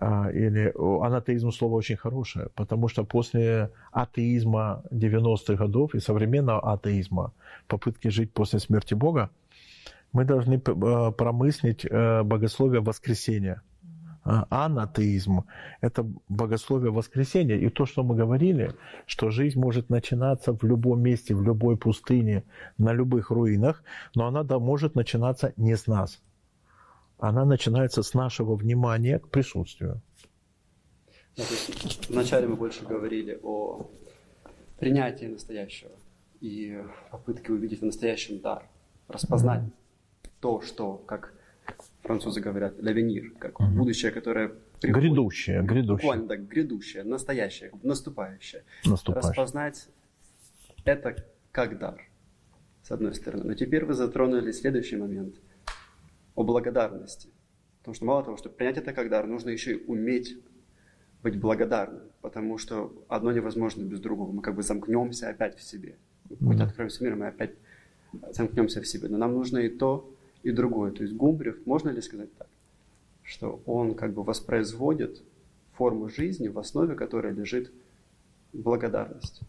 А, 0.00 0.30
или 0.30 0.72
анатеизм 0.76 1.50
слово 1.50 1.74
очень 1.74 1.96
хорошее, 1.96 2.48
потому 2.54 2.88
что 2.88 3.04
после 3.04 3.70
атеизма 3.90 4.84
90-х 4.92 5.54
годов 5.54 5.94
и 5.94 6.00
современного 6.00 6.72
атеизма, 6.72 7.32
попытки 7.66 8.08
жить 8.08 8.32
после 8.32 8.60
смерти 8.60 8.94
Бога, 8.94 9.30
мы 10.12 10.24
должны 10.24 10.62
а, 10.64 11.10
промыслить 11.10 11.84
э, 11.84 12.22
богословие 12.22 12.80
воскресения. 12.80 13.62
А, 14.22 14.46
анатеизм– 14.50 15.44
это 15.80 16.06
богословие 16.28 16.92
воскресения. 16.92 17.56
И 17.56 17.68
то, 17.68 17.84
что 17.84 18.04
мы 18.04 18.14
говорили, 18.14 18.74
что 19.06 19.30
жизнь 19.30 19.58
может 19.58 19.90
начинаться 19.90 20.52
в 20.52 20.62
любом 20.62 21.02
месте, 21.02 21.34
в 21.34 21.42
любой 21.42 21.76
пустыне, 21.76 22.44
на 22.78 22.92
любых 22.92 23.30
руинах, 23.30 23.82
но 24.14 24.26
она 24.28 24.44
да, 24.44 24.60
может 24.60 24.94
начинаться 24.94 25.52
не 25.56 25.76
с 25.76 25.88
нас– 25.88 26.22
она 27.18 27.44
начинается 27.44 28.02
с 28.02 28.14
нашего 28.14 28.54
внимания 28.54 29.18
к 29.18 29.28
присутствию. 29.28 30.00
Да, 31.36 31.44
вначале 32.08 32.48
мы 32.48 32.56
больше 32.56 32.84
говорили 32.84 33.38
о 33.42 33.90
принятии 34.78 35.26
настоящего 35.26 35.90
и 36.40 36.82
попытке 37.10 37.52
увидеть 37.52 37.80
в 37.80 37.84
настоящем 37.84 38.40
дар, 38.40 38.68
распознать 39.08 39.62
mm-hmm. 39.62 40.30
то, 40.40 40.60
что, 40.60 40.94
как 40.96 41.34
французы 42.02 42.40
говорят, 42.40 42.80
лавенир, 42.80 43.32
как 43.38 43.60
mm-hmm. 43.60 43.76
будущее, 43.76 44.10
которое 44.10 44.48
приходит. 44.80 45.10
Грядущее, 45.10 45.62
грядущее. 45.62 45.96
Буквально 45.96 46.28
так, 46.28 46.48
грядущее, 46.48 47.04
настоящее, 47.04 47.72
наступающее. 47.82 48.64
наступающее. 48.84 49.30
Распознать 49.30 49.88
это 50.84 51.16
как 51.52 51.78
дар. 51.78 52.08
с 52.82 52.90
одной 52.90 53.14
стороны. 53.14 53.44
Но 53.44 53.54
теперь 53.54 53.84
вы 53.84 53.94
затронули 53.94 54.50
следующий 54.52 54.96
момент 54.96 55.34
о 56.38 56.44
благодарности. 56.44 57.30
Потому 57.80 57.94
что 57.96 58.04
мало 58.04 58.22
того, 58.22 58.36
что 58.36 58.48
принять 58.48 58.78
это 58.78 58.92
как 58.92 59.10
дар, 59.10 59.26
нужно 59.26 59.50
еще 59.50 59.74
и 59.74 59.84
уметь 59.86 60.38
быть 61.20 61.40
благодарным, 61.40 62.02
потому 62.20 62.58
что 62.58 62.92
одно 63.08 63.32
невозможно 63.32 63.82
без 63.82 63.98
другого. 63.98 64.30
Мы 64.30 64.40
как 64.40 64.54
бы 64.54 64.62
замкнемся 64.62 65.30
опять 65.30 65.58
в 65.58 65.62
себе. 65.64 65.96
Мы 66.38 66.54
mm-hmm. 66.54 66.62
откроемся 66.62 67.02
миром, 67.02 67.18
мы 67.18 67.26
опять 67.26 67.54
замкнемся 68.30 68.80
в 68.80 68.86
себе. 68.86 69.08
Но 69.08 69.18
нам 69.18 69.32
нужно 69.32 69.58
и 69.58 69.68
то, 69.68 70.14
и 70.44 70.52
другое. 70.52 70.92
То 70.92 71.02
есть 71.02 71.16
Гумбрев, 71.16 71.66
можно 71.66 71.88
ли 71.88 72.00
сказать 72.00 72.32
так, 72.36 72.46
что 73.24 73.60
он 73.66 73.96
как 73.96 74.12
бы 74.12 74.22
воспроизводит 74.22 75.24
форму 75.72 76.08
жизни, 76.08 76.46
в 76.46 76.58
основе 76.60 76.94
которой 76.94 77.32
лежит 77.32 77.72
благодарность. 78.52 79.40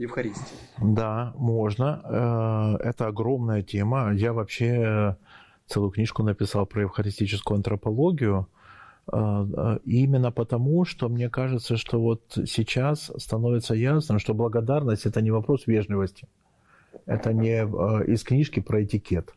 Евхаристия. 0.00 0.56
Да, 0.80 1.34
можно. 1.36 2.78
Э, 2.82 2.88
это 2.88 3.06
огромная 3.06 3.62
тема. 3.62 4.12
Я 4.14 4.32
вообще 4.32 5.16
целую 5.66 5.90
книжку 5.90 6.22
написал 6.22 6.66
про 6.66 6.82
евхаристическую 6.82 7.56
антропологию. 7.56 8.46
Э, 9.12 9.46
э, 9.56 9.78
именно 9.84 10.32
потому, 10.32 10.86
что 10.86 11.10
мне 11.10 11.28
кажется, 11.28 11.76
что 11.76 12.00
вот 12.00 12.22
сейчас 12.46 13.12
становится 13.18 13.74
ясно, 13.74 14.18
что 14.18 14.32
благодарность 14.32 15.04
это 15.04 15.20
не 15.20 15.30
вопрос 15.30 15.66
вежливости. 15.66 16.26
Это 17.06 17.34
не 17.34 17.62
из 18.12 18.22
книжки 18.22 18.60
про 18.60 18.82
этикет. 18.82 19.34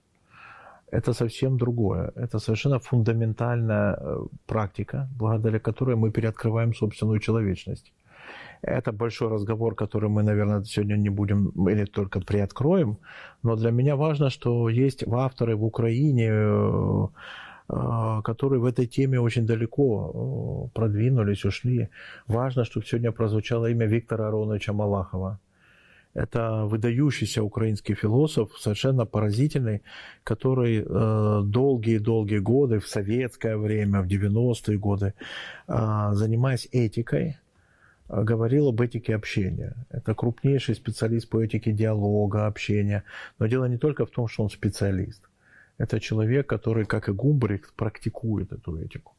Это 0.91 1.13
совсем 1.13 1.57
другое. 1.57 2.13
Это 2.15 2.39
совершенно 2.39 2.79
фундаментальная 2.79 3.99
практика, 4.45 5.09
благодаря 5.19 5.59
которой 5.59 5.97
мы 5.97 6.11
переоткрываем 6.11 6.73
собственную 6.73 7.19
человечность. 7.19 7.91
Это 8.63 8.93
большой 8.93 9.27
разговор, 9.27 9.75
который 9.75 10.09
мы, 10.09 10.23
наверное, 10.23 10.63
сегодня 10.63 10.95
не 10.95 11.09
будем 11.09 11.49
или 11.69 11.83
только 11.83 12.21
приоткроем. 12.21 12.97
Но 13.43 13.55
для 13.57 13.71
меня 13.71 13.95
важно, 13.95 14.29
что 14.29 14.69
есть 14.69 15.03
авторы 15.05 15.57
в 15.57 15.65
Украине, 15.65 16.29
э, 16.31 17.07
э, 17.67 18.21
которые 18.23 18.61
в 18.61 18.65
этой 18.65 18.87
теме 18.87 19.19
очень 19.19 19.45
далеко 19.45 20.69
э, 20.69 20.69
продвинулись, 20.73 21.43
ушли. 21.43 21.89
Важно, 22.27 22.63
чтобы 22.63 22.85
сегодня 22.85 23.11
прозвучало 23.11 23.69
имя 23.69 23.85
Виктора 23.85 24.27
Ароновича 24.27 24.71
Малахова. 24.71 25.39
Это 26.13 26.63
выдающийся 26.65 27.43
украинский 27.43 27.95
философ, 27.95 28.57
совершенно 28.59 29.05
поразительный, 29.05 29.81
который 30.23 30.85
долгие-долгие 30.85 32.37
годы, 32.37 32.77
в 32.77 32.87
советское 32.87 33.57
время, 33.57 34.03
в 34.03 34.05
90-е 34.05 34.77
годы, 34.77 35.15
занимаясь 35.67 36.69
этикой, 36.71 37.37
говорил 38.21 38.67
об 38.67 38.81
этике 38.81 39.15
общения. 39.15 39.75
Это 39.89 40.13
крупнейший 40.13 40.75
специалист 40.75 41.29
по 41.29 41.43
этике 41.43 41.71
диалога, 41.71 42.47
общения. 42.47 43.03
Но 43.39 43.47
дело 43.47 43.65
не 43.65 43.77
только 43.77 44.05
в 44.05 44.11
том, 44.11 44.27
что 44.27 44.43
он 44.43 44.49
специалист. 44.49 45.29
Это 45.79 45.99
человек, 45.99 46.47
который, 46.47 46.85
как 46.85 47.09
и 47.09 47.11
Гумбрих, 47.11 47.73
практикует 47.75 48.51
эту 48.51 48.77
этику. 48.77 49.13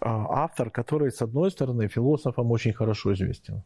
А 0.00 0.44
автор, 0.44 0.70
который, 0.70 1.10
с 1.10 1.20
одной 1.20 1.50
стороны, 1.50 1.88
философом 1.88 2.52
очень 2.52 2.72
хорошо 2.72 3.12
известен. 3.12 3.62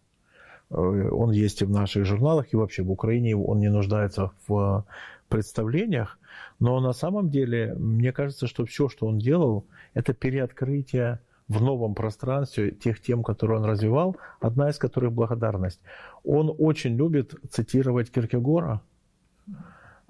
Э, 0.71 0.75
он 0.75 1.33
есть 1.33 1.63
и 1.63 1.67
в 1.67 1.71
наших 1.71 2.07
журналах, 2.07 2.53
и 2.53 2.57
вообще 2.57 2.83
в 2.83 2.91
Украине 2.91 3.37
он 3.37 3.59
не 3.59 3.71
нуждается 3.71 4.31
в 4.49 4.85
представлениях. 5.29 6.19
Но 6.59 6.81
на 6.81 6.93
самом 6.93 7.29
деле, 7.29 7.75
мне 7.75 8.13
кажется, 8.13 8.47
что 8.47 8.65
все, 8.65 8.89
что 8.89 9.07
он 9.07 9.19
делал, 9.19 9.67
это 9.95 10.15
переоткрытие 10.15 11.19
в 11.51 11.61
новом 11.61 11.97
пространстве 11.97 12.71
тех 12.71 13.03
тем, 13.03 13.25
которые 13.25 13.59
он 13.59 13.65
развивал, 13.65 14.17
одна 14.41 14.71
из 14.71 14.79
которых 14.79 15.13
благодарность. 15.13 15.81
Он 16.23 16.55
очень 16.57 16.95
любит 16.95 17.35
цитировать 17.51 18.13
Киркегора, 18.13 18.83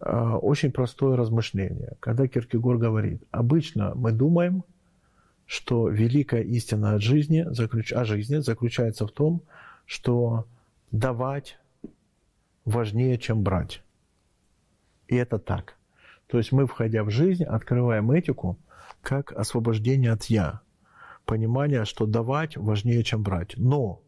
э, 0.01 0.17
очень 0.43 0.71
простое 0.71 1.17
размышление. 1.17 1.97
Когда 1.99 2.29
Киркегор 2.29 2.77
говорит, 2.77 3.23
обычно 3.31 3.95
мы 3.95 4.13
думаем, 4.13 4.65
что 5.47 5.89
великая 5.89 6.43
истина 6.43 6.95
от 6.95 7.01
жизни, 7.01 7.47
заключ... 7.49 7.95
о 7.95 8.05
жизни 8.05 8.37
заключается 8.37 9.07
в 9.07 9.11
том, 9.11 9.41
что 9.87 10.45
давать 10.93 11.59
важнее, 12.67 13.17
чем 13.17 13.43
брать. 13.43 13.83
И 15.09 15.17
это 15.17 15.39
так. 15.39 15.79
То 16.27 16.37
есть 16.37 16.53
мы, 16.53 16.67
входя 16.67 17.03
в 17.03 17.09
жизнь, 17.09 17.45
открываем 17.45 18.11
этику 18.11 18.59
как 19.01 19.33
освобождение 19.33 20.13
от 20.13 20.25
«я», 20.25 20.61
понимание, 21.31 21.85
что 21.85 22.07
давать 22.07 22.57
важнее, 22.57 23.03
чем 23.03 23.23
брать. 23.23 23.57
Но 23.57 24.03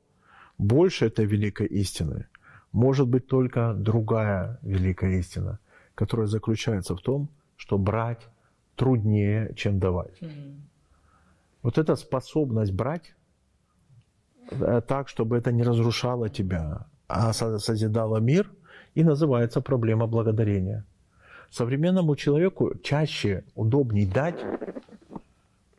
больше 0.58 1.06
этой 1.06 1.24
великой 1.24 1.68
истины 1.68 2.26
может 2.72 3.06
быть 3.06 3.26
только 3.26 3.74
другая 3.74 4.58
великая 4.62 5.20
истина, 5.20 5.58
которая 5.94 6.26
заключается 6.26 6.94
в 6.94 7.00
том, 7.00 7.28
что 7.56 7.78
брать 7.78 8.28
труднее, 8.74 9.52
чем 9.54 9.78
давать. 9.78 10.20
Mm-hmm. 10.20 10.60
Вот 11.62 11.78
эта 11.78 11.96
способность 11.96 12.72
брать 12.72 13.14
э, 14.50 14.80
так, 14.80 15.08
чтобы 15.08 15.36
это 15.36 15.52
не 15.52 15.62
разрушало 15.62 16.28
тебя, 16.28 16.86
а 17.06 17.32
созидало 17.32 18.20
мир, 18.20 18.50
и 18.96 19.04
называется 19.04 19.60
проблема 19.60 20.06
благодарения. 20.06 20.84
Современному 21.50 22.16
человеку 22.16 22.72
чаще 22.82 23.44
удобней 23.54 24.06
дать, 24.06 24.44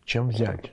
чем 0.06 0.30
взять. 0.30 0.72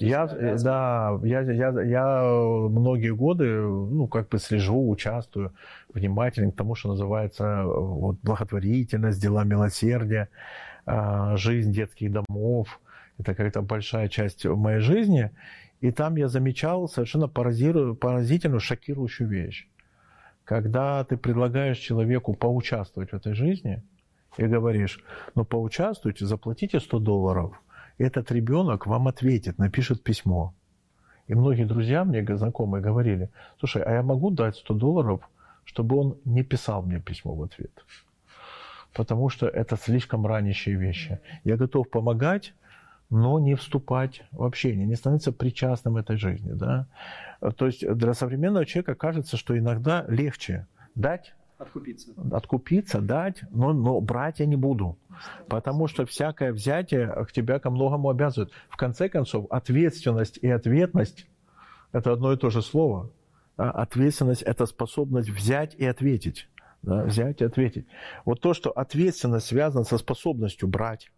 Я, 0.00 0.24
э, 0.24 0.56
да, 0.58 1.18
я, 1.22 1.40
я, 1.40 1.82
я 1.82 2.22
многие 2.22 3.14
годы, 3.14 3.60
ну, 3.60 4.06
как 4.06 4.28
бы 4.28 4.38
слежу, 4.38 4.88
участвую 4.88 5.52
внимательно 5.92 6.50
к 6.52 6.56
тому, 6.56 6.74
что 6.74 6.88
называется 6.88 7.64
вот, 7.64 8.18
благотворительность, 8.22 9.20
дела 9.20 9.44
милосердия, 9.44 10.28
а, 10.86 11.36
жизнь 11.36 11.72
детских 11.72 12.12
домов. 12.12 12.80
Это 13.18 13.34
какая-то 13.34 13.62
большая 13.62 14.08
часть 14.08 14.44
моей 14.44 14.80
жизни. 14.80 15.30
И 15.80 15.90
там 15.90 16.16
я 16.16 16.28
замечал 16.28 16.88
совершенно 16.88 17.28
поразительную, 17.28 18.60
шокирующую 18.60 19.28
вещь. 19.28 19.68
Когда 20.44 21.04
ты 21.04 21.16
предлагаешь 21.16 21.78
человеку 21.78 22.34
поучаствовать 22.34 23.10
в 23.10 23.14
этой 23.14 23.34
жизни 23.34 23.82
и 24.38 24.44
говоришь, 24.44 25.00
ну, 25.34 25.44
поучаствуйте, 25.44 26.24
заплатите 26.24 26.80
100 26.80 26.98
долларов– 27.00 27.60
этот 27.98 28.30
ребенок 28.30 28.86
вам 28.86 29.08
ответит, 29.08 29.58
напишет 29.58 30.02
письмо. 30.02 30.54
И 31.28 31.34
многие 31.34 31.64
друзья 31.64 32.04
мне, 32.04 32.24
знакомые, 32.36 32.82
говорили, 32.82 33.30
слушай, 33.58 33.82
а 33.82 33.92
я 33.92 34.02
могу 34.02 34.30
дать 34.30 34.56
100 34.56 34.74
долларов, 34.74 35.28
чтобы 35.64 35.96
он 35.96 36.18
не 36.24 36.42
писал 36.42 36.82
мне 36.82 37.00
письмо 37.00 37.34
в 37.34 37.42
ответ? 37.42 37.72
Потому 38.92 39.28
что 39.28 39.46
это 39.46 39.76
слишком 39.76 40.26
ранящие 40.26 40.76
вещи. 40.76 41.20
Я 41.44 41.56
готов 41.56 41.88
помогать, 41.88 42.54
но 43.08 43.38
не 43.38 43.54
вступать 43.54 44.22
в 44.32 44.42
общение, 44.42 44.86
не 44.86 44.96
становиться 44.96 45.32
причастным 45.32 45.96
этой 45.96 46.16
жизни. 46.16 46.52
Да? 46.52 46.86
То 47.56 47.66
есть 47.66 47.86
для 47.86 48.14
современного 48.14 48.66
человека 48.66 48.94
кажется, 48.94 49.36
что 49.36 49.56
иногда 49.56 50.04
легче 50.08 50.66
дать, 50.94 51.34
Откупиться. 51.62 52.12
Откупиться, 52.30 53.00
дать, 53.00 53.42
но, 53.50 53.72
но 53.72 54.00
брать 54.00 54.40
я 54.40 54.46
не 54.46 54.56
буду. 54.56 54.98
Потому 55.48 55.86
что 55.86 56.04
всякое 56.06 56.52
взятие 56.52 57.08
к 57.26 57.32
тебя 57.32 57.58
ко 57.58 57.70
многому 57.70 58.10
обязывает. 58.10 58.52
В 58.68 58.76
конце 58.76 59.08
концов, 59.08 59.46
ответственность 59.50 60.38
и 60.42 60.48
ответность– 60.48 61.26
это 61.92 62.12
одно 62.12 62.32
и 62.32 62.36
то 62.36 62.50
же 62.50 62.62
слово. 62.62 63.10
Ответственность– 63.56 64.42
это 64.44 64.66
способность 64.66 65.30
взять 65.30 65.74
и 65.74 65.84
ответить. 65.84 66.48
Да, 66.82 67.04
взять 67.04 67.40
и 67.40 67.44
ответить. 67.44 67.86
Вот 68.24 68.40
то, 68.40 68.54
что 68.54 68.70
ответственность 68.70 69.46
связана 69.46 69.84
со 69.84 69.98
способностью 69.98 70.68
брать, 70.68 71.12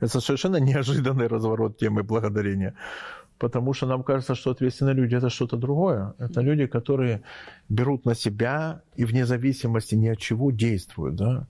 это 0.00 0.20
совершенно 0.20 0.56
неожиданный 0.56 1.28
разворот 1.28 1.78
темы 1.78 2.02
благодарения. 2.02 2.74
Потому 3.44 3.74
что 3.74 3.86
нам 3.86 4.02
кажется, 4.02 4.34
что 4.34 4.50
ответственные 4.50 4.94
люди– 4.94 5.16
это 5.18 5.28
что-то 5.28 5.56
другое. 5.56 6.14
Это 6.18 6.40
люди, 6.40 6.66
которые 6.66 7.20
берут 7.68 8.06
на 8.06 8.14
себя 8.14 8.80
и 8.96 9.04
вне 9.04 9.26
зависимости 9.26 9.96
ни 9.96 10.08
от 10.08 10.18
чего 10.18 10.50
действуют. 10.50 11.16
Да? 11.16 11.46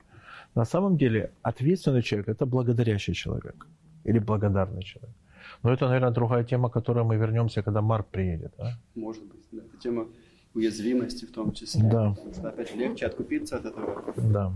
На 0.56 0.64
самом 0.64 0.96
деле 0.96 1.30
ответственный 1.42 2.02
человек– 2.02 2.28
это 2.28 2.46
благодарящий 2.46 3.14
человек 3.14 3.66
или 4.06 4.18
благодарный 4.18 4.82
человек. 4.82 5.14
Но 5.62 5.72
это, 5.72 5.86
наверное, 5.86 6.10
другая 6.10 6.42
тема, 6.42 6.68
к 6.68 6.72
которой 6.72 7.04
мы 7.04 7.16
вернемся, 7.16 7.62
когда 7.62 7.80
Марк 7.80 8.06
приедет. 8.06 8.52
Да? 8.58 8.76
Может 8.96 9.22
быть, 9.22 9.48
да. 9.52 9.58
Это 9.58 9.76
тема 9.82 10.06
уязвимости 10.54 11.26
в 11.26 11.30
том 11.30 11.52
числе. 11.52 11.90
Да. 11.90 12.16
Опять 12.42 12.76
легче 12.76 13.06
откупиться 13.06 13.56
от 13.56 13.66
этого. 13.66 14.02
Да 14.16 14.52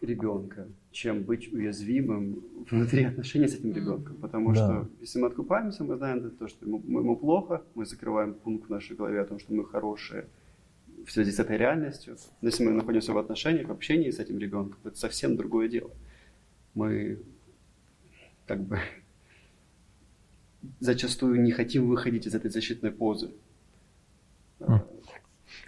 ребенка, 0.00 0.68
чем 0.92 1.22
быть 1.22 1.52
уязвимым 1.52 2.44
внутри 2.70 3.04
отношений 3.04 3.48
с 3.48 3.54
этим 3.54 3.72
ребенком. 3.72 4.16
Потому 4.16 4.52
да. 4.52 4.54
что 4.54 4.88
если 5.00 5.18
мы 5.18 5.26
откупаемся, 5.26 5.84
мы 5.84 5.96
знаем 5.96 6.30
то, 6.30 6.48
что 6.48 6.64
ему, 6.64 6.78
ему 6.78 7.16
плохо, 7.16 7.62
мы 7.74 7.84
закрываем 7.84 8.34
пункт 8.34 8.68
в 8.68 8.70
нашей 8.70 8.96
голове 8.96 9.20
о 9.20 9.24
том, 9.24 9.38
что 9.38 9.52
мы 9.52 9.64
хорошие 9.64 10.26
в 11.06 11.10
связи 11.10 11.32
с 11.32 11.38
этой 11.38 11.56
реальностью. 11.56 12.16
Но 12.40 12.48
если 12.48 12.64
мы 12.64 12.72
находимся 12.72 13.12
в 13.12 13.18
отношениях, 13.18 13.68
в 13.68 13.72
общении 13.72 14.10
с 14.10 14.18
этим 14.18 14.38
ребенком, 14.38 14.78
это 14.84 14.96
совсем 14.96 15.36
другое 15.36 15.68
дело. 15.68 15.90
Мы 16.74 17.18
как 18.46 18.62
бы 18.62 18.78
зачастую 20.80 21.40
не 21.42 21.50
хотим 21.50 21.88
выходить 21.88 22.26
из 22.26 22.34
этой 22.34 22.50
защитной 22.50 22.90
позы. 22.90 23.30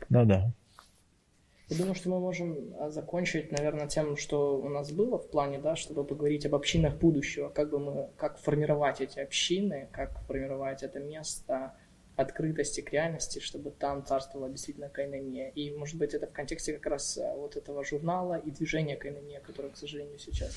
Да-да. 0.09 0.53
Я 1.71 1.77
думаю, 1.77 1.95
что 1.95 2.11
мы 2.11 2.19
можем 2.19 2.75
а, 2.81 2.91
закончить, 2.91 3.53
наверное, 3.53 3.87
тем, 3.87 4.17
что 4.17 4.59
у 4.59 4.69
нас 4.69 4.91
было 4.91 5.19
в 5.19 5.31
плане, 5.31 5.61
да, 5.61 5.77
чтобы 5.77 6.03
поговорить 6.03 6.45
об 6.45 6.57
общинах 6.57 6.97
будущего, 6.97 7.49
как 7.49 7.71
бы 7.71 7.79
мы, 7.79 8.11
как 8.17 8.39
формировать 8.39 9.01
эти 9.01 9.21
общины, 9.21 9.89
как 9.93 10.19
формировать 10.27 10.83
это 10.83 10.99
место 10.99 11.75
открытости 12.17 12.81
к 12.81 12.93
реальности, 12.93 13.39
чтобы 13.39 13.71
там 13.71 14.05
царствовала 14.05 14.51
действительно 14.51 14.89
кайномия. 14.89 15.51
И, 15.51 15.71
может 15.71 15.97
быть, 15.97 16.13
это 16.13 16.27
в 16.27 16.33
контексте 16.33 16.73
как 16.73 16.87
раз 16.87 17.17
а, 17.17 17.37
вот 17.37 17.55
этого 17.55 17.85
журнала 17.85 18.35
и 18.35 18.51
движения 18.51 18.97
кайномия, 18.97 19.39
которое, 19.39 19.69
к 19.69 19.77
сожалению, 19.77 20.19
сейчас 20.19 20.53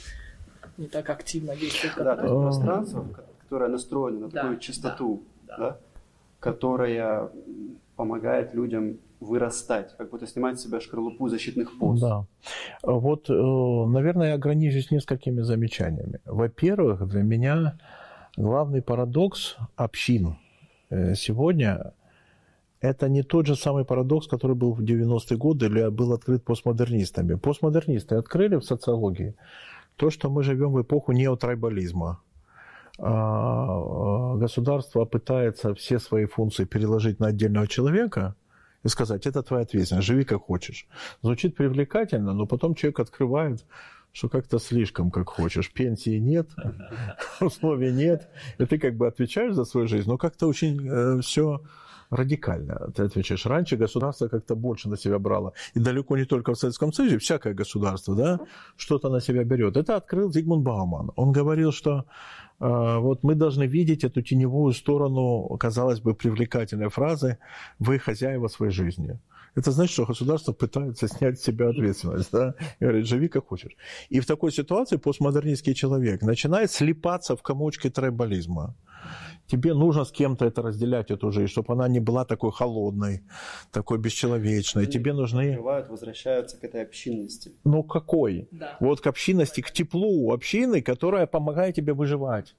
не 0.78 0.88
так 0.88 1.08
активно 1.12 1.56
действует. 1.56 1.94
Как 1.94 2.06
да, 2.06 2.16
то 2.16 2.24
есть 2.24 2.36
пространство, 2.36 3.08
которое 3.44 3.70
настроено 3.70 4.20
на 4.22 4.30
да, 4.30 4.42
такую 4.42 4.60
чистоту, 4.60 5.22
да, 5.46 5.58
да. 5.58 5.70
Да, 5.70 5.78
которая 6.40 7.30
помогает 7.96 8.56
людям 8.56 8.98
вырастать, 9.24 9.96
как 9.98 10.10
будто 10.10 10.28
снимать 10.28 10.60
с 10.60 10.64
себя 10.64 10.80
шкарлупу 10.80 11.30
защитных 11.30 11.78
пост. 11.80 12.02
Да. 12.02 12.26
Вот, 12.84 13.30
э, 13.30 13.34
наверное, 13.34 14.30
я 14.30 14.34
ограничусь 14.36 14.92
несколькими 14.92 15.42
замечаниями. 15.42 16.20
Во-первых, 16.26 17.08
для 17.08 17.24
меня 17.24 17.78
главный 18.38 18.82
парадокс 18.82 19.58
общин 19.76 20.38
э, 20.90 21.16
сегодня 21.16 21.94
это 22.84 23.08
не 23.08 23.24
тот 23.24 23.48
же 23.48 23.56
самый 23.56 23.86
парадокс, 23.86 24.28
который 24.28 24.58
был 24.58 24.74
в 24.74 24.82
90-е 24.82 25.38
годы 25.38 25.68
или 25.68 25.90
был 25.90 26.12
открыт 26.12 26.44
постмодернистами. 26.44 27.36
Постмодернисты 27.36 28.16
открыли 28.16 28.58
в 28.58 28.64
социологии 28.64 29.36
то, 29.96 30.10
что 30.10 30.30
мы 30.30 30.44
живем 30.44 30.74
в 30.74 30.82
эпоху 30.82 31.14
неотрайбализма. 31.14 32.20
А, 33.00 34.36
государство 34.36 35.06
пытается 35.06 35.74
все 35.76 35.98
свои 35.98 36.26
функции 36.26 36.66
переложить 36.66 37.20
на 37.20 37.28
отдельного 37.28 37.68
человека 37.68 38.36
и 38.84 38.88
сказать, 38.88 39.26
это 39.26 39.44
твоя 39.44 39.64
ответственность, 39.64 40.08
живи 40.08 40.24
как 40.24 40.42
хочешь. 40.42 40.88
Звучит 41.22 41.56
привлекательно, 41.56 42.34
но 42.34 42.46
потом 42.46 42.76
человек 42.76 43.00
открывает, 43.00 43.66
что 44.12 44.30
как-то 44.30 44.60
слишком 44.60 45.10
как 45.12 45.30
хочешь. 45.30 45.72
Пенсии 45.72 46.20
нет, 46.20 46.50
условий 47.40 47.92
нет, 47.92 48.30
и 48.58 48.66
ты 48.66 48.78
как 48.78 48.96
бы 48.96 49.08
отвечаешь 49.08 49.56
за 49.56 49.66
свою 49.66 49.88
жизнь, 49.88 50.08
но 50.08 50.18
как-то 50.18 50.48
очень 50.48 50.88
э, 50.88 51.22
все 51.22 51.62
радикально 52.14 52.92
ты 52.96 53.04
отвечаешь. 53.04 53.46
Раньше 53.46 53.78
государство 53.78 54.28
как-то 54.28 54.56
больше 54.56 54.90
на 54.90 54.98
себя 54.98 55.20
брало. 55.20 55.54
И 55.76 55.80
далеко 55.80 56.18
не 56.18 56.26
только 56.26 56.54
в 56.54 56.58
Советском 56.58 56.94
Союзе, 56.94 57.18
всякое 57.18 57.54
государство, 57.54 58.16
да, 58.16 58.40
что-то 58.78 59.10
на 59.10 59.20
себя 59.22 59.44
берет. 59.44 59.78
Это 59.78 59.96
открыл 59.96 60.32
Зигмунд 60.32 60.64
Бауман. 60.64 61.12
Он 61.16 61.32
говорил, 61.32 61.72
что 61.72 62.06
э, 62.60 62.98
вот 63.00 63.24
мы 63.24 63.36
должны 63.36 63.64
видеть 63.68 64.04
эту 64.04 64.22
теневую 64.22 64.74
сторону, 64.74 65.58
казалось 65.60 66.00
бы, 66.00 66.14
привлекательной 66.14 66.90
фразы 66.90 67.38
«Вы 67.80 68.00
хозяева 68.00 68.48
своей 68.48 68.72
жизни». 68.72 69.20
Это 69.56 69.72
значит, 69.72 69.94
что 69.94 70.06
государство 70.06 70.54
пытается 70.54 71.08
снять 71.08 71.40
с 71.40 71.44
себя 71.44 71.70
ответственность, 71.70 72.32
да, 72.32 72.56
и 72.80 72.84
говорит, 72.84 73.06
живи 73.06 73.28
как 73.28 73.48
хочешь. 73.48 73.76
И 74.10 74.20
в 74.20 74.26
такой 74.26 74.52
ситуации 74.52 74.98
постмодернистский 74.98 75.74
человек 75.76 76.22
начинает 76.22 76.72
слипаться 76.72 77.36
в 77.36 77.42
комочке 77.42 77.90
трайбализма 77.90 78.76
тебе 79.48 79.74
нужно 79.74 80.04
с 80.06 80.12
кем-то 80.12 80.46
это 80.46 80.62
разделять, 80.62 81.12
эту 81.12 81.32
жизнь, 81.32 81.48
чтобы 81.48 81.74
она 81.74 81.88
не 81.88 82.00
была 82.00 82.26
такой 82.26 82.52
холодной, 82.52 83.22
такой 83.72 83.98
бесчеловечной. 83.98 84.84
Они 84.84 84.92
тебе 84.92 85.14
нужны... 85.14 85.52
Открывают, 85.52 85.90
возвращаются 85.90 86.58
к 86.58 86.64
этой 86.64 86.82
общинности. 86.82 87.52
Ну, 87.64 87.84
какой? 87.84 88.48
Да. 88.52 88.78
Вот 88.80 89.02
к 89.02 89.08
общинности, 89.08 89.62
к 89.62 89.72
теплу 89.72 90.32
общины, 90.32 90.82
которая 90.82 91.28
помогает 91.28 91.76
тебе 91.76 91.94
выживать. 91.94 92.56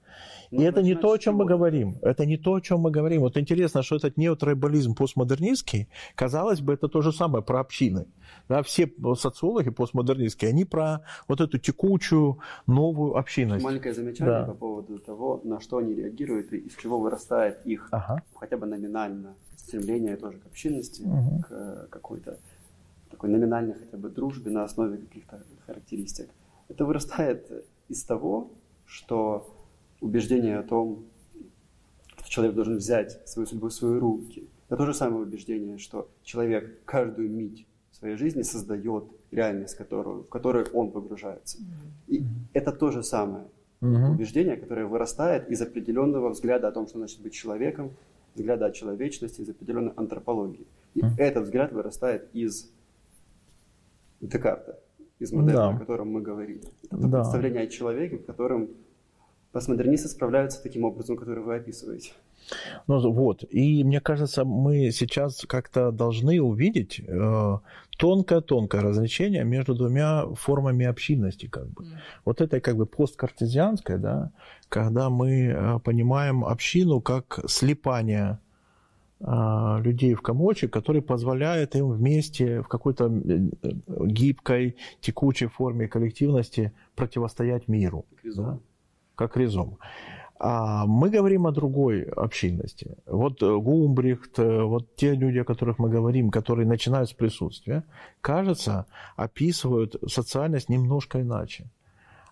И 0.51 0.61
это 0.61 0.81
не 0.81 0.95
то, 0.95 1.11
о 1.11 1.17
чем 1.17 1.35
мы 1.35 1.45
говорим. 1.45 1.97
Это 2.01 2.25
не 2.25 2.37
то, 2.37 2.53
о 2.55 2.61
чем 2.61 2.79
мы 2.79 2.91
говорим. 2.91 3.21
Вот 3.21 3.37
интересно, 3.37 3.83
что 3.83 3.95
этот 3.95 4.17
неотрайбализм 4.17 4.95
постмодернистский, 4.95 5.87
казалось 6.15 6.61
бы, 6.61 6.73
это 6.73 6.84
то 6.87 7.01
же 7.01 7.11
самое 7.11 7.43
про 7.43 7.59
общины. 7.59 8.05
Да, 8.49 8.61
все 8.61 8.91
социологи 9.15 9.69
постмодернистские, 9.69 10.49
они 10.49 10.65
про 10.65 11.03
вот 11.27 11.41
эту 11.41 11.57
текучую 11.57 12.39
новую 12.67 13.17
общинность. 13.17 13.63
Маленькое 13.63 13.93
замечание 13.93 14.41
да. 14.41 14.45
по 14.45 14.53
поводу 14.53 14.99
того, 14.99 15.41
на 15.43 15.59
что 15.59 15.77
они 15.77 15.95
реагируют 15.95 16.53
и 16.53 16.57
из 16.57 16.75
чего 16.75 16.99
вырастает 16.99 17.65
их 17.65 17.87
ага. 17.91 18.21
хотя 18.35 18.57
бы 18.57 18.65
номинально 18.67 19.35
стремление 19.57 20.15
тоже 20.15 20.37
к 20.37 20.45
общинности, 20.45 21.01
угу. 21.03 21.43
к 21.47 21.87
какой-то 21.89 22.37
такой 23.09 23.29
номинальной 23.29 23.73
хотя 23.73 23.97
бы 23.97 24.09
дружбе 24.09 24.51
на 24.51 24.63
основе 24.63 24.97
каких-то 24.97 25.41
характеристик. 25.65 26.29
Это 26.67 26.85
вырастает 26.85 27.65
из 27.87 28.03
того, 28.03 28.51
что 28.85 29.55
убеждение 30.01 30.59
о 30.59 30.63
том, 30.63 31.05
что 32.17 32.29
человек 32.29 32.55
должен 32.55 32.77
взять 32.77 33.27
свою 33.27 33.47
судьбу 33.47 33.67
в 33.67 33.73
свои 33.73 33.97
руки. 33.97 34.47
Это 34.67 34.77
то 34.77 34.85
же 34.85 34.93
самое 34.93 35.23
убеждение, 35.23 35.77
что 35.77 36.09
человек 36.23 36.83
каждую 36.85 37.29
мить 37.29 37.67
своей 37.91 38.17
жизни 38.17 38.41
создает 38.41 39.05
реальность, 39.31 39.75
которую, 39.75 40.23
в 40.23 40.29
которую 40.29 40.65
он 40.73 40.91
погружается. 40.91 41.59
И 42.07 42.23
это 42.53 42.71
то 42.71 42.91
же 42.91 43.03
самое 43.03 43.45
угу. 43.81 44.13
убеждение, 44.13 44.57
которое 44.57 44.85
вырастает 44.85 45.49
из 45.49 45.61
определенного 45.61 46.29
взгляда 46.29 46.67
о 46.67 46.71
том, 46.71 46.87
что 46.87 46.97
значит 46.97 47.21
быть 47.21 47.33
человеком, 47.33 47.91
взгляда 48.33 48.65
о 48.65 48.71
человечности, 48.71 49.41
из 49.41 49.49
определенной 49.49 49.93
антропологии. 49.95 50.67
И 50.93 51.01
угу. 51.01 51.09
этот 51.17 51.45
взгляд 51.45 51.71
вырастает 51.71 52.27
из 52.33 52.69
Декарта, 54.21 54.79
из 55.19 55.31
модели, 55.31 55.55
да. 55.55 55.69
о 55.69 55.79
котором 55.79 56.11
мы 56.11 56.21
говорили. 56.21 56.63
Это 56.85 57.07
да. 57.07 57.19
представление 57.19 57.63
о 57.63 57.67
человеке, 57.67 58.17
в 58.17 58.25
котором 58.25 58.69
постмодернисты 59.51 60.09
справляются 60.09 60.61
таким 60.61 60.83
образом, 60.83 61.15
который 61.15 61.43
вы 61.43 61.55
описываете. 61.55 62.11
Ну 62.87 63.11
вот, 63.11 63.43
и 63.49 63.83
мне 63.83 63.99
кажется, 63.99 64.45
мы 64.45 64.91
сейчас 64.91 65.45
как-то 65.47 65.91
должны 65.91 66.41
увидеть 66.41 66.99
э, 66.99 67.57
тонкое-тонкое 67.97 68.81
различение 68.81 69.43
между 69.43 69.73
двумя 69.75 70.25
формами 70.35 70.85
общинности. 70.85 71.47
Как 71.47 71.67
бы. 71.69 71.83
Mm. 71.83 71.87
Вот 72.25 72.41
это 72.41 72.59
как 72.59 72.77
бы 72.77 72.85
посткартезианское, 72.85 73.97
да, 73.97 74.31
когда 74.69 75.09
мы 75.09 75.47
э, 75.47 75.79
понимаем 75.79 76.45
общину 76.45 77.01
как 77.01 77.39
слепание 77.47 78.39
э, 79.19 79.81
людей 79.81 80.13
в 80.13 80.21
комочек, 80.21 80.71
который 80.71 81.01
позволяет 81.01 81.75
им 81.75 81.89
вместе 81.89 82.61
в 82.61 82.67
какой-то 82.67 83.09
гибкой, 84.05 84.75
текучей 85.01 85.47
форме 85.47 85.87
коллективности 85.87 86.71
противостоять 86.95 87.67
миру. 87.67 88.05
Как 88.15 88.25
резон. 88.25 88.45
Да? 88.45 88.59
Как 89.15 89.37
резон. 89.37 89.77
А 90.37 90.85
мы 90.85 91.09
говорим 91.09 91.47
о 91.47 91.51
другой 91.51 92.03
общинности. 92.03 92.97
Вот 93.05 93.41
э, 93.41 93.57
Гумбрихт, 93.57 94.37
э, 94.37 94.63
вот 94.63 94.93
те 94.95 95.15
люди, 95.15 95.37
о 95.37 95.45
которых 95.45 95.79
мы 95.79 95.89
говорим, 95.89 96.29
которые 96.29 96.67
начинают 96.67 97.09
с 97.09 97.13
присутствия, 97.13 97.85
кажется, 98.19 98.85
описывают 99.15 99.95
социальность 100.07 100.67
немножко 100.67 101.21
иначе. 101.21 101.69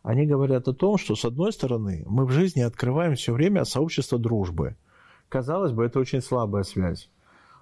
Они 0.02 0.26
говорят 0.26 0.68
о 0.68 0.74
том, 0.74 0.98
что, 0.98 1.16
с 1.16 1.24
одной 1.24 1.54
стороны, 1.54 2.04
мы 2.06 2.26
в 2.26 2.32
жизни 2.32 2.60
открываем 2.60 3.16
все 3.16 3.32
время 3.32 3.64
сообщество 3.64 4.20
дружбы. 4.20 4.76
Казалось 5.30 5.72
бы, 5.72 5.86
это 5.86 6.00
очень 6.00 6.22
слабая 6.22 6.64
связь. 6.64 7.10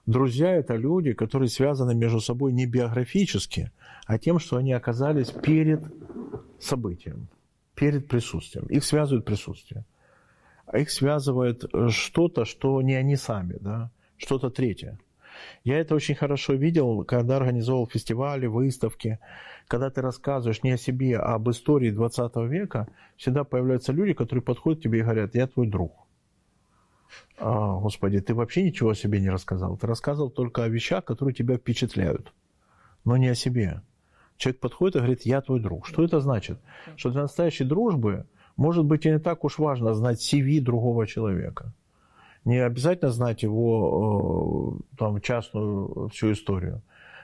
Друзья– 0.08 0.56
это 0.56 0.76
люди, 0.76 1.14
которые 1.14 1.50
связаны 1.50 1.94
между 1.94 2.20
собой 2.20 2.52
не 2.52 2.66
биографически, 2.66 3.72
а 4.08 4.18
тем, 4.18 4.40
что 4.40 4.58
они 4.58 4.74
оказались 4.74 5.30
перед 5.30 5.84
событием, 6.60 7.28
перед 7.76 8.08
присутствием. 8.08 8.66
Их 8.66 8.84
связывает 8.84 9.24
присутствие 9.24 9.86
их 10.80 10.92
связывает 10.92 11.64
э, 11.64 11.90
что-то, 11.90 12.46
что 12.46 12.82
не 12.82 12.96
они 12.96 13.16
сами, 13.16 13.58
да, 13.60 13.92
что-то 14.18 14.50
третье. 14.50 15.00
Я 15.64 15.80
это 15.80 15.96
очень 15.96 16.16
хорошо 16.16 16.54
видел, 16.54 17.04
когда 17.04 17.38
организовал 17.38 17.88
фестивали, 17.88 18.48
выставки. 18.48 19.20
Когда 19.68 19.90
ты 19.90 20.02
рассказываешь 20.02 20.64
не 20.64 20.72
о 20.72 20.78
себе, 20.78 21.18
а 21.18 21.36
об 21.36 21.50
истории 21.50 21.92
20 21.92 22.36
века, 22.50 22.88
всегда 23.18 23.44
появляются 23.44 23.92
люди, 23.92 24.14
которые 24.14 24.44
подходят 24.44 24.80
к 24.80 24.84
тебе 24.84 25.00
и 25.00 25.04
говорят, 25.04 25.36
я 25.36 25.48
твой 25.48 25.68
друг. 25.68 25.94
А, 27.38 27.80
Господи, 27.80 28.20
ты 28.20 28.34
вообще 28.34 28.64
ничего 28.64 28.92
о 28.92 28.96
себе 28.96 29.20
не 29.20 29.30
рассказал. 29.30 29.78
Ты 29.78 29.88
рассказывал 29.88 30.30
только 30.30 30.64
о 30.64 30.68
вещах, 30.68 31.06
которые 31.06 31.34
тебя 31.34 31.58
впечатляют, 31.58 32.34
но 33.06 33.18
не 33.18 33.28
о 33.28 33.36
себе. 33.36 33.82
Человек 34.38 34.60
подходит 34.60 34.96
и 34.96 35.00
говорит, 35.00 35.22
я 35.24 35.42
твой 35.42 35.60
друг. 35.60 35.86
Что 35.88 36.04
это 36.04 36.20
значит? 36.20 36.60
Что 36.96 37.12
для 37.12 37.22
настоящей 37.22 37.64
дружбы 37.64 38.26
может 38.58 38.86
быть, 38.86 39.06
и 39.06 39.12
не 39.12 39.20
так 39.20 39.44
уж 39.44 39.60
важно 39.60 39.94
знать 39.94 40.20
CV 40.20 40.62
другого 40.62 41.08
человека. 41.08 41.74
Не 42.46 42.58
обязательно 42.58 43.12
знать 43.12 43.44
его 43.44 44.80
э, 44.80 44.96
там, 44.98 45.22
частную 45.22 46.10
всю 46.10 46.32
историю. 46.32 46.82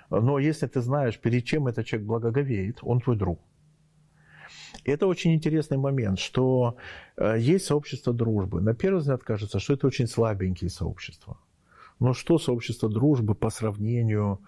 Но 0.09 0.39
если 0.39 0.67
ты 0.67 0.81
знаешь, 0.81 1.19
перед 1.19 1.43
чем 1.43 1.67
этот 1.67 1.85
человек 1.85 2.07
благоговеет, 2.07 2.79
он 2.81 3.01
твой 3.01 3.17
друг. 3.17 3.39
Это 4.85 5.07
очень 5.07 5.33
интересный 5.33 5.77
момент, 5.77 6.19
что 6.19 6.77
э, 7.17 7.35
есть 7.39 7.65
сообщество 7.65 8.13
дружбы. 8.13 8.61
На 8.61 8.73
первый 8.73 8.99
взгляд 8.99 9.23
кажется, 9.23 9.59
что 9.59 9.73
это 9.73 9.87
очень 9.87 10.07
слабенькие 10.07 10.69
сообщества. 10.69 11.37
Но 11.99 12.13
что 12.13 12.37
сообщество 12.37 12.89
дружбы 12.89 13.35
по 13.35 13.49
сравнению 13.49 14.37
с 14.37 14.41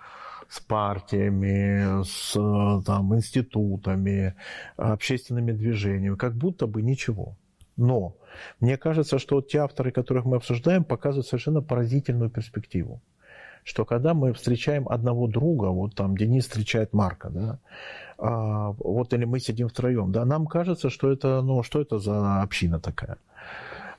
партиями, 0.58 2.04
с 2.04 2.34
там, 2.84 3.16
институтами, 3.16 4.34
общественными 4.78 5.52
движениями, 5.52 6.16
как 6.16 6.34
будто 6.34 6.66
бы 6.66 6.82
ничего. 6.82 7.36
Но 7.78 8.16
мне 8.60 8.78
кажется, 8.78 9.20
что 9.20 9.42
те 9.42 9.60
авторы, 9.60 9.92
которых 9.92 10.26
мы 10.26 10.38
обсуждаем, 10.38 10.84
показывают 10.84 11.28
совершенно 11.28 11.62
поразительную 11.62 12.30
перспективу. 12.30 13.02
что 13.64 13.86
когда 13.86 14.14
мы 14.14 14.34
встречаем 14.34 14.88
одного 14.90 15.28
друга, 15.28 15.68
вот 15.68 15.94
там 15.94 16.18
Денис 16.18 16.46
встречает 16.46 16.94
Марка, 16.94 17.30
да, 17.30 17.60
а, 18.18 18.72
вот 18.72 19.14
или 19.14 19.26
мы 19.26 19.40
сидим 19.40 19.68
втроем, 19.68 20.12
да, 20.12 20.26
нам 20.26 20.48
кажется, 20.48 20.90
что 20.90 21.12
это, 21.12 21.42
ну, 21.42 21.62
что 21.64 21.82
это 21.82 22.00
за 22.00 22.42
община 22.42 22.80
такая. 22.80 23.18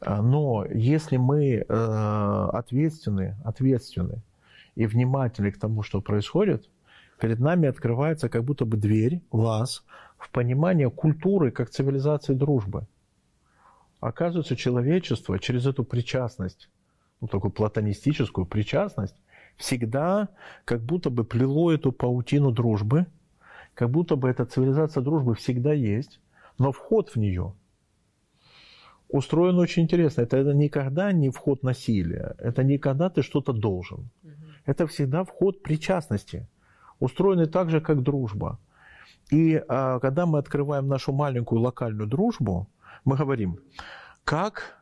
А, 0.01 0.23
но 0.23 0.65
если 0.65 1.19
мы 1.19 1.65
э, 1.69 2.49
ответственны, 2.53 3.37
ответственны 3.45 4.23
и 4.75 4.87
внимательны 4.87 5.51
к 5.53 5.59
тому, 5.59 5.83
что 5.83 6.01
происходит, 6.01 6.69
перед 7.21 7.39
нами 7.39 7.69
открывается 7.69 8.29
как 8.29 8.45
будто 8.45 8.65
бы 8.65 8.77
дверь, 8.77 9.23
лаз 9.31 9.85
в 10.19 10.31
понимание 10.31 10.91
культуры 10.91 11.51
как 11.51 11.71
цивилизации 11.71 12.35
дружбы. 12.35 12.87
Оказывается, 14.01 14.57
человечество 14.57 15.39
через 15.39 15.67
эту 15.67 15.85
причастность, 15.85 16.71
ну, 17.21 17.29
такую 17.29 17.51
платонистическую 17.51 18.47
причастность, 18.47 19.17
всегда 19.57 20.29
как 20.65 20.83
будто 20.83 21.11
бы 21.11 21.25
плело 21.25 21.71
эту 21.71 21.93
паутину 21.93 22.51
дружбы, 22.51 23.07
как 23.75 23.91
будто 23.91 24.17
бы 24.17 24.29
эта 24.29 24.47
цивилизация 24.47 25.03
дружбы 25.03 25.35
всегда 25.35 25.73
есть, 25.73 26.21
но 26.59 26.73
вход 26.73 27.11
в 27.11 27.17
нее 27.17 27.55
устроен 29.09 29.59
очень 29.59 29.83
интересно. 29.83 30.23
Это, 30.23 30.37
это 30.37 30.55
никогда 30.55 31.13
не 31.13 31.31
вход 31.31 31.63
насилия, 31.63 32.35
это 32.39 32.65
никогда 32.65 33.11
ты 33.11 33.23
что-то 33.23 33.53
должен. 33.53 34.09
Это 34.71 34.87
всегда 34.87 35.25
вход 35.25 35.65
причастности, 35.65 36.47
устроенный 37.01 37.47
так 37.47 37.71
же, 37.71 37.81
как 37.81 38.05
дружба. 38.05 38.61
И 39.33 39.61
а, 39.67 39.99
когда 39.99 40.27
мы 40.27 40.39
открываем 40.39 40.87
нашу 40.87 41.13
маленькую 41.13 41.61
локальную 41.61 42.07
дружбу, 42.07 42.69
мы 43.05 43.17
говорим, 43.17 43.59
как 44.23 44.81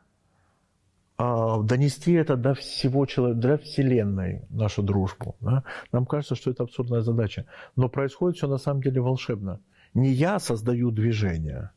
а, 1.16 1.62
донести 1.62 2.12
это 2.12 2.36
до 2.36 2.53
всего 2.53 3.07
человека, 3.07 3.41
до 3.41 3.57
Вселенной, 3.57 4.43
нашу 4.51 4.82
дружбу. 4.82 5.36
Да? 5.41 5.64
Нам 5.91 6.05
кажется, 6.05 6.34
что 6.34 6.51
это 6.51 6.64
абсурдная 6.64 7.01
задача. 7.01 7.47
Но 7.74 7.89
происходит 7.89 8.36
все 8.36 8.47
на 8.47 8.59
самом 8.59 8.82
деле 8.82 9.01
волшебно. 9.01 9.59
Не 9.95 10.11
я 10.11 10.39
создаю 10.39 10.91
движение, 10.91 11.70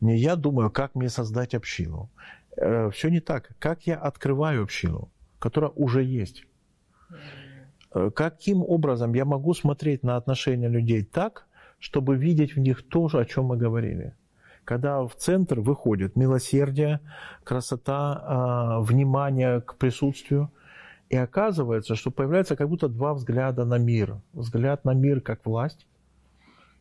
не 0.00 0.16
я 0.16 0.36
думаю, 0.36 0.70
как 0.70 0.94
мне 0.94 1.10
создать 1.10 1.54
общину. 1.54 2.08
Э, 2.56 2.88
все 2.88 3.10
не 3.10 3.20
так. 3.20 3.50
Как 3.58 3.86
я 3.86 3.96
открываю 3.96 4.62
общину, 4.62 5.10
которая 5.38 5.72
уже 5.72 6.02
есть. 6.02 6.46
Э, 7.94 8.10
каким 8.14 8.62
образом 8.62 9.14
я 9.14 9.24
могу 9.24 9.54
смотреть 9.54 10.02
на 10.02 10.16
отношения 10.16 10.68
людей 10.68 11.04
так, 11.04 11.46
чтобы 11.78 12.16
видеть 12.16 12.56
в 12.56 12.60
них 12.60 12.86
то 12.88 13.08
о 13.12 13.24
чем 13.24 13.46
мы 13.46 13.56
говорили 13.56 14.14
когда 14.70 15.02
в 15.02 15.16
центр 15.16 15.58
выходит 15.58 16.14
милосердие, 16.14 17.00
красота, 17.42 18.22
а, 18.22 18.80
внимание 18.80 19.60
к 19.60 19.74
присутствию. 19.74 20.52
И 21.08 21.16
оказывается, 21.16 21.96
что 21.96 22.12
появляется 22.12 22.54
как 22.54 22.68
будто 22.68 22.88
два 22.88 23.14
взгляда 23.14 23.64
на 23.64 23.78
мир. 23.78 24.20
Взгляд 24.32 24.84
на 24.84 24.94
мир 24.94 25.20
как 25.20 25.44
власть 25.44 25.86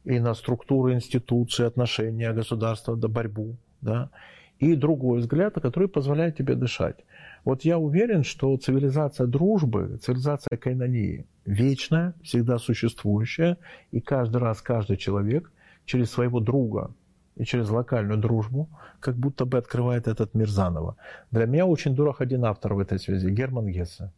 и 0.03 0.20
на 0.20 0.36
структуры 0.36 0.93
институции, 0.93 1.66
отношения 1.66 2.32
государства, 2.32 2.95
да, 2.95 3.07
борьбу. 3.07 3.55
Да? 3.82 4.12
И 4.60 4.76
другой 4.76 5.22
взгляд, 5.22 5.55
который 5.55 5.88
позволяет 5.88 6.38
тебе 6.38 6.53
дышать. 6.53 6.97
Вот 7.45 7.63
я 7.63 7.77
уверен, 7.77 8.23
что 8.23 8.55
цивилизация 8.57 9.27
дружбы, 9.27 9.99
цивилизация 10.01 10.57
кайнонии 10.57 11.25
вечная, 11.45 12.13
всегда 12.23 12.57
существующая, 12.57 13.57
и 13.91 13.99
каждый 13.99 14.37
раз 14.37 14.61
каждый 14.61 14.97
человек 14.97 15.51
через 15.85 16.11
своего 16.11 16.39
друга, 16.39 16.91
и 17.39 17.45
через 17.45 17.69
локальную 17.69 18.19
дружбу, 18.19 18.69
как 18.99 19.15
будто 19.15 19.45
бы 19.45 19.57
открывает 19.57 20.07
этот 20.07 20.35
мир 20.35 20.49
заново. 20.49 20.97
Для 21.31 21.45
меня 21.45 21.65
очень 21.65 21.95
дорог 21.95 22.21
один 22.21 22.45
автор 22.45 22.73
в 22.73 22.79
этой 22.79 22.99
связи, 22.99 23.29
Герман 23.29 23.67
Гессе, 23.67 24.11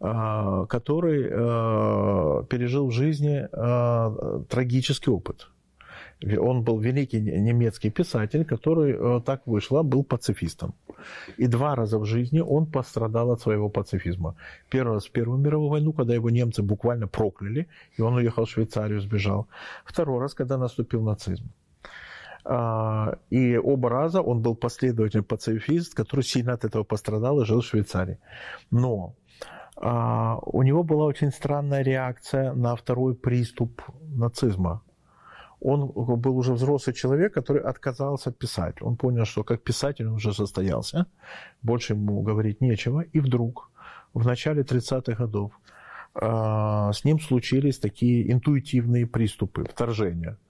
а, 0.00 0.64
который 0.66 1.28
а, 1.30 2.44
пережил 2.44 2.88
в 2.88 2.92
жизни 2.92 3.46
а, 3.52 4.42
трагический 4.48 5.12
опыт. 5.12 5.48
Он 6.22 6.62
был 6.62 6.80
великий 6.80 7.20
немецкий 7.20 7.90
писатель, 7.90 8.44
который 8.44 9.20
так 9.20 9.46
вышло, 9.46 9.82
был 9.82 10.02
пацифистом. 10.02 10.74
И 11.36 11.46
два 11.46 11.74
раза 11.74 11.98
в 11.98 12.04
жизни 12.04 12.40
он 12.40 12.66
пострадал 12.66 13.30
от 13.30 13.40
своего 13.40 13.68
пацифизма. 13.68 14.34
Первый 14.68 14.94
раз 14.94 15.06
в 15.06 15.12
Первую 15.12 15.38
мировую 15.38 15.70
войну, 15.70 15.92
когда 15.92 16.14
его 16.14 16.30
немцы 16.30 16.62
буквально 16.62 17.06
прокляли, 17.06 17.68
и 17.96 18.02
он 18.02 18.14
уехал 18.14 18.44
в 18.44 18.50
Швейцарию, 18.50 19.00
сбежал. 19.00 19.46
Второй 19.84 20.20
раз, 20.20 20.34
когда 20.34 20.58
наступил 20.58 21.02
нацизм. 21.02 21.44
А, 22.44 23.18
и 23.30 23.58
оба 23.58 23.90
раза 23.90 24.22
он 24.22 24.40
был 24.40 24.56
последовательный 24.56 25.24
пацифист, 25.24 25.94
который 25.94 26.24
сильно 26.24 26.54
от 26.54 26.64
этого 26.64 26.84
пострадал 26.84 27.40
и 27.40 27.44
жил 27.44 27.60
в 27.60 27.66
Швейцарии. 27.66 28.18
Но 28.70 29.14
а, 29.76 30.38
у 30.42 30.62
него 30.62 30.82
была 30.82 31.04
очень 31.04 31.30
странная 31.30 31.82
реакция 31.82 32.54
на 32.54 32.74
второй 32.74 33.14
приступ 33.14 33.82
нацизма. 34.00 34.82
Он 35.60 35.86
был 35.86 36.38
уже 36.38 36.52
взрослый 36.52 36.94
человек, 36.94 37.34
который 37.34 37.62
отказался 37.62 38.32
писать. 38.32 38.80
Он 38.80 38.96
понял, 38.96 39.24
что 39.24 39.44
как 39.44 39.62
писатель 39.62 40.06
он 40.06 40.14
уже 40.14 40.32
состоялся, 40.32 41.06
больше 41.62 41.94
ему 41.94 42.22
говорить 42.22 42.60
нечего. 42.60 43.00
И 43.00 43.20
вдруг 43.20 43.70
в 44.14 44.26
начале 44.26 44.62
30-х 44.62 45.14
годов 45.14 45.52
а, 46.14 46.92
с 46.92 47.04
ним 47.04 47.20
случились 47.20 47.78
такие 47.78 48.32
интуитивные 48.32 49.06
приступы, 49.06 49.64
вторжения– 49.64 50.36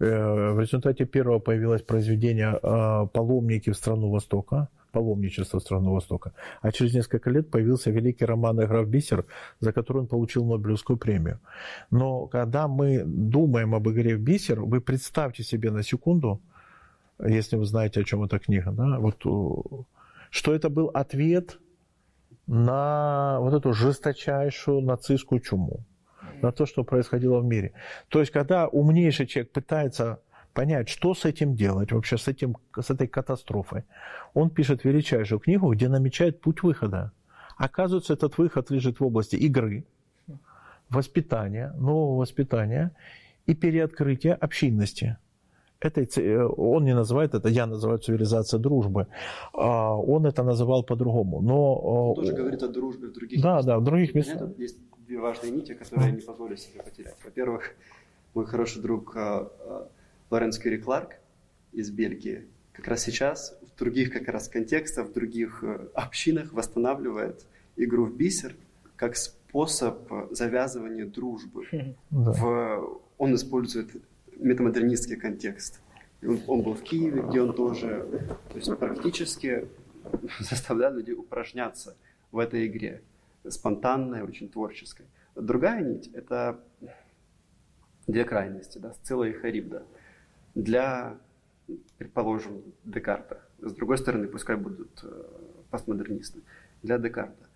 Э, 0.00 0.52
в 0.52 0.60
результате 0.60 1.04
первого 1.04 1.40
появилось 1.40 1.82
произведение 1.82 2.58
э, 2.62 3.06
«Паломники 3.12 3.70
в 3.70 3.76
страну 3.76 4.10
Востока», 4.10 4.68
паломничество 4.90 5.58
в 5.58 5.62
страну 5.62 5.92
Востока. 5.92 6.32
А 6.62 6.72
через 6.72 6.94
несколько 6.94 7.30
лет 7.30 7.50
появился 7.50 7.90
великий 7.90 8.24
роман 8.24 8.62
«Игра 8.62 8.82
в 8.82 8.88
бисер», 8.88 9.24
за 9.60 9.72
который 9.72 9.98
он 9.98 10.06
получил 10.06 10.44
Нобелевскую 10.44 10.96
премию. 10.98 11.40
Но 11.90 12.26
когда 12.26 12.68
мы 12.68 13.04
думаем 13.04 13.74
об 13.74 13.88
игре 13.88 14.16
в 14.16 14.20
бисер, 14.20 14.60
вы 14.60 14.80
представьте 14.80 15.42
себе 15.42 15.70
на 15.70 15.82
секунду, 15.82 16.40
если 17.18 17.56
вы 17.56 17.64
знаете, 17.64 18.00
о 18.00 18.04
чем 18.04 18.22
эта 18.22 18.38
книга, 18.38 18.72
да, 18.72 18.98
вот, 18.98 19.86
что 20.30 20.54
это 20.54 20.70
был 20.70 20.90
ответ 20.94 21.58
на 22.46 23.38
вот 23.40 23.54
эту 23.54 23.72
жесточайшую 23.72 24.80
нацистскую 24.80 25.40
чуму 25.40 25.84
на 26.42 26.52
то, 26.52 26.66
что 26.66 26.84
происходило 26.84 27.40
в 27.40 27.44
мире. 27.44 27.72
То 28.08 28.20
есть, 28.20 28.32
когда 28.32 28.66
умнейший 28.66 29.26
человек 29.26 29.52
пытается 29.52 30.20
понять, 30.52 30.88
что 30.88 31.14
с 31.14 31.24
этим 31.24 31.54
делать, 31.54 31.92
вообще 31.92 32.18
с, 32.18 32.28
этим, 32.28 32.56
с 32.78 32.90
этой 32.90 33.06
катастрофой, 33.06 33.84
он 34.34 34.50
пишет 34.50 34.84
величайшую 34.84 35.40
книгу, 35.40 35.72
где 35.72 35.88
намечает 35.88 36.40
путь 36.40 36.62
выхода. 36.62 37.12
Оказывается, 37.56 38.14
этот 38.14 38.38
выход 38.38 38.70
лежит 38.70 39.00
в 39.00 39.04
области 39.04 39.36
игры, 39.36 39.84
воспитания, 40.88 41.72
нового 41.78 42.18
воспитания 42.20 42.90
и 43.46 43.54
переоткрытия 43.54 44.34
общинности. 44.34 45.16
Этой, 45.80 46.06
э, 46.16 46.44
он 46.44 46.84
не 46.84 46.94
называет 46.94 47.34
это, 47.34 47.48
я 47.48 47.66
называю 47.66 47.98
цивилизация 47.98 48.60
дружбы. 48.60 49.06
А 49.54 49.94
он 49.94 50.26
это 50.26 50.42
называл 50.42 50.82
по-другому. 50.82 51.40
Но, 51.40 51.74
он 51.74 52.14
тоже 52.16 52.34
говорит 52.34 52.62
о 52.62 52.68
дружбе 52.68 53.08
в 53.08 53.12
других 53.12 53.40
да, 53.40 53.56
местах. 53.56 53.66
Да, 53.66 53.78
в 53.78 53.84
других 53.84 54.14
местах. 54.14 54.58
Есть 54.58 54.78
две 55.06 55.18
важные 55.18 55.52
нити, 55.52 55.74
которые 55.74 56.10
я 56.10 56.14
не 56.16 56.20
позволю 56.20 56.56
себе 56.56 56.82
потерять. 56.82 57.16
Во-первых, 57.24 57.74
мой 58.34 58.46
хороший 58.46 58.82
друг 58.82 59.16
а, 59.16 59.50
а, 59.60 59.88
Лоренс 60.30 60.58
Кюри 60.58 60.78
Кларк 60.78 61.16
из 61.72 61.90
Бельгии 61.90 62.46
как 62.72 62.88
раз 62.88 63.02
сейчас 63.02 63.58
в 63.62 63.78
других 63.78 64.12
как 64.12 64.28
раз 64.28 64.48
контекстах, 64.48 65.08
в 65.08 65.12
других 65.12 65.62
э, 65.62 65.88
общинах 65.94 66.52
восстанавливает 66.52 67.46
игру 67.76 68.06
в 68.06 68.16
бисер 68.16 68.54
как 68.96 69.16
способ 69.16 70.10
завязывания 70.30 71.06
дружбы. 71.06 71.66
Да. 72.10 72.32
В, 72.32 73.00
он 73.18 73.34
использует 73.34 73.90
метамодернистский 74.36 75.16
контекст. 75.16 75.80
Он, 76.22 76.40
он 76.46 76.62
был 76.62 76.74
в 76.74 76.82
Киеве, 76.82 77.22
где 77.22 77.42
он 77.42 77.54
тоже 77.54 78.06
то 78.50 78.56
есть 78.56 78.74
практически 78.78 79.66
заставлял 80.40 80.94
людей 80.94 81.14
упражняться 81.14 81.96
в 82.30 82.38
этой 82.38 82.66
игре 82.66 83.02
спонтанной, 83.48 84.22
очень 84.22 84.48
творческой. 84.48 85.06
Другая 85.34 85.82
нить– 85.82 86.10
это 86.14 86.60
две 88.06 88.24
крайности, 88.24 88.78
да, 88.78 88.92
Сцилла 88.92 89.24
и 89.24 89.32
Харибда. 89.32 89.84
Для, 90.54 91.18
предположим, 91.98 92.62
Декарта. 92.84 93.40
С 93.60 93.72
другой 93.72 93.98
стороны, 93.98 94.26
пускай 94.28 94.56
будут 94.56 95.00
э, 95.02 95.22
постмодернисты. 95.70 96.40
Для 96.82 96.98
Декарта. 96.98 97.48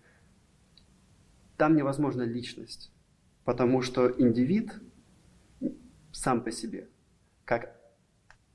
Там 1.57 1.75
невозможна 1.75 2.23
личность, 2.23 2.91
потому 3.43 3.81
что 3.81 4.11
индивид 4.17 4.73
сам 6.11 6.41
по 6.41 6.51
себе, 6.51 6.87
как, 7.45 7.75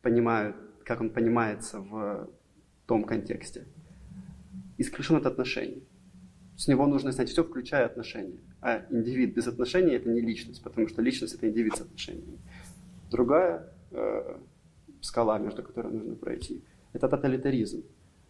понимают, 0.03 0.57
как 0.84 1.01
он 1.01 1.11
понимается 1.11 1.80
в 1.80 2.28
том 2.86 3.05
контексте, 3.05 3.66
исключен 4.78 5.16
от 5.16 5.26
отношений. 5.26 5.86
С 6.57 6.68
него 6.68 6.86
нужно 6.86 7.12
снять 7.12 7.30
все, 7.30 7.43
включая 7.43 7.86
отношения. 7.86 8.38
А 8.61 8.84
индивид 8.91 9.34
без 9.34 9.47
отношений– 9.47 9.93
это 9.95 10.11
не 10.11 10.20
личность, 10.20 10.62
потому 10.62 10.88
что 10.88 11.01
личность– 11.01 11.34
это 11.36 11.49
индивид 11.49 11.76
с 11.76 11.80
отношениями. 11.80 12.38
Другая 13.11 13.72
э, 13.91 14.38
скала, 15.01 15.38
между 15.38 15.62
которой 15.62 15.93
нужно 15.93 16.14
пройти, 16.14 16.62
это 16.93 17.09
тоталитаризм. 17.09 17.84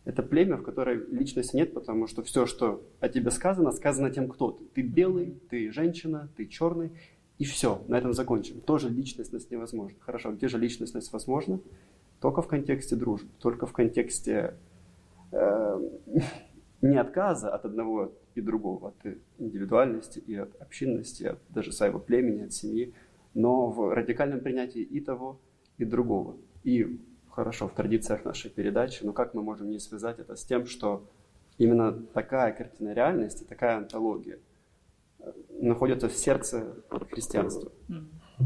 Это 0.04 0.22
племя, 0.22 0.56
в 0.56 0.62
которой 0.62 1.06
личности 1.10 1.56
нет, 1.56 1.74
потому 1.74 2.06
что 2.06 2.22
все, 2.22 2.46
что 2.46 2.82
о 3.00 3.08
тебе 3.08 3.30
сказано, 3.30 3.70
сказано 3.70 4.10
тем, 4.10 4.28
кто 4.28 4.50
ты. 4.52 4.64
Ты 4.74 4.82
белый, 4.82 5.38
ты 5.50 5.70
женщина, 5.70 6.30
ты 6.36 6.46
черный, 6.46 6.90
и 7.38 7.44
все, 7.44 7.82
на 7.86 7.96
этом 7.96 8.12
закончим. 8.12 8.60
Тоже 8.60 8.88
личностность 8.88 9.50
невозможна. 9.50 9.98
Хорошо, 10.00 10.32
где 10.32 10.48
же 10.48 10.58
личностность 10.58 11.12
возможна? 11.12 11.60
Только 12.20 12.42
в 12.42 12.48
контексте 12.48 12.96
дружбы, 12.96 13.30
только 13.38 13.66
в 13.66 13.72
контексте 13.72 14.54
э, 15.32 15.80
не 16.82 16.96
отказа 16.96 17.54
от 17.54 17.64
одного 17.64 18.12
и 18.34 18.40
другого, 18.40 18.88
от 18.88 19.16
индивидуальности 19.38 20.18
и 20.18 20.34
от 20.34 20.54
общинности, 20.60 21.24
от 21.24 21.38
даже 21.48 21.72
своего 21.72 21.98
племени, 21.98 22.42
от 22.42 22.52
семьи, 22.52 22.94
но 23.34 23.70
в 23.70 23.94
радикальном 23.94 24.40
принятии 24.40 24.82
и 24.82 25.00
того, 25.00 25.40
и 25.80 25.84
другого. 25.84 26.36
И 26.62 27.00
хорошо 27.30 27.68
в 27.68 27.74
традициях 27.74 28.24
нашей 28.24 28.50
передачи, 28.50 29.02
но 29.02 29.12
как 29.12 29.34
мы 29.34 29.42
можем 29.42 29.70
не 29.70 29.78
связать 29.78 30.18
это 30.18 30.36
с 30.36 30.44
тем, 30.44 30.66
что 30.66 31.08
именно 31.58 31.92
такая 31.92 32.52
картина 32.52 32.92
реальности, 32.92 33.44
такая 33.44 33.78
антология 33.78 34.38
э, 35.20 35.32
находится 35.60 36.08
в 36.08 36.12
сердце 36.12 36.76
христианства. 37.10 37.72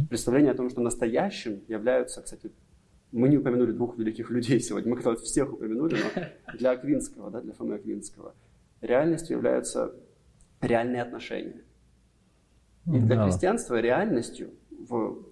Представление 0.09 0.53
о 0.53 0.55
том, 0.55 0.71
что 0.71 0.81
настоящим 0.81 1.63
являются, 1.69 2.23
кстати, 2.23 2.51
мы 3.13 3.29
не 3.29 3.39
упомянули 3.39 3.73
двух 3.73 3.97
великих 3.97 4.31
людей 4.31 4.61
сегодня, 4.61 4.91
мы 4.91 4.97
кто-то 4.97 5.23
всех 5.23 5.53
упомянули, 5.53 5.97
но 5.97 6.57
для 6.59 6.73
Аквинского, 6.73 7.31
да, 7.31 7.41
для 7.41 7.53
Фомы 7.53 7.77
Аквинского, 7.77 8.35
реальностью 8.81 9.37
являются 9.37 9.95
реальные 10.61 11.03
отношения. 11.03 11.63
И 12.87 12.99
для 12.99 13.25
христианства 13.25 13.81
реальностью 13.81 14.51
в 14.71 15.25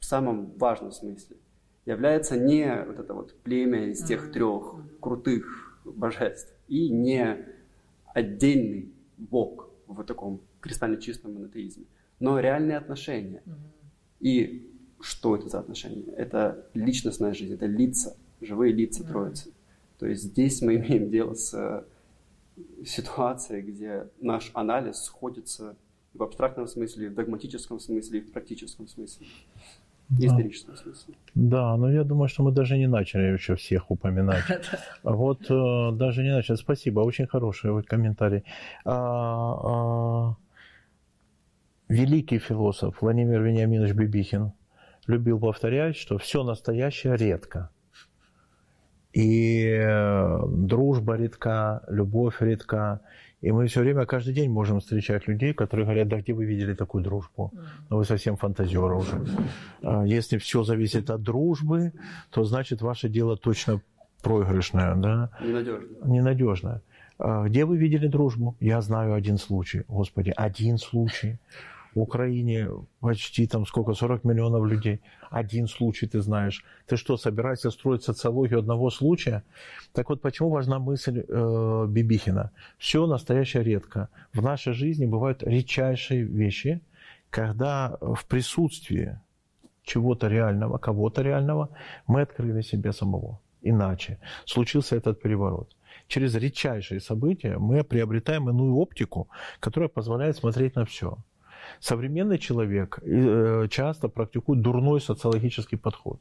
самом 0.00 0.52
важном 0.56 0.90
смысле 0.90 1.36
является 1.86 2.36
не 2.36 2.84
вот 2.86 2.98
это 2.98 3.14
вот 3.14 3.34
племя 3.42 3.90
из 3.90 4.02
тех 4.02 4.32
трех 4.32 4.74
крутых 5.00 5.80
божеств 5.84 6.52
и 6.68 6.88
не 6.88 7.46
отдельный 8.06 8.92
Бог 9.18 9.68
в 9.86 10.02
таком 10.04 10.40
кристально 10.60 10.96
чистом 10.96 11.34
монотеизме, 11.34 11.84
но 12.20 12.38
реальные 12.40 12.78
отношения. 12.78 13.42
И 14.20 14.70
что 15.00 15.36
это 15.36 15.48
за 15.48 15.58
отношения? 15.58 16.10
Это 16.16 16.66
личностная 16.72 17.34
жизнь, 17.34 17.54
это 17.54 17.66
лица, 17.66 18.16
живые 18.40 18.72
лица 18.72 19.04
Троицы. 19.04 19.52
То 19.98 20.06
есть 20.06 20.22
здесь 20.22 20.62
мы 20.62 20.76
имеем 20.76 21.10
дело 21.10 21.34
с 21.34 21.86
ситуацией, 22.86 23.62
где 23.62 24.08
наш 24.20 24.50
анализ 24.54 25.02
сходится 25.02 25.76
в 26.14 26.22
абстрактном 26.22 26.68
смысле, 26.68 27.10
в 27.10 27.14
догматическом 27.14 27.80
смысле 27.80 28.20
и 28.20 28.22
в 28.22 28.30
практическом 28.30 28.86
смысле 28.86 29.26
да. 30.08 30.26
историческом 30.26 30.76
смысле. 30.76 31.14
Да, 31.34 31.76
но 31.76 31.90
я 31.90 32.04
думаю, 32.04 32.28
что 32.28 32.42
мы 32.42 32.52
даже 32.52 32.78
не 32.78 32.86
начали 32.86 33.32
еще 33.32 33.54
всех 33.54 33.90
упоминать. 33.90 34.44
Вот 35.02 35.50
э, 35.50 35.90
даже 35.92 36.22
не 36.22 36.32
начали. 36.32 36.56
Спасибо, 36.56 37.00
очень 37.00 37.26
хороший 37.26 37.82
комментарий. 37.82 38.44
А, 38.84 38.94
а, 39.64 40.36
великий 41.88 42.38
философ 42.38 43.00
Владимир 43.00 43.42
Вениаминович 43.42 43.92
Бибихин 43.94 44.52
любил 45.06 45.38
повторять, 45.38 45.96
что 45.96 46.18
все 46.18 46.42
настоящее 46.42 47.16
редко. 47.16 47.70
И 49.12 49.68
э, 49.68 50.38
дружба 50.48 51.14
редка, 51.16 51.82
любовь 51.88 52.40
редка, 52.40 53.00
и 53.44 53.52
мы 53.52 53.66
все 53.66 53.80
время, 53.80 54.06
каждый 54.06 54.32
день 54.32 54.50
можем 54.50 54.80
встречать 54.80 55.28
людей, 55.28 55.52
которые 55.52 55.84
говорят, 55.84 56.08
да 56.08 56.18
где 56.18 56.32
вы 56.32 56.46
видели 56.46 56.72
такую 56.72 57.04
дружбу? 57.04 57.52
Ну 57.90 57.98
вы 57.98 58.04
совсем 58.06 58.36
фантазеры 58.36 58.96
уже. 58.96 59.22
А 59.82 60.02
если 60.04 60.38
все 60.38 60.64
зависит 60.64 61.10
от 61.10 61.20
дружбы, 61.20 61.92
то 62.30 62.44
значит 62.44 62.80
ваше 62.80 63.10
дело 63.10 63.36
точно 63.36 63.82
проигрышное. 64.22 64.94
Да? 64.94 65.30
Ненадежное. 65.42 66.04
Ненадежное. 66.04 66.82
А 67.18 67.44
где 67.44 67.66
вы 67.66 67.76
видели 67.76 68.08
дружбу? 68.08 68.56
Я 68.60 68.80
знаю 68.80 69.12
один 69.12 69.36
случай. 69.36 69.82
Господи, 69.88 70.32
один 70.34 70.78
случай 70.78 71.38
в 71.94 72.00
Украине 72.00 72.68
почти 73.00 73.46
там 73.46 73.66
сколько, 73.66 73.94
40 73.94 74.24
миллионов 74.24 74.64
людей. 74.66 75.00
Один 75.30 75.66
случай 75.66 76.06
ты 76.06 76.20
знаешь. 76.20 76.64
Ты 76.86 76.96
что, 76.96 77.16
собираешься 77.16 77.70
строить 77.70 78.02
социологию 78.02 78.58
одного 78.58 78.90
случая? 78.90 79.42
Так 79.92 80.08
вот, 80.08 80.20
почему 80.20 80.50
важна 80.50 80.78
мысль 80.78 81.24
э, 81.26 81.86
Бибихина? 81.88 82.50
Все 82.78 83.06
настоящее 83.06 83.62
редко. 83.62 84.08
В 84.32 84.42
нашей 84.42 84.72
жизни 84.72 85.06
бывают 85.06 85.42
редчайшие 85.42 86.24
вещи, 86.24 86.80
когда 87.30 87.96
в 88.00 88.24
присутствии 88.26 89.18
чего-то 89.82 90.28
реального, 90.28 90.78
кого-то 90.78 91.22
реального, 91.22 91.68
мы 92.06 92.22
открыли 92.22 92.62
себе 92.62 92.92
самого. 92.92 93.40
Иначе 93.62 94.18
случился 94.44 94.96
этот 94.96 95.22
переворот. 95.22 95.74
Через 96.06 96.34
редчайшие 96.34 97.00
события 97.00 97.58
мы 97.58 97.82
приобретаем 97.82 98.48
иную 98.48 98.76
оптику, 98.76 99.28
которая 99.60 99.88
позволяет 99.88 100.36
смотреть 100.36 100.76
на 100.76 100.84
все. 100.84 101.16
Современный 101.80 102.38
человек 102.38 102.98
э, 103.02 103.68
часто 103.70 104.08
практикует 104.08 104.60
дурной 104.60 105.00
социологический 105.00 105.78
подход. 105.78 106.20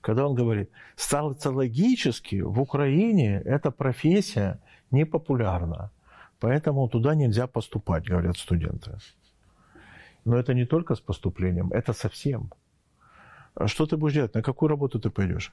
Когда 0.00 0.26
он 0.26 0.34
говорит, 0.34 0.70
социологически 0.96 2.42
в 2.42 2.60
Украине 2.60 3.40
эта 3.44 3.70
профессия 3.70 4.58
не 4.90 5.06
популярна, 5.06 5.90
поэтому 6.40 6.88
туда 6.88 7.14
нельзя 7.14 7.46
поступать, 7.46 8.08
говорят 8.08 8.36
студенты. 8.36 8.98
Но 10.24 10.36
это 10.36 10.54
не 10.54 10.66
только 10.66 10.94
с 10.94 11.00
поступлением, 11.00 11.70
это 11.72 11.92
совсем. 11.92 12.50
А 13.54 13.68
что 13.68 13.86
ты 13.86 13.96
будешь 13.96 14.14
делать? 14.14 14.34
На 14.34 14.42
какую 14.42 14.70
работу 14.70 14.98
ты 14.98 15.10
пойдешь? 15.10 15.52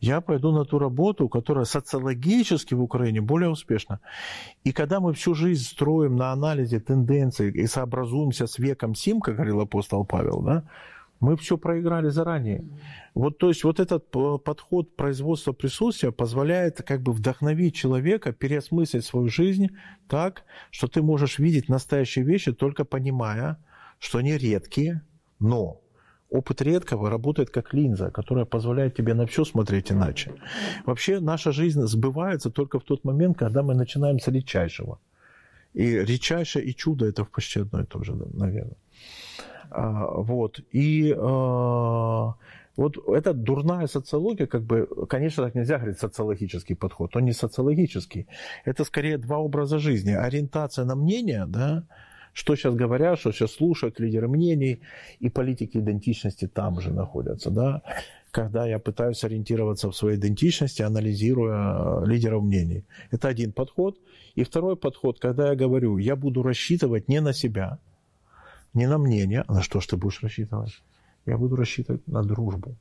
Я 0.00 0.20
пойду 0.20 0.52
на 0.52 0.64
ту 0.64 0.78
работу, 0.78 1.28
которая 1.28 1.64
социологически 1.64 2.74
в 2.74 2.82
Украине 2.82 3.20
более 3.20 3.50
успешна. 3.50 4.00
И 4.62 4.72
когда 4.72 5.00
мы 5.00 5.12
всю 5.14 5.34
жизнь 5.34 5.64
строим 5.64 6.16
на 6.16 6.30
анализе 6.30 6.78
тенденций 6.78 7.50
и 7.50 7.66
сообразуемся 7.66 8.46
с 8.46 8.58
веком 8.58 8.94
Сим, 8.94 9.20
как 9.20 9.34
говорил 9.34 9.60
апостол 9.60 10.04
Павел, 10.04 10.42
да, 10.42 10.64
мы 11.18 11.36
все 11.36 11.58
проиграли 11.58 12.08
заранее. 12.08 12.64
Вот, 13.14 13.38
то 13.38 13.48
есть 13.48 13.64
вот 13.64 13.80
этот 13.80 14.10
подход 14.10 14.96
производства 14.96 15.52
присутствия 15.52 16.12
позволяет 16.12 16.82
как 16.82 17.02
бы 17.02 17.12
вдохновить 17.12 17.74
человека 17.74 18.32
переосмыслить 18.32 19.04
свою 19.04 19.28
жизнь 19.28 19.68
так, 20.08 20.44
что 20.70 20.86
ты 20.86 21.02
можешь 21.02 21.38
видеть 21.38 21.68
настоящие 21.68 22.24
вещи, 22.24 22.52
только 22.52 22.84
понимая, 22.84 23.58
что 23.98 24.18
они 24.18 24.38
редкие, 24.38 25.02
но 25.40 25.80
Опыт 26.30 26.62
редкого 26.62 27.10
работает 27.10 27.50
как 27.50 27.74
линза, 27.74 28.10
которая 28.10 28.44
позволяет 28.44 28.94
тебе 28.94 29.14
на 29.14 29.26
все 29.26 29.44
смотреть 29.44 29.90
иначе. 29.90 30.32
Вообще 30.86 31.20
наша 31.20 31.50
жизнь 31.52 31.82
сбывается 31.82 32.50
только 32.50 32.78
в 32.78 32.84
тот 32.84 33.04
момент, 33.04 33.36
когда 33.36 33.62
мы 33.62 33.74
начинаем 33.74 34.20
с 34.20 34.28
редчайшего. 34.28 34.98
И 35.74 35.98
редчайшее 35.98 36.64
и 36.64 36.74
чудо 36.74 37.06
это 37.06 37.24
почти 37.24 37.60
одно 37.60 37.80
и 37.82 37.84
то 37.84 38.04
же, 38.04 38.14
наверное. 38.14 38.76
А, 39.70 40.06
вот. 40.22 40.60
И 40.70 41.12
а, 41.16 42.34
вот 42.76 42.96
эта 43.08 43.34
дурная 43.34 43.88
социология, 43.88 44.46
как 44.46 44.62
бы, 44.62 44.88
конечно, 45.08 45.44
так 45.44 45.54
нельзя 45.54 45.78
говорить 45.78 45.98
социологический 45.98 46.76
подход, 46.76 47.16
он 47.16 47.24
не 47.24 47.32
социологический. 47.32 48.26
Это 48.64 48.84
скорее 48.84 49.18
два 49.18 49.38
образа 49.38 49.78
жизни. 49.78 50.12
Ориентация 50.12 50.84
на 50.84 50.94
мнение, 50.94 51.44
да, 51.46 51.84
что 52.32 52.56
сейчас 52.56 52.74
говорят, 52.74 53.18
что 53.18 53.32
сейчас 53.32 53.52
слушают 53.52 54.00
лидеры 54.00 54.28
мнений, 54.28 54.80
и 55.18 55.28
политики 55.28 55.78
идентичности 55.78 56.46
там 56.46 56.80
же 56.80 56.92
находятся. 56.92 57.50
Да? 57.50 57.82
Когда 58.30 58.66
я 58.66 58.78
пытаюсь 58.78 59.24
ориентироваться 59.24 59.90
в 59.90 59.96
своей 59.96 60.16
идентичности, 60.16 60.82
анализируя 60.82 62.02
э, 62.02 62.06
лидеров 62.06 62.42
мнений. 62.42 62.84
Это 63.10 63.28
один 63.28 63.52
подход. 63.52 63.98
И 64.36 64.44
второй 64.44 64.76
подход, 64.76 65.18
когда 65.18 65.48
я 65.48 65.56
говорю, 65.56 65.98
я 65.98 66.14
буду 66.14 66.42
рассчитывать 66.42 67.08
не 67.08 67.20
на 67.20 67.32
себя, 67.32 67.78
не 68.74 68.86
на 68.86 68.98
мнение, 68.98 69.44
а 69.48 69.54
на 69.54 69.62
что 69.62 69.80
ж 69.80 69.86
ты 69.88 69.96
будешь 69.96 70.22
рассчитывать? 70.22 70.80
Я 71.26 71.36
буду 71.36 71.56
рассчитывать 71.56 72.06
на 72.06 72.22
дружбу. 72.22 72.76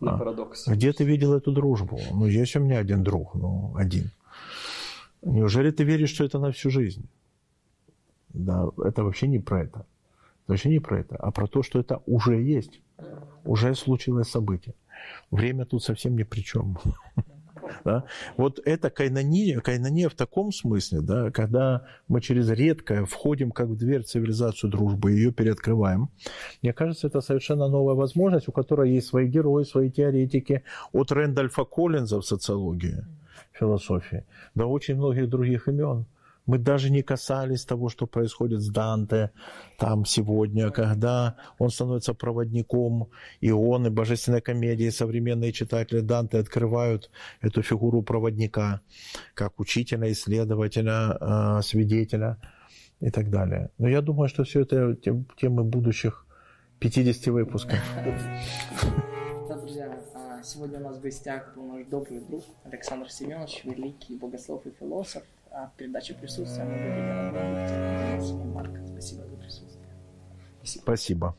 На 0.00 0.14
а, 0.14 0.18
парадокс. 0.18 0.66
Где 0.66 0.92
ты 0.92 1.04
видел 1.04 1.34
эту 1.34 1.52
дружбу? 1.52 1.98
Ну, 2.12 2.26
есть 2.26 2.56
у 2.56 2.60
меня 2.60 2.78
один 2.78 3.02
друг, 3.02 3.34
ну, 3.34 3.74
один. 3.76 4.10
Неужели 5.22 5.70
ты 5.70 5.84
веришь, 5.84 6.10
что 6.10 6.24
это 6.24 6.38
на 6.38 6.50
всю 6.50 6.70
жизнь? 6.70 7.08
Да, 8.36 8.68
это 8.84 9.02
вообще 9.02 9.28
не 9.28 9.38
про 9.38 9.62
это. 9.62 9.78
Это 10.44 10.52
вообще 10.52 10.68
не 10.68 10.78
про 10.78 11.00
это, 11.00 11.16
а 11.16 11.30
про 11.30 11.46
то, 11.46 11.62
что 11.62 11.80
это 11.80 12.02
уже 12.06 12.40
есть. 12.40 12.80
Уже 13.44 13.74
случилось 13.74 14.28
событие. 14.28 14.74
Время 15.30 15.64
тут 15.64 15.82
совсем 15.82 16.16
ни 16.16 16.22
при 16.22 16.40
чем. 16.40 16.78
Да? 17.84 18.04
Вот 18.36 18.60
это 18.64 18.90
кайнония, 18.90 19.58
кайнония 19.58 20.08
в 20.08 20.14
таком 20.14 20.52
смысле, 20.52 21.00
да, 21.00 21.32
когда 21.32 21.84
мы 22.06 22.20
через 22.20 22.48
редкое 22.48 23.04
входим 23.04 23.50
как 23.50 23.66
в 23.66 23.76
дверь 23.76 24.04
цивилизацию 24.04 24.70
дружбы, 24.70 25.10
ее 25.10 25.32
переоткрываем. 25.32 26.08
Мне 26.62 26.72
кажется, 26.72 27.08
это 27.08 27.20
совершенно 27.20 27.66
новая 27.66 27.94
возможность, 27.94 28.46
у 28.46 28.52
которой 28.52 28.92
есть 28.92 29.08
свои 29.08 29.26
герои, 29.26 29.64
свои 29.64 29.90
теоретики. 29.90 30.62
От 30.92 31.10
Рэндольфа 31.10 31.64
Коллинза 31.64 32.20
в 32.20 32.24
социологии, 32.24 33.04
философии, 33.52 34.24
до 34.54 34.66
очень 34.66 34.94
многих 34.94 35.28
других 35.28 35.66
имен 35.66 36.06
Мы 36.46 36.58
даже 36.58 36.90
не 36.90 37.02
касались 37.02 37.64
того, 37.64 37.88
что 37.88 38.06
происходит 38.06 38.60
с 38.60 38.68
Данте 38.68 39.32
там 39.78 40.04
сегодня, 40.04 40.70
когда 40.70 41.36
он 41.58 41.70
становится 41.70 42.14
проводником, 42.14 43.10
и 43.40 43.50
он, 43.50 43.86
и 43.86 43.90
божественная 43.90 44.40
комедия, 44.40 44.86
и 44.86 44.90
современные 44.90 45.52
читатели 45.52 46.00
Данте 46.00 46.38
открывают 46.38 47.10
эту 47.40 47.62
фигуру 47.62 48.02
проводника, 48.02 48.80
как 49.34 49.58
учителя, 49.58 50.10
исследователя, 50.12 51.16
а, 51.20 51.62
свидетеля 51.62 52.38
и 53.00 53.10
так 53.10 53.28
далее. 53.28 53.70
Но 53.78 53.88
я 53.88 54.00
думаю, 54.00 54.28
что 54.28 54.44
все 54.44 54.62
это 54.62 54.94
темы 54.94 55.64
будущих 55.64 56.26
50 56.78 57.26
выпусков. 57.32 57.78
друзья, 59.48 59.98
а, 60.14 60.42
сегодня 60.42 60.78
у 60.78 60.82
нас 60.82 60.98
в 60.98 61.00
гостях 61.00 61.54
был 61.56 61.66
наш 61.66 61.86
добрый 61.86 62.20
друг 62.20 62.44
Александр 62.64 63.10
Семенович, 63.10 63.64
великий 63.64 64.16
богослов 64.16 64.64
и 64.66 64.70
философ. 64.70 65.22
А 65.58 65.68
в 65.68 65.76
передаче 65.76 66.12
присутствия 66.12 66.64
мы 66.64 66.76
говорили. 66.76 67.16
Спасибо 68.86 69.26
за 69.26 69.36
присутствие. 69.36 69.88
Спасибо. 70.58 70.82
Спасибо. 70.82 71.36